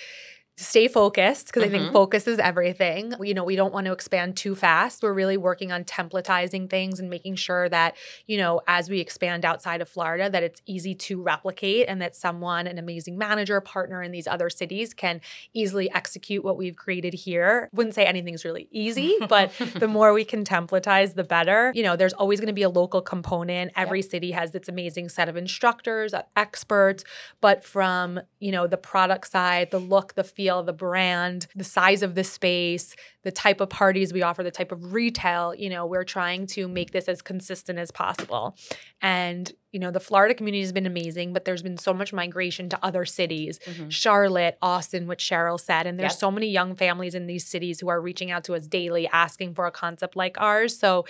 stay 0.65 0.89
focused 0.89 1.47
because 1.47 1.63
I 1.63 1.69
Mhm. 1.69 1.71
think 1.73 1.93
focus 1.93 2.27
is 2.27 2.39
everything. 2.39 3.15
You 3.21 3.35
know, 3.35 3.45
we 3.45 3.57
don't 3.57 3.73
want 3.73 3.87
to 3.87 3.93
expand 3.93 4.37
too 4.37 4.55
fast. 4.55 5.03
We're 5.03 5.13
really 5.13 5.37
working 5.37 5.73
on 5.73 5.85
templatizing 5.85 6.69
things 6.69 7.01
and 7.01 7.09
making 7.09 7.37
sure 7.37 7.69
that, 7.69 7.97
you 8.27 8.37
know, 8.37 8.61
as 8.67 8.91
we 8.91 9.01
expand 9.01 9.45
outside 9.45 9.81
of 9.81 9.89
Florida, 9.89 10.29
that 10.29 10.43
it's 10.43 10.61
easy 10.67 10.95
to 10.95 11.23
replicate 11.23 11.87
and 11.89 12.01
that 12.03 12.15
someone, 12.15 12.67
an 12.67 12.79
amazing 12.79 13.17
manager, 13.17 13.61
partner 13.61 14.03
in 14.03 14.13
these 14.13 14.27
other 14.27 14.51
cities 14.51 14.93
can 14.93 15.21
easily 15.55 15.91
execute 15.93 16.45
what 16.45 16.57
we've 16.57 16.77
created 16.77 17.15
here. 17.15 17.69
Wouldn't 17.73 17.95
say 17.95 18.05
anything's 18.05 18.45
really 18.45 18.69
easy, 18.71 19.15
but 19.29 19.53
the 19.77 19.89
more 19.89 20.13
we 20.13 20.25
can 20.25 20.45
templatize, 20.45 21.15
the 21.15 21.25
better. 21.25 21.73
You 21.75 21.83
know, 21.83 21.97
there's 21.97 22.13
always 22.15 22.41
going 22.41 22.49
to 22.49 22.53
be 22.53 22.63
a 22.63 22.69
local 22.69 23.01
component. 23.01 23.73
Every 23.77 24.03
city 24.03 24.33
has 24.33 24.55
its 24.55 24.69
amazing 24.69 25.09
set 25.09 25.29
of 25.29 25.37
instructors, 25.37 26.13
uh, 26.13 26.23
experts, 26.37 27.05
but 27.41 27.65
from, 27.65 28.21
you 28.41 28.53
know, 28.53 28.67
the 28.67 28.77
product 28.77 29.29
side, 29.31 29.71
the 29.71 29.79
look, 29.79 30.15
the 30.15 30.25
feel, 30.25 30.50
the 30.63 30.73
brand, 30.73 31.47
the 31.55 31.65
size 31.65 32.03
of 32.03 32.15
the 32.15 32.25
space, 32.25 32.97
the 33.23 33.31
type 33.31 33.61
of 33.61 33.71
parties 33.71 34.13
we 34.13 34.23
offer, 34.23 34.43
the 34.43 34.51
type 34.51 34.73
of 34.73 34.93
retail, 34.93 35.55
you 35.55 35.71
know, 35.71 35.87
we're 35.87 36.05
trying 36.05 36.47
to 36.49 36.67
make 36.69 36.91
this 36.91 37.09
as 37.09 37.23
consistent 37.23 37.79
as 37.79 37.91
possible. 37.91 38.57
And, 39.01 39.53
you 39.73 39.79
know, 39.79 39.91
the 39.91 40.01
Florida 40.01 40.35
community 40.35 40.63
has 40.63 40.73
been 40.73 40.87
amazing, 40.87 41.33
but 41.33 41.45
there's 41.45 41.63
been 41.63 41.77
so 41.79 41.95
much 41.95 42.13
migration 42.13 42.69
to 42.71 42.79
other 42.83 43.05
cities. 43.05 43.59
Mhm. 43.65 43.91
Charlotte, 43.91 44.59
Austin, 44.61 45.07
which 45.07 45.23
Cheryl 45.23 45.61
said. 45.61 45.87
And 45.87 45.99
there's 45.99 46.13
Yep. 46.13 46.19
so 46.21 46.31
many 46.31 46.49
young 46.49 46.75
families 46.75 47.15
in 47.15 47.27
these 47.27 47.47
cities 47.47 47.81
who 47.81 47.89
are 47.89 48.01
reaching 48.01 48.31
out 48.31 48.43
to 48.45 48.55
us 48.55 48.67
daily 48.67 49.07
asking 49.09 49.55
for 49.55 49.67
a 49.67 49.71
concept 49.71 50.17
like 50.17 50.41
ours. 50.41 50.77
So 50.79 51.05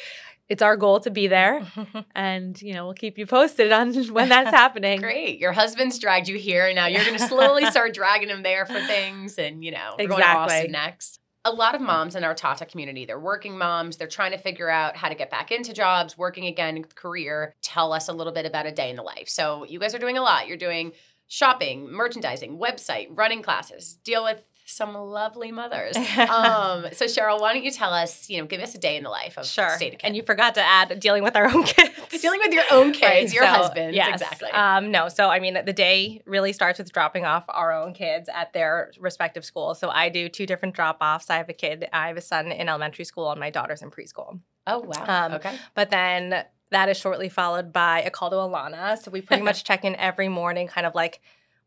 it's 0.49 0.61
our 0.63 0.77
goal 0.77 1.01
to 1.01 1.11
be 1.11 1.27
there. 1.29 1.65
And, 2.15 2.61
you 2.61 2.75
know, 2.75 2.85
we'll 2.85 2.95
keep 2.95 3.17
you 3.19 3.25
posted 3.27 3.71
on 3.73 3.95
when 4.13 4.29
that's 4.29 4.51
happening. 4.51 5.01
Great. 5.01 5.39
Your 5.39 5.53
husband's 5.53 5.99
dragged 5.99 6.29
you 6.29 6.37
here, 6.39 6.67
and 6.67 6.75
now 6.75 6.87
you're 6.87 7.05
going 7.05 7.17
to 7.19 7.27
slowly 7.29 7.65
start 7.71 7.95
dragging 7.95 8.29
him 8.29 8.43
there 8.43 8.67
for 8.67 8.81
things. 8.81 9.39
And, 9.39 9.65
you 9.65 9.71
know, 9.71 9.95
we're 9.99 10.09
going 10.09 10.21
to 10.21 10.27
Exactly. 10.27 10.57
Austin 10.57 10.73
next. 10.73 11.20
A 11.45 11.51
lot 11.51 11.75
of 11.75 11.81
hmm. 11.81 11.87
moms 11.87 12.17
in 12.17 12.25
our 12.25 12.35
Tata 12.35 12.67
community, 12.67 13.05
they're 13.05 13.19
working 13.19 13.57
moms. 13.57 13.97
They're 13.97 14.09
trying 14.09 14.33
to 14.33 14.39
figure 14.39 14.69
out 14.69 14.97
how 14.97 15.09
to 15.09 15.15
get 15.15 15.31
back 15.31 15.51
into 15.51 15.73
jobs, 15.73 16.19
working 16.19 16.47
again, 16.47 16.85
career. 16.95 17.55
Tell 17.63 17.93
us 17.93 18.09
a 18.09 18.13
little 18.13 18.33
bit 18.33 18.47
about 18.47 18.67
a 18.67 18.73
day 18.73 18.91
in 18.91 18.97
the 18.97 19.03
life. 19.03 19.29
So, 19.29 19.65
you 19.65 19.79
guys 19.79 19.95
are 19.95 19.99
doing 19.99 20.19
a 20.19 20.23
lot. 20.23 20.49
You're 20.49 20.57
doing 20.57 20.93
shopping, 21.29 21.91
merchandising, 21.91 22.59
website, 22.59 23.07
running 23.11 23.41
classes, 23.41 23.95
deal 24.05 24.25
with 24.25 24.50
some 24.71 24.95
lovely 24.95 25.53
mothers. 25.53 25.97
Um, 26.21 26.87
so, 26.93 27.07
Cheryl, 27.07 27.41
why 27.41 27.53
don't 27.55 27.65
you 27.65 27.71
tell 27.71 27.93
us, 27.93 28.29
you 28.31 28.39
know, 28.41 28.47
give 28.47 28.61
us 28.61 28.75
a 28.75 28.79
day 28.79 28.97
in 28.97 29.03
the 29.03 29.11
life 29.11 29.37
of 29.39 29.47
sure 29.47 29.71
State 29.71 29.95
of 29.95 30.01
and 30.05 30.15
you 30.17 30.23
forgot 30.23 30.55
to 30.55 30.63
add 30.63 30.99
dealing 31.01 31.23
with 31.23 31.35
our 31.37 31.47
own 31.47 31.63
kids 31.65 31.91
dealing 32.21 32.41
with 32.41 32.53
your 32.53 32.65
own 32.71 32.93
kids, 32.93 33.03
Right, 33.03 33.33
your 33.33 33.45
so, 33.45 33.49
husband. 33.51 33.95
yes. 33.95 34.21
Exactly. 34.21 34.51
Um, 34.51 34.91
no, 34.91 35.09
so 35.09 35.29
I 35.29 35.41
mean, 35.41 35.59
the 35.65 35.73
day 35.73 36.23
really 36.27 36.53
starts 36.53 36.79
with 36.79 36.93
dropping 36.93 37.25
off 37.25 37.45
our 37.49 37.73
own 37.73 37.95
kids 37.95 38.29
at 38.33 38.53
their 38.53 38.93
respective 38.99 39.45
schools. 39.45 39.79
So 39.79 39.89
I 39.91 40.09
do 40.09 40.29
two 40.29 40.47
different 40.47 40.75
drop 40.75 40.99
offs. 41.01 41.31
I 41.31 41.37
have 41.37 41.49
a 41.49 41.55
kid, 41.55 41.89
I 41.93 42.09
have 42.09 42.17
a 42.17 42.21
son 42.23 42.53
in 42.53 42.69
elementary 42.69 43.05
school, 43.05 43.31
and 43.31 43.41
my 43.41 43.51
daughter's 43.51 43.83
in 43.83 43.91
preschool. 43.91 44.41
oh, 44.67 44.81
wow. 44.81 45.05
um, 45.27 45.33
okay. 45.35 45.57
But 45.75 45.91
then 45.91 46.45
that 46.71 46.89
is 46.89 46.97
shortly 46.97 47.29
followed 47.29 47.73
by 47.73 48.03
a 48.03 48.11
call 48.11 48.31
to 48.31 48.37
Alana. 48.37 48.97
So 49.03 49.11
we 49.11 49.21
pretty 49.23 49.43
much 49.43 49.65
check 49.65 49.85
in 49.85 49.97
every 49.97 50.29
morning, 50.29 50.69
kind 50.69 50.87
of 50.87 50.95
like, 50.95 51.21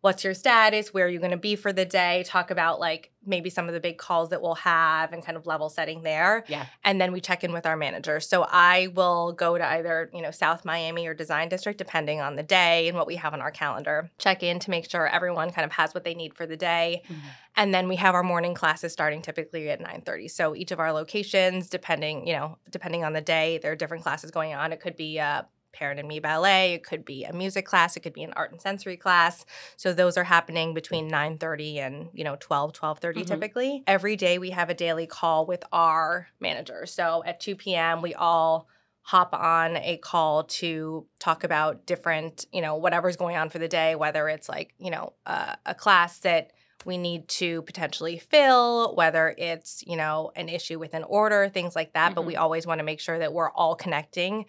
what's 0.03 0.21
your 0.25 0.33
status? 0.33 0.93
Where 0.93 1.05
are 1.05 1.09
you 1.09 1.19
going 1.19 1.31
to 1.31 1.37
be 1.37 1.55
for 1.55 1.71
the 1.71 1.85
day? 1.85 2.25
Talk 2.27 2.51
about 2.51 2.77
like 2.77 3.11
maybe 3.25 3.49
some 3.49 3.69
of 3.69 3.73
the 3.73 3.79
big 3.79 3.97
calls 3.97 4.31
that 4.31 4.41
we'll 4.41 4.55
have 4.55 5.13
and 5.13 5.23
kind 5.23 5.37
of 5.37 5.47
level 5.47 5.69
setting 5.69 6.03
there. 6.03 6.43
Yeah. 6.49 6.65
And 6.83 6.99
then 6.99 7.13
we 7.13 7.21
check 7.21 7.45
in 7.45 7.53
with 7.53 7.65
our 7.65 7.77
manager. 7.77 8.19
So 8.19 8.43
I 8.43 8.87
will 8.87 9.31
go 9.31 9.57
to 9.57 9.65
either, 9.65 10.11
you 10.13 10.21
know, 10.21 10.29
South 10.31 10.65
Miami 10.65 11.07
or 11.07 11.13
Design 11.13 11.47
District, 11.47 11.77
depending 11.77 12.19
on 12.19 12.35
the 12.35 12.43
day 12.43 12.89
and 12.89 12.97
what 12.97 13.07
we 13.07 13.15
have 13.15 13.33
on 13.33 13.39
our 13.39 13.49
calendar. 13.49 14.11
Check 14.17 14.43
in 14.43 14.59
to 14.59 14.69
make 14.69 14.91
sure 14.91 15.07
everyone 15.07 15.51
kind 15.51 15.63
of 15.63 15.71
has 15.71 15.93
what 15.93 16.03
they 16.03 16.15
need 16.15 16.33
for 16.33 16.45
the 16.45 16.57
day. 16.57 17.03
Mhm. 17.07 17.15
And 17.55 17.73
then 17.73 17.87
we 17.87 17.95
have 17.95 18.13
our 18.13 18.23
morning 18.23 18.53
classes 18.53 18.91
starting 18.91 19.21
typically 19.21 19.69
at 19.69 19.79
9:30. 19.79 20.27
So 20.27 20.53
each 20.53 20.73
of 20.73 20.81
our 20.81 20.91
locations, 20.91 21.69
depending, 21.69 22.27
you 22.27 22.33
know, 22.33 22.57
depending 22.69 23.05
on 23.05 23.13
the 23.13 23.21
day, 23.21 23.57
there 23.59 23.71
are 23.71 23.77
different 23.77 24.03
classes 24.03 24.31
going 24.31 24.53
on. 24.53 24.73
It 24.73 24.81
could 24.81 24.97
be 24.97 25.17
a 25.19 25.47
Parent 25.73 25.99
and 25.99 26.07
Me 26.07 26.19
ballet, 26.19 26.73
it 26.73 26.83
could 26.83 27.03
be 27.03 27.25
a 27.25 27.33
music 27.33 27.65
class, 27.65 27.97
it 27.97 28.01
could 28.01 28.13
be 28.13 28.23
an 28.23 28.33
art 28.33 28.51
and 28.51 28.61
sensory 28.61 28.95
class. 28.95 29.45
So 29.75 29.91
those 29.91 30.17
are 30.17 30.23
happening 30.23 30.73
between 30.73 31.07
9:30 31.07 31.79
and, 31.79 32.09
you 32.13 32.23
know, 32.23 32.37
12, 32.39 32.73
12:30 32.73 33.23
Mhm. 33.23 33.27
typically. 33.27 33.83
Every 33.87 34.15
day 34.15 34.37
we 34.37 34.51
have 34.51 34.69
a 34.69 34.73
daily 34.73 35.07
call 35.07 35.45
with 35.45 35.63
our 35.71 36.29
manager. 36.39 36.85
So 36.85 37.23
at 37.25 37.39
2 37.39 37.55
p.m. 37.55 38.01
we 38.01 38.13
all 38.13 38.67
hop 39.01 39.33
on 39.33 39.75
a 39.77 39.97
call 39.97 40.45
to 40.45 41.05
talk 41.19 41.43
about 41.43 41.85
different, 41.85 42.45
you 42.53 42.61
know, 42.61 42.75
whatever's 42.75 43.17
going 43.17 43.35
on 43.35 43.49
for 43.49 43.59
the 43.59 43.67
day, 43.67 43.95
whether 43.95 44.29
it's 44.29 44.47
like, 44.47 44.73
you 44.77 44.89
know, 44.89 45.11
uh, 45.25 45.55
a 45.65 45.75
class 45.75 46.19
that 46.19 46.51
we 46.85 46.97
need 46.97 47.27
to 47.29 47.61
potentially 47.63 48.17
fill, 48.17 48.95
whether 48.95 49.35
it's, 49.37 49.83
you 49.87 49.95
know, 49.97 50.31
an 50.35 50.47
issue 50.49 50.79
with 50.79 50.93
an 50.93 51.03
order, 51.03 51.49
things 51.49 51.75
like 51.75 51.93
that. 51.93 52.13
But 52.15 52.25
we 52.25 52.35
always 52.35 52.65
want 52.67 52.79
to 52.79 52.83
make 52.83 52.99
sure 52.99 53.19
that 53.19 53.33
we're 53.33 53.51
all 53.51 53.75
connecting 53.75 54.45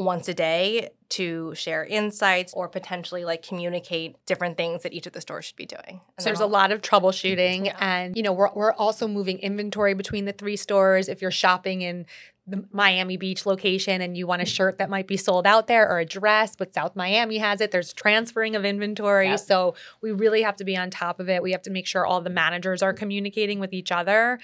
once 0.00 0.28
a 0.28 0.34
day 0.34 0.88
to 1.10 1.52
share 1.54 1.84
insights 1.84 2.54
or 2.54 2.68
potentially 2.68 3.24
like 3.24 3.42
communicate 3.46 4.16
different 4.26 4.56
things 4.56 4.82
that 4.82 4.92
each 4.92 5.06
of 5.06 5.12
the 5.12 5.20
stores 5.20 5.44
should 5.44 5.56
be 5.56 5.66
doing. 5.66 6.00
And 6.16 6.20
So 6.20 6.24
there's 6.24 6.40
a 6.40 6.44
I'll- 6.44 6.48
lot 6.48 6.72
of 6.72 6.80
troubleshooting, 6.80 7.66
Yeah. 7.66 7.76
and 7.80 8.16
you 8.16 8.22
know 8.22 8.32
we're 8.32 8.50
we're 8.54 8.72
also 8.72 9.06
moving 9.06 9.38
inventory 9.40 9.92
between 9.94 10.24
the 10.24 10.32
three 10.32 10.56
stores. 10.56 11.08
If 11.08 11.20
you're 11.20 11.30
shopping 11.30 11.82
in 11.82 12.06
the 12.46 12.64
Miami 12.72 13.16
Beach 13.16 13.46
location 13.46 14.00
and 14.00 14.16
you 14.16 14.26
want 14.26 14.42
a 14.42 14.44
shirt 14.46 14.78
that 14.78 14.90
might 14.90 15.06
be 15.06 15.16
sold 15.16 15.46
out 15.46 15.68
there 15.68 15.88
or 15.88 16.00
a 16.00 16.04
dress, 16.04 16.56
but 16.56 16.74
South 16.74 16.96
Miami 16.96 17.38
has 17.38 17.60
it, 17.60 17.70
there's 17.70 17.92
transferring 17.92 18.56
of 18.56 18.64
inventory. 18.64 19.28
Yep. 19.28 19.38
So 19.40 19.74
we 20.00 20.10
really 20.10 20.42
have 20.42 20.56
to 20.56 20.64
be 20.64 20.76
on 20.76 20.90
top 20.90 21.20
of 21.20 21.28
it. 21.28 21.42
We 21.44 21.52
have 21.52 21.62
to 21.62 21.70
make 21.70 21.86
sure 21.86 22.04
all 22.04 22.20
the 22.22 22.30
managers 22.30 22.82
are 22.82 22.92
communicating 22.92 23.60
with 23.60 23.72
each 23.72 23.92
other, 23.92 24.40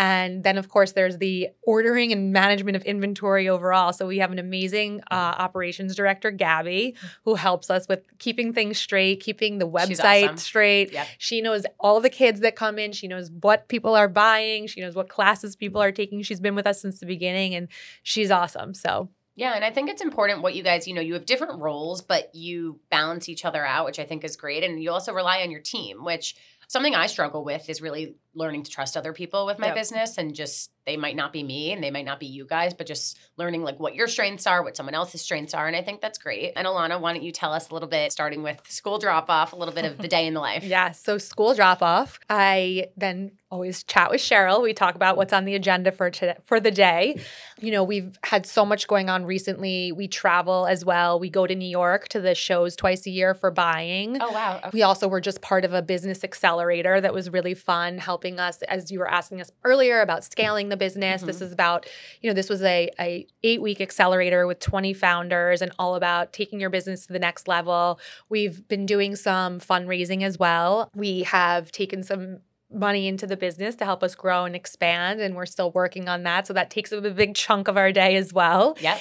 and 0.00 0.44
then 0.44 0.56
of 0.56 0.70
course 0.70 0.92
there's 0.92 1.18
the 1.18 1.50
ordering 1.60 2.10
and 2.10 2.32
management 2.32 2.74
of 2.74 2.82
inventory 2.84 3.50
overall. 3.50 3.92
So 3.92 4.06
we 4.06 4.16
have 4.20 4.32
an 4.32 4.38
amazing 4.38 5.02
uh, 5.10 5.14
operations 5.14 5.94
director, 5.94 6.30
Gabby, 6.30 6.96
who 7.26 7.34
helps 7.34 7.68
us 7.68 7.86
with 7.86 8.06
keeping 8.18 8.54
things 8.54 8.78
straight, 8.78 9.20
keeping 9.20 9.58
the 9.58 9.68
website 9.68 10.24
awesome. 10.24 10.36
straight. 10.38 10.92
Yep. 10.94 11.06
She 11.18 11.42
knows 11.42 11.66
all 11.78 12.00
the 12.00 12.08
kids 12.08 12.40
that 12.40 12.56
come 12.56 12.78
in. 12.78 12.92
She 12.92 13.08
knows 13.08 13.30
what 13.30 13.68
people 13.68 13.94
are 13.94 14.08
buying. 14.08 14.66
She 14.68 14.80
knows 14.80 14.94
what 14.94 15.10
classes 15.10 15.54
people 15.54 15.82
are 15.82 15.92
taking. 15.92 16.22
She's 16.22 16.40
been 16.40 16.54
with 16.54 16.66
us 16.66 16.80
since 16.80 16.98
the 16.98 17.06
beginning 17.06 17.54
and 17.54 17.68
she's 18.02 18.30
awesome. 18.30 18.72
So, 18.72 19.10
Yeah, 19.36 19.52
and 19.52 19.62
I 19.62 19.70
think 19.70 19.90
it's 19.90 20.00
important 20.00 20.40
what 20.40 20.54
you 20.54 20.62
guys, 20.62 20.88
you 20.88 20.94
know, 20.94 21.02
you 21.02 21.12
have 21.12 21.26
different 21.26 21.60
roles, 21.60 22.00
but 22.00 22.34
you 22.34 22.80
balance 22.90 23.28
each 23.28 23.44
other 23.44 23.66
out, 23.66 23.84
which 23.84 23.98
I 23.98 24.06
think 24.06 24.24
is 24.24 24.36
great. 24.36 24.64
And 24.64 24.82
you 24.82 24.92
also 24.92 25.12
rely 25.12 25.42
on 25.42 25.50
your 25.50 25.60
team, 25.60 26.04
which 26.04 26.36
something 26.70 26.94
I 26.94 27.06
struggle 27.06 27.42
with 27.42 27.68
is 27.68 27.82
really 27.82 28.14
learning 28.34 28.62
to 28.62 28.70
trust 28.70 28.96
other 28.96 29.12
people 29.12 29.44
with 29.46 29.58
my 29.58 29.68
Yep. 29.68 29.76
business 29.76 30.18
and 30.18 30.34
just 30.34 30.70
they 30.86 30.96
might 30.96 31.14
not 31.14 31.32
be 31.32 31.42
me 31.42 31.72
and 31.72 31.84
they 31.84 31.90
might 31.90 32.04
not 32.06 32.18
be 32.18 32.26
you 32.26 32.46
guys, 32.46 32.72
but 32.74 32.86
just 32.86 33.18
learning 33.36 33.62
like 33.62 33.78
what 33.78 33.94
your 33.94 34.08
strengths 34.08 34.46
are, 34.46 34.62
what 34.62 34.76
someone 34.76 34.94
else's 34.94 35.20
strengths 35.20 35.52
are. 35.52 35.66
And 35.66 35.76
I 35.76 35.82
think 35.82 36.00
that's 36.00 36.18
great. 36.18 36.52
And 36.56 36.66
Alana, 36.66 37.00
why 37.00 37.12
don't 37.12 37.22
you 37.22 37.32
tell 37.32 37.52
us 37.52 37.68
a 37.70 37.74
little 37.74 37.88
bit, 37.88 38.10
starting 38.12 38.42
with 38.42 38.60
school 38.68 38.98
drop 38.98 39.28
off, 39.28 39.52
a 39.52 39.56
little 39.56 39.74
bit 39.74 39.84
of 39.84 39.98
the 39.98 40.08
day 40.16 40.26
in 40.26 40.34
the 40.34 40.40
life? 40.40 40.64
yeah, 40.64 40.90
so 40.92 41.18
school 41.18 41.54
drop 41.54 41.82
off. 41.82 42.18
I 42.30 42.88
then 42.96 43.32
always 43.52 43.82
chat 43.82 44.10
with 44.10 44.20
Cheryl. 44.20 44.62
We 44.62 44.72
talk 44.72 44.94
about 44.94 45.16
what's 45.16 45.32
on 45.32 45.44
the 45.44 45.54
agenda 45.56 45.90
for 45.92 46.08
today, 46.08 46.36
for 46.44 46.60
the 46.60 46.70
day. 46.70 47.20
You 47.60 47.72
know, 47.72 47.82
we've 47.84 48.16
had 48.24 48.46
so 48.46 48.64
much 48.64 48.86
going 48.86 49.10
on 49.10 49.24
recently. 49.26 49.90
We 49.92 50.06
travel 50.08 50.66
as 50.66 50.84
well. 50.84 51.18
We 51.20 51.30
go 51.30 51.46
to 51.48 51.54
New 51.54 51.68
York 51.68 52.08
to 52.08 52.20
the 52.20 52.34
shows 52.36 52.74
twice 52.76 53.06
a 53.06 53.10
year 53.10 53.34
for 53.34 53.50
buying. 53.50 54.16
Oh, 54.20 54.30
wow. 54.30 54.58
Okay. 54.58 54.70
We 54.72 54.82
also 54.82 55.08
were 55.08 55.20
just 55.20 55.42
part 55.42 55.64
of 55.64 55.74
a 55.74 55.82
business 55.82 56.22
accelerator 56.24 57.00
that 57.00 57.12
was 57.12 57.28
really 57.28 57.54
fun, 57.54 57.98
helping 57.98 58.19
us, 58.38 58.62
as 58.62 58.90
you 58.90 58.98
were 58.98 59.10
asking 59.10 59.40
us 59.40 59.50
earlier 59.64 60.00
about 60.00 60.24
scaling 60.24 60.68
the 60.68 60.76
business. 60.76 61.22
This 61.22 61.36
mm-hmm. 61.36 61.46
is 61.46 61.52
about, 61.52 61.86
you 62.20 62.28
know, 62.28 62.34
this 62.34 62.48
was 62.48 62.62
a, 62.62 62.90
a 62.98 63.26
eight 63.42 63.62
week 63.62 63.80
accelerator 63.80 64.46
with 64.46 64.60
20 64.60 64.92
founders 64.92 65.62
and 65.62 65.72
all 65.78 65.94
about 65.94 66.32
taking 66.32 66.60
your 66.60 66.70
business 66.70 67.06
to 67.06 67.12
the 67.12 67.18
next 67.18 67.48
level. 67.48 67.98
We've 68.28 68.66
been 68.68 68.86
doing 68.86 69.16
some 69.16 69.60
fundraising 69.60 70.22
as 70.22 70.38
well. 70.38 70.90
We 70.94 71.22
have 71.22 71.72
taken 71.72 72.02
some 72.02 72.40
money 72.72 73.08
into 73.08 73.26
the 73.26 73.36
business 73.36 73.74
to 73.76 73.84
help 73.84 74.02
us 74.02 74.14
grow 74.14 74.44
and 74.44 74.54
expand 74.54 75.20
and 75.20 75.34
we're 75.34 75.46
still 75.46 75.72
working 75.72 76.08
on 76.08 76.22
that 76.22 76.46
so 76.46 76.52
that 76.52 76.70
takes 76.70 76.92
up 76.92 77.04
a 77.04 77.10
big 77.10 77.34
chunk 77.34 77.66
of 77.66 77.76
our 77.76 77.90
day 77.90 78.14
as 78.14 78.32
well 78.32 78.76
yeah 78.80 78.96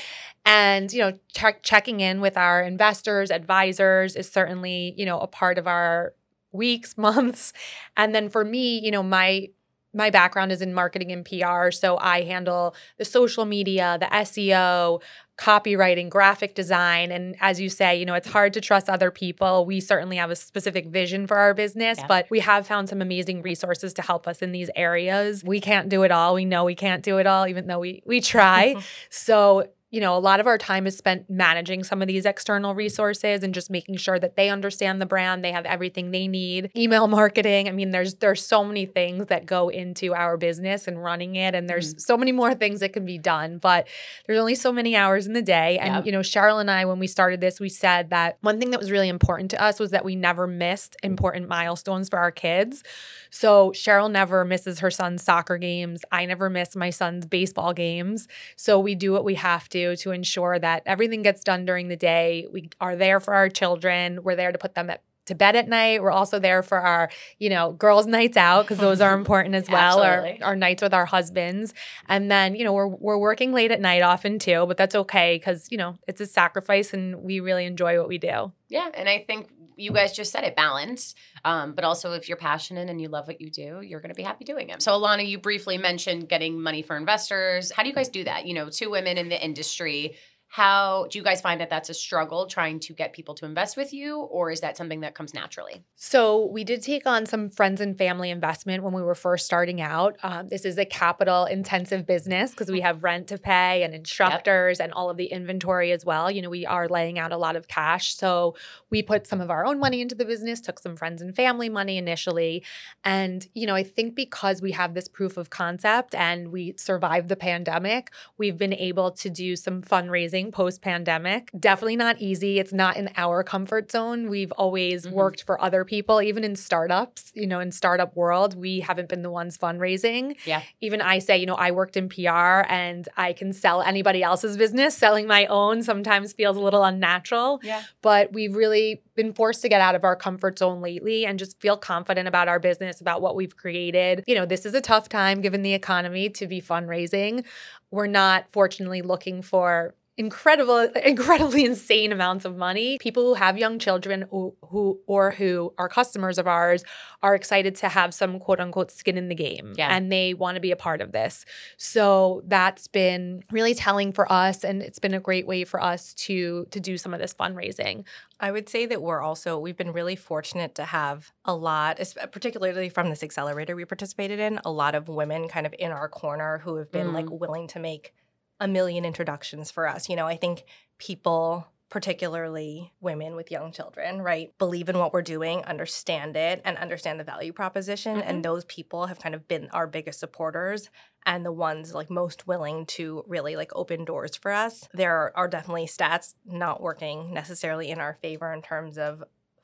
and 0.46 0.92
you 0.92 1.00
know 1.00 1.14
check, 1.34 1.62
checking 1.62 2.00
in 2.00 2.20
with 2.22 2.36
our 2.36 2.64
investors 2.64 3.30
advisors 3.30 4.16
is 4.16 4.30
certainly 4.30 4.94
you 4.98 5.06
know 5.06 5.20
a 5.20 5.28
part 5.28 5.58
of 5.58 5.68
our 5.68 6.14
weeks 6.52 6.98
months 6.98 7.54
and 7.98 8.14
then 8.14 8.30
for 8.30 8.44
me 8.44 8.80
you 8.80 8.92
know 8.92 9.04
my 9.04 9.48
my 9.94 10.10
background 10.10 10.52
is 10.52 10.62
in 10.62 10.74
marketing 10.74 11.12
and 11.12 11.26
PR. 11.26 11.72
So 11.72 11.98
I 11.98 12.22
handle 12.22 12.76
the 12.98 13.06
social 13.06 13.46
media, 13.46 13.98
the 14.00 14.06
SEO, 14.06 15.02
copywriting, 15.38 16.10
graphic 16.10 16.54
design. 16.54 17.12
And 17.12 17.36
as 17.40 17.60
you 17.60 17.70
say, 17.70 17.98
you 17.98 18.06
know, 18.06 18.14
it's 18.14 18.28
hard 18.28 18.54
to 18.54 18.62
trust 18.62 18.90
other 18.90 19.10
people. 19.10 19.66
We 19.66 19.80
certainly 19.80 20.18
have 20.18 20.30
a 20.30 20.36
specific 20.36 20.88
vision 20.88 21.26
for 21.26 21.38
our 21.38 21.54
business, 21.54 21.98
yeah. 21.98 22.08
but 22.08 22.28
we 22.30 22.40
have 22.40 22.68
found 22.68 22.90
some 22.90 23.02
amazing 23.02 23.42
resources 23.42 23.94
to 23.96 24.02
help 24.02 24.28
us 24.28 24.42
in 24.42 24.52
these 24.52 24.70
areas. 24.76 25.44
We 25.44 25.60
can't 25.60 25.90
do 25.90 26.04
it 26.04 26.12
all. 26.12 26.36
We 26.36 26.46
know 26.46 26.66
we 26.66 26.76
can't 26.76 27.04
do 27.04 27.18
it 27.18 27.26
all, 27.26 27.48
even 27.48 27.68
though 27.68 27.80
we 27.80 28.04
we 28.06 28.22
try. 28.22 28.76
so 29.10 29.70
you 29.92 30.00
know, 30.00 30.16
a 30.16 30.20
lot 30.20 30.40
of 30.40 30.46
our 30.46 30.58
time 30.58 30.86
is 30.86 30.96
spent 30.96 31.30
managing 31.30 31.84
some 31.84 32.02
of 32.02 32.08
these 32.08 32.26
external 32.26 32.76
resources 32.76 33.42
and 33.42 33.56
just 33.56 33.72
making 33.72 33.98
sure 33.98 34.20
that 34.20 34.36
they 34.36 34.50
understand 34.50 35.02
the 35.02 35.06
brand, 35.06 35.44
they 35.44 35.52
have 35.52 35.66
everything 35.66 36.12
they 36.12 36.28
need. 36.28 36.70
Email 36.76 37.08
marketing, 37.08 37.68
I 37.68 37.72
mean, 37.72 37.90
there's 37.90 38.16
there's 38.16 38.46
so 38.46 38.64
many 38.64 38.86
things 38.86 39.28
that 39.28 39.48
go 39.48 39.70
into 39.70 40.14
our 40.14 40.38
business 40.38 40.88
and 40.88 41.02
running 41.02 41.36
it 41.36 41.56
and 41.56 41.68
there's 41.68 41.96
mm. 41.96 42.02
so 42.02 42.18
many 42.18 42.32
more 42.32 42.54
things 42.54 42.82
that 42.82 42.94
can 42.94 43.04
be 43.04 43.18
done, 43.18 43.58
but 43.58 43.88
there's 44.28 44.40
only 44.40 44.54
so 44.54 44.72
many 44.72 44.96
hours 44.96 45.26
in 45.26 45.34
the 45.34 45.42
day 45.42 45.80
and 45.80 45.96
yep. 45.96 46.06
you 46.06 46.12
know, 46.12 46.20
Cheryl 46.20 46.62
and 46.62 46.70
I 46.70 46.86
when 46.86 47.00
we 47.00 47.08
started 47.08 47.42
this, 47.42 47.60
we 47.60 47.70
said 47.70 48.12
that 48.12 48.38
one 48.42 48.60
thing 48.60 48.70
that 48.72 48.80
was 48.80 48.92
really 48.92 49.10
important 49.10 49.50
to 49.52 49.62
us 49.62 49.80
was 49.80 49.90
that 49.90 50.06
we 50.06 50.16
never 50.16 50.46
missed 50.46 50.98
important 51.02 51.48
milestones 51.48 52.10
for 52.10 52.20
our 52.20 52.32
kids. 52.32 52.84
So 53.32 53.72
Cheryl 53.72 54.12
never 54.12 54.46
misses 54.46 54.80
her 54.80 54.92
son's 54.92 55.24
soccer 55.24 55.58
games. 55.58 56.02
I 56.12 56.28
never 56.28 56.48
miss 56.48 56.76
my 56.76 56.92
son's 56.92 57.26
baseball 57.26 57.74
games. 57.74 58.28
So 58.56 58.80
we 58.80 58.94
do 58.94 59.12
what 59.12 59.26
we 59.26 59.34
have 59.36 59.68
to 59.70 59.79
to 59.98 60.12
ensure 60.12 60.60
that 60.60 60.84
everything 60.86 61.22
gets 61.22 61.44
done 61.44 61.66
during 61.66 61.88
the 61.88 61.96
day. 61.96 62.48
We 62.52 62.70
are 62.80 62.96
there 62.96 63.20
for 63.20 63.34
our 63.34 63.50
children. 63.50 64.24
We're 64.24 64.36
there 64.36 64.52
to 64.52 64.58
put 64.58 64.76
them 64.76 64.90
at 64.90 65.04
to 65.30 65.36
bed 65.36 65.56
at 65.56 65.68
night. 65.68 66.02
We're 66.02 66.12
also 66.12 66.40
there 66.40 66.62
for 66.62 66.80
our, 66.80 67.10
you 67.38 67.50
know, 67.50 67.72
girls' 67.72 68.08
nights 68.18 68.36
out 68.36 68.64
because 68.64 68.80
those 68.80 69.00
are 69.00 69.14
important 69.14 69.56
as 69.56 69.70
well. 69.70 70.02
Our, 70.02 70.36
our 70.42 70.56
nights 70.56 70.82
with 70.82 70.94
our 70.94 71.06
husbands. 71.06 71.74
And 72.08 72.30
then, 72.30 72.56
you 72.56 72.64
know, 72.64 72.74
we're 72.74 72.88
we're 72.88 73.18
working 73.18 73.54
late 73.54 73.72
at 73.72 73.80
night 73.80 74.02
often 74.02 74.40
too, 74.40 74.66
but 74.68 74.76
that's 74.76 74.96
okay 74.96 75.38
because, 75.38 75.68
you 75.72 75.78
know, 75.78 75.98
it's 76.08 76.20
a 76.20 76.26
sacrifice 76.26 76.94
and 76.94 77.22
we 77.22 77.40
really 77.40 77.66
enjoy 77.66 77.98
what 78.00 78.10
we 78.10 78.18
do. 78.18 78.52
Yeah. 78.70 78.90
And 78.94 79.10
I 79.10 79.24
think 79.26 79.50
you 79.76 79.92
guys 79.92 80.14
just 80.14 80.32
said 80.32 80.44
it 80.44 80.56
balance. 80.56 81.16
Um, 81.44 81.74
but 81.74 81.84
also, 81.84 82.14
if 82.14 82.28
you're 82.28 82.38
passionate 82.38 82.90
and 82.90 83.02
you 83.02 83.08
love 83.08 83.28
what 83.28 83.42
you 83.42 83.50
do, 83.50 83.82
you're 83.82 84.00
going 84.00 84.10
to 84.10 84.16
be 84.16 84.24
happy 84.24 84.46
doing 84.46 84.70
it. 84.70 84.82
So, 84.82 84.92
Alana, 84.92 85.28
you 85.28 85.40
briefly 85.40 85.78
mentioned 85.78 86.30
getting 86.30 86.62
money 86.62 86.82
for 86.82 86.96
investors. 86.96 87.72
How 87.72 87.84
do 87.84 87.90
you 87.90 87.96
guys 87.96 88.10
do 88.10 88.24
that? 88.26 88.46
You 88.46 88.54
know, 88.54 88.70
two 88.70 88.90
women 88.90 89.18
in 89.18 89.30
the 89.30 89.44
industry 89.44 90.16
how 90.52 91.06
do 91.12 91.20
you 91.20 91.24
guys 91.24 91.42
find 91.42 91.62
that 91.62 91.70
that's 91.70 91.90
a 91.90 91.94
struggle 91.94 92.48
trying 92.48 92.80
to 92.80 92.94
get 92.94 93.14
people 93.14 93.36
to 93.36 93.46
invest 93.46 93.78
with 93.78 93.94
you 93.94 94.20
or 94.20 94.50
is 94.50 94.62
that 94.62 94.76
something 94.76 95.02
that 95.02 95.14
comes 95.14 95.34
naturally? 95.34 95.84
So 95.96 96.48
we 96.48 96.64
did 96.64 96.82
take 96.82 97.06
on 97.06 97.28
some 97.28 97.52
friends 97.52 97.80
and 97.82 97.96
family 97.96 98.32
investment 98.32 98.84
when 98.84 98.94
we 98.94 99.04
were 99.04 99.14
first 99.14 99.46
starting 99.46 99.80
out. 99.80 100.18
Um, 100.24 100.48
this 100.48 100.66
is 100.66 100.80
a 100.80 100.86
capital 100.86 101.46
intensive 101.46 102.08
business 102.08 102.52
because 102.52 102.72
we 102.72 102.82
have 102.82 103.04
rent 103.04 103.28
to 103.28 103.38
pay 103.38 103.84
and 103.84 103.94
instructors 103.94 104.80
yep. 104.80 104.86
and 104.86 104.94
all 104.94 105.12
of 105.12 105.18
the 105.18 105.28
inventory 105.28 105.92
as 105.92 106.04
well. 106.04 106.32
You 106.32 106.42
know 106.42 106.50
we 106.50 106.66
are 106.66 106.88
laying 106.88 107.20
out 107.20 107.32
a 107.32 107.38
lot 107.38 107.56
of 107.56 107.68
cash. 107.68 108.16
So 108.16 108.56
we 108.90 109.04
put 109.04 109.28
some 109.28 109.42
of 109.42 109.52
our 109.52 109.66
own 109.66 109.80
money 109.80 110.02
into 110.02 110.16
the 110.16 110.26
business 110.26 110.62
took 110.62 110.80
some 110.80 110.96
friends 110.96 111.22
and 111.22 111.36
family 111.36 111.70
money 111.70 111.98
initially. 111.98 112.64
And 113.04 113.48
you 113.54 113.68
know 113.68 113.76
i 113.76 113.84
think 113.84 114.16
because 114.16 114.62
we 114.62 114.72
have 114.72 114.94
this 114.94 115.08
proof 115.08 115.38
of 115.38 115.50
concept 115.50 116.16
and 116.16 116.52
we 116.52 116.74
survived 116.78 117.30
the 117.30 117.36
pandemic 117.36 118.12
we've 118.38 118.58
been 118.58 118.74
able 118.74 119.12
to 119.12 119.30
do 119.30 119.56
some 119.56 119.82
fundraising 119.82 120.39
post 120.52 120.82
pandemic. 120.82 121.52
Definitely 121.60 121.98
not 121.98 122.20
easy. 122.20 122.60
It's 122.60 122.74
not 122.74 122.98
in 122.98 123.10
our 123.18 123.44
comfort 123.44 123.92
zone. 123.92 124.30
We've 124.30 124.52
always 124.54 125.06
mm-hmm. 125.06 125.16
worked 125.16 125.44
for 125.44 125.62
other 125.62 125.86
people, 125.86 126.22
even 126.22 126.44
in 126.44 126.56
startups, 126.56 127.32
you 127.36 127.48
know, 127.48 127.60
in 127.60 127.72
startup 127.72 128.16
world, 128.16 128.56
we 128.56 128.80
haven't 128.80 129.10
been 129.10 129.22
the 129.22 129.30
ones 129.30 129.58
fundraising. 129.58 130.36
Yeah. 130.46 130.62
Even 130.82 131.02
I 131.02 131.20
say, 131.20 131.38
you 131.38 131.46
know, 131.46 131.56
I 131.56 131.72
worked 131.72 131.98
in 131.98 132.10
PR 132.10 132.64
and 132.70 133.08
I 133.18 133.34
can 133.34 133.54
sell 133.54 133.82
anybody 133.82 134.24
else's 134.24 134.58
business. 134.58 134.98
Selling 134.98 135.28
my 135.28 135.46
own 135.48 135.84
sometimes 135.84 136.34
feels 136.34 136.58
a 136.58 136.62
little 136.62 136.84
unnatural. 136.84 137.60
Yeah. 137.64 137.84
But 138.02 138.34
we've 138.34 138.56
really 138.56 139.02
been 139.16 139.34
forced 139.34 139.62
to 139.62 139.70
get 139.70 139.82
out 139.82 139.96
of 139.96 140.06
our 140.06 140.16
comfort 140.16 140.58
zone 140.58 140.80
lately 140.82 141.26
and 141.26 141.38
just 141.38 141.60
feel 141.60 141.76
confident 141.76 142.28
about 142.28 142.48
our 142.48 142.58
business, 142.58 143.02
about 143.02 143.22
what 143.22 143.36
we've 143.36 143.58
created. 143.58 144.24
You 144.28 144.36
know, 144.36 144.46
this 144.46 144.66
is 144.66 144.74
a 144.74 144.82
tough 144.82 145.10
time 145.10 145.42
given 145.42 145.62
the 145.62 145.74
economy 145.74 146.30
to 146.30 146.48
be 146.48 146.62
fundraising. 146.62 147.44
We're 147.92 148.08
not 148.08 148.46
fortunately 148.50 149.02
looking 149.02 149.42
for 149.42 149.94
incredible, 150.20 150.80
incredibly 151.04 151.64
insane 151.72 152.12
amounts 152.12 152.44
of 152.44 152.58
money. 152.58 152.98
People 153.00 153.24
who 153.24 153.34
have 153.36 153.58
young 153.58 153.80
children 153.80 154.26
who, 154.30 154.54
who 154.66 155.00
or 155.08 155.32
who 155.32 155.74
are 155.78 155.88
customers 155.88 156.38
of 156.38 156.46
ours 156.46 156.84
are 157.24 157.36
excited 157.36 157.74
to 157.78 157.88
have 157.88 158.14
some 158.14 158.38
quote 158.38 158.60
unquote 158.60 158.92
skin 158.92 159.18
in 159.18 159.30
the 159.30 159.36
game 159.36 159.74
yeah. 159.78 159.88
and 159.96 160.12
they 160.12 160.34
want 160.34 160.56
to 160.56 160.62
be 160.62 160.72
a 160.72 160.76
part 160.76 161.00
of 161.00 161.14
this. 161.14 161.46
So 161.78 162.44
that's 162.46 162.88
been 162.88 163.44
really 163.50 163.74
telling 163.74 164.12
for 164.12 164.30
us 164.32 164.66
and 164.66 164.82
it's 164.82 165.00
been 165.00 165.14
a 165.14 165.22
great 165.22 165.48
way 165.48 165.64
for 165.64 165.82
us 165.82 166.14
to 166.16 166.68
to 166.72 166.80
do 166.82 166.98
some 166.98 167.14
of 167.14 167.22
this 167.22 167.34
fundraising. 167.34 168.04
I 168.42 168.52
would 168.52 168.68
say 168.68 168.86
that 168.88 169.02
we're 169.02 169.22
also 169.22 169.58
we've 169.58 169.78
been 169.78 169.94
really 169.94 170.18
fortunate 170.18 170.76
to 170.76 170.84
have 170.84 171.32
a 171.46 171.56
lot 171.56 172.00
particularly 172.34 172.90
from 172.90 173.10
this 173.10 173.24
accelerator 173.24 173.74
we 173.74 173.86
participated 173.86 174.40
in, 174.40 174.60
a 174.66 174.72
lot 174.72 174.96
of 174.96 175.08
women 175.08 175.48
kind 175.48 175.66
of 175.66 175.74
in 175.80 175.92
our 175.92 176.10
corner 176.10 176.58
who 176.58 176.76
have 176.76 176.92
been 176.92 177.08
mm. 177.08 177.14
like 177.14 177.30
willing 177.30 177.68
to 177.70 177.80
make 177.80 178.14
a 178.60 178.68
million 178.68 179.06
introductions 179.06 179.72
for 179.72 179.88
us. 179.88 180.10
You 180.10 180.16
know, 180.16 180.28
I 180.28 180.38
think 180.38 180.66
people 180.98 181.68
particularly 181.90 182.94
women 183.02 183.36
with 183.36 183.50
young 183.50 183.72
children, 183.72 184.22
right, 184.22 184.56
believe 184.60 184.90
in 184.90 185.00
what 185.00 185.12
we're 185.12 185.24
doing, 185.24 185.64
understand 185.64 186.38
it, 186.38 186.62
and 186.64 186.78
understand 186.78 187.20
the 187.20 187.24
value 187.24 187.52
proposition. 187.52 188.18
Mm-hmm. 188.18 188.30
And 188.30 188.46
those 188.46 188.64
people 188.66 189.08
have 189.08 189.20
kind 189.20 189.34
of 189.34 189.48
been 189.48 189.70
our 189.72 189.88
biggest 189.88 190.20
supporters 190.20 190.90
and 191.26 191.44
the 191.44 191.52
ones 191.52 191.94
like 191.94 192.10
most 192.10 192.48
willing 192.48 192.86
to 192.86 193.24
really 193.28 193.56
like 193.56 193.72
open 193.76 194.06
doors 194.06 194.36
for 194.36 194.52
us. 194.52 194.88
There 194.94 195.36
are 195.36 195.48
definitely 195.48 195.88
stats 195.88 196.36
not 196.46 196.80
working 196.80 197.34
necessarily 197.34 197.90
in 197.90 198.00
our 198.00 198.18
favor 198.22 198.54
in 198.54 198.62
terms 198.62 198.98
of 198.98 199.24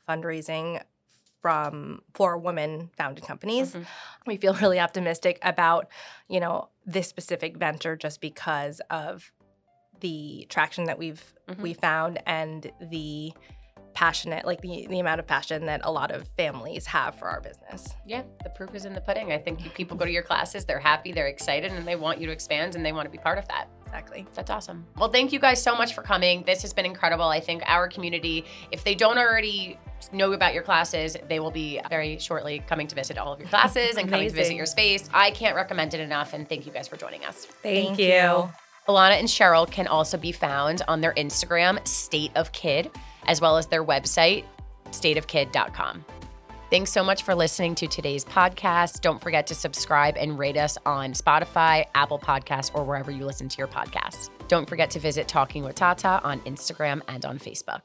fundraising 0.10 0.82
from 1.42 2.02
for 2.14 2.38
women 2.38 2.90
founded 2.98 3.26
companies. 3.26 3.74
Mm-hmm. 3.74 3.84
We 4.26 4.38
feel 4.38 4.54
really 4.56 4.80
optimistic 4.80 5.40
about, 5.42 5.88
you 6.28 6.40
know, 6.40 6.70
this 6.86 7.08
specific 7.08 7.58
venture 7.58 7.96
just 7.96 8.22
because 8.22 8.82
of 8.90 9.32
the 10.02 10.46
traction 10.50 10.86
that 10.86 10.98
we've 10.98 11.24
mm-hmm. 11.48 11.62
we 11.62 11.74
found 11.74 12.22
and 12.26 12.72
the 12.90 13.34
passionate 13.94 14.46
like 14.46 14.60
the, 14.62 14.86
the 14.90 15.00
amount 15.00 15.20
of 15.20 15.26
passion 15.26 15.66
that 15.66 15.80
a 15.86 15.92
lot 15.92 16.12
of 16.12 16.28
families 16.36 16.86
have 16.86 17.18
for 17.18 17.30
our 17.30 17.40
business 17.40 17.88
yeah 18.06 18.24
the 18.44 18.50
proof 18.50 18.76
is 18.76 18.84
in 18.84 18.94
the 18.94 19.00
pudding 19.00 19.32
i 19.32 19.38
think 19.38 19.74
people 19.74 19.96
go 19.96 20.04
to 20.04 20.12
your 20.12 20.22
classes 20.22 20.66
they're 20.66 20.80
happy 20.80 21.14
they're 21.14 21.28
excited 21.28 21.72
and 21.72 21.88
they 21.88 21.96
want 21.96 22.20
you 22.20 22.28
to 22.28 22.34
expand 22.34 22.76
and 22.76 22.86
they 22.86 22.92
want 22.92 23.06
to 23.06 23.10
be 23.10 23.18
part 23.18 23.38
of 23.38 23.48
that 23.48 23.70
exactly 23.86 24.26
that's 24.34 24.50
awesome 24.50 24.86
well 24.98 25.10
thank 25.10 25.32
you 25.32 25.40
guys 25.40 25.62
so 25.62 25.76
much 25.76 25.94
for 25.94 26.02
coming 26.02 26.44
this 26.46 26.62
has 26.62 26.74
been 26.74 26.86
incredible 26.86 27.26
i 27.26 27.40
think 27.40 27.64
our 27.66 27.88
community 27.88 28.46
if 28.72 28.84
they 28.84 28.96
don't 28.96 29.18
already 29.18 29.78
know 30.12 30.34
about 30.34 30.54
your 30.54 30.64
classes. 30.64 31.18
They 31.28 31.40
will 31.40 31.52
be 31.52 31.80
very 31.90 32.18
shortly 32.20 32.60
coming 32.68 32.88
to 32.88 32.96
visit 32.96 33.18
all 33.18 33.34
of 33.34 33.40
your 33.40 33.50
classes 33.50 33.98
and 33.98 34.10
coming 34.10 34.30
to 34.30 34.36
visit 34.36 34.56
your 34.56 34.66
space. 34.66 35.10
I 35.14 35.32
can't 35.32 35.56
recommend 35.56 35.94
it 35.94 36.00
enough. 36.00 36.34
And 36.34 36.48
thank 36.48 36.66
you 36.66 36.72
guys 36.72 36.88
for 36.88 36.98
joining 36.98 37.24
us. 37.26 37.46
Thank, 37.46 37.88
thank 37.88 38.00
you. 38.00 38.06
you. 38.06 38.50
Alana 38.88 39.18
and 39.20 39.28
Cheryl 39.28 39.70
can 39.70 39.88
also 39.88 40.18
be 40.18 40.32
found 40.32 40.84
on 40.88 41.02
their 41.02 41.14
Instagram, 41.14 41.86
State 41.88 42.32
of 42.36 42.52
Kid, 42.52 42.92
as 43.26 43.42
well 43.42 43.58
as 43.58 43.68
their 43.68 43.84
website, 43.84 44.46
stateofkid.com. 44.92 46.06
Thanks 46.72 46.91
so 46.91 47.03
much 47.03 47.22
for 47.22 47.36
listening 47.36 47.76
to 47.76 47.88
today's 47.88 48.26
podcast. 48.26 49.01
Don't 49.01 49.22
forget 49.22 49.45
to 49.47 49.55
subscribe 49.55 50.18
and 50.18 50.38
rate 50.38 50.57
us 50.57 50.80
on 50.84 51.13
Spotify, 51.13 51.86
Apple 51.93 52.18
Podcasts, 52.18 52.72
or 52.74 52.84
wherever 52.84 53.11
you 53.11 53.24
listen 53.24 53.47
to 53.47 53.57
your 53.59 53.68
podcasts. 53.68 54.30
Don't 54.47 54.68
forget 54.68 54.89
to 54.91 54.99
visit 54.99 55.28
Talking 55.28 55.63
with 55.63 55.76
Tata 55.76 56.20
on 56.24 56.41
Instagram 56.41 57.01
and 57.07 57.24
on 57.24 57.38
Facebook. 57.38 57.82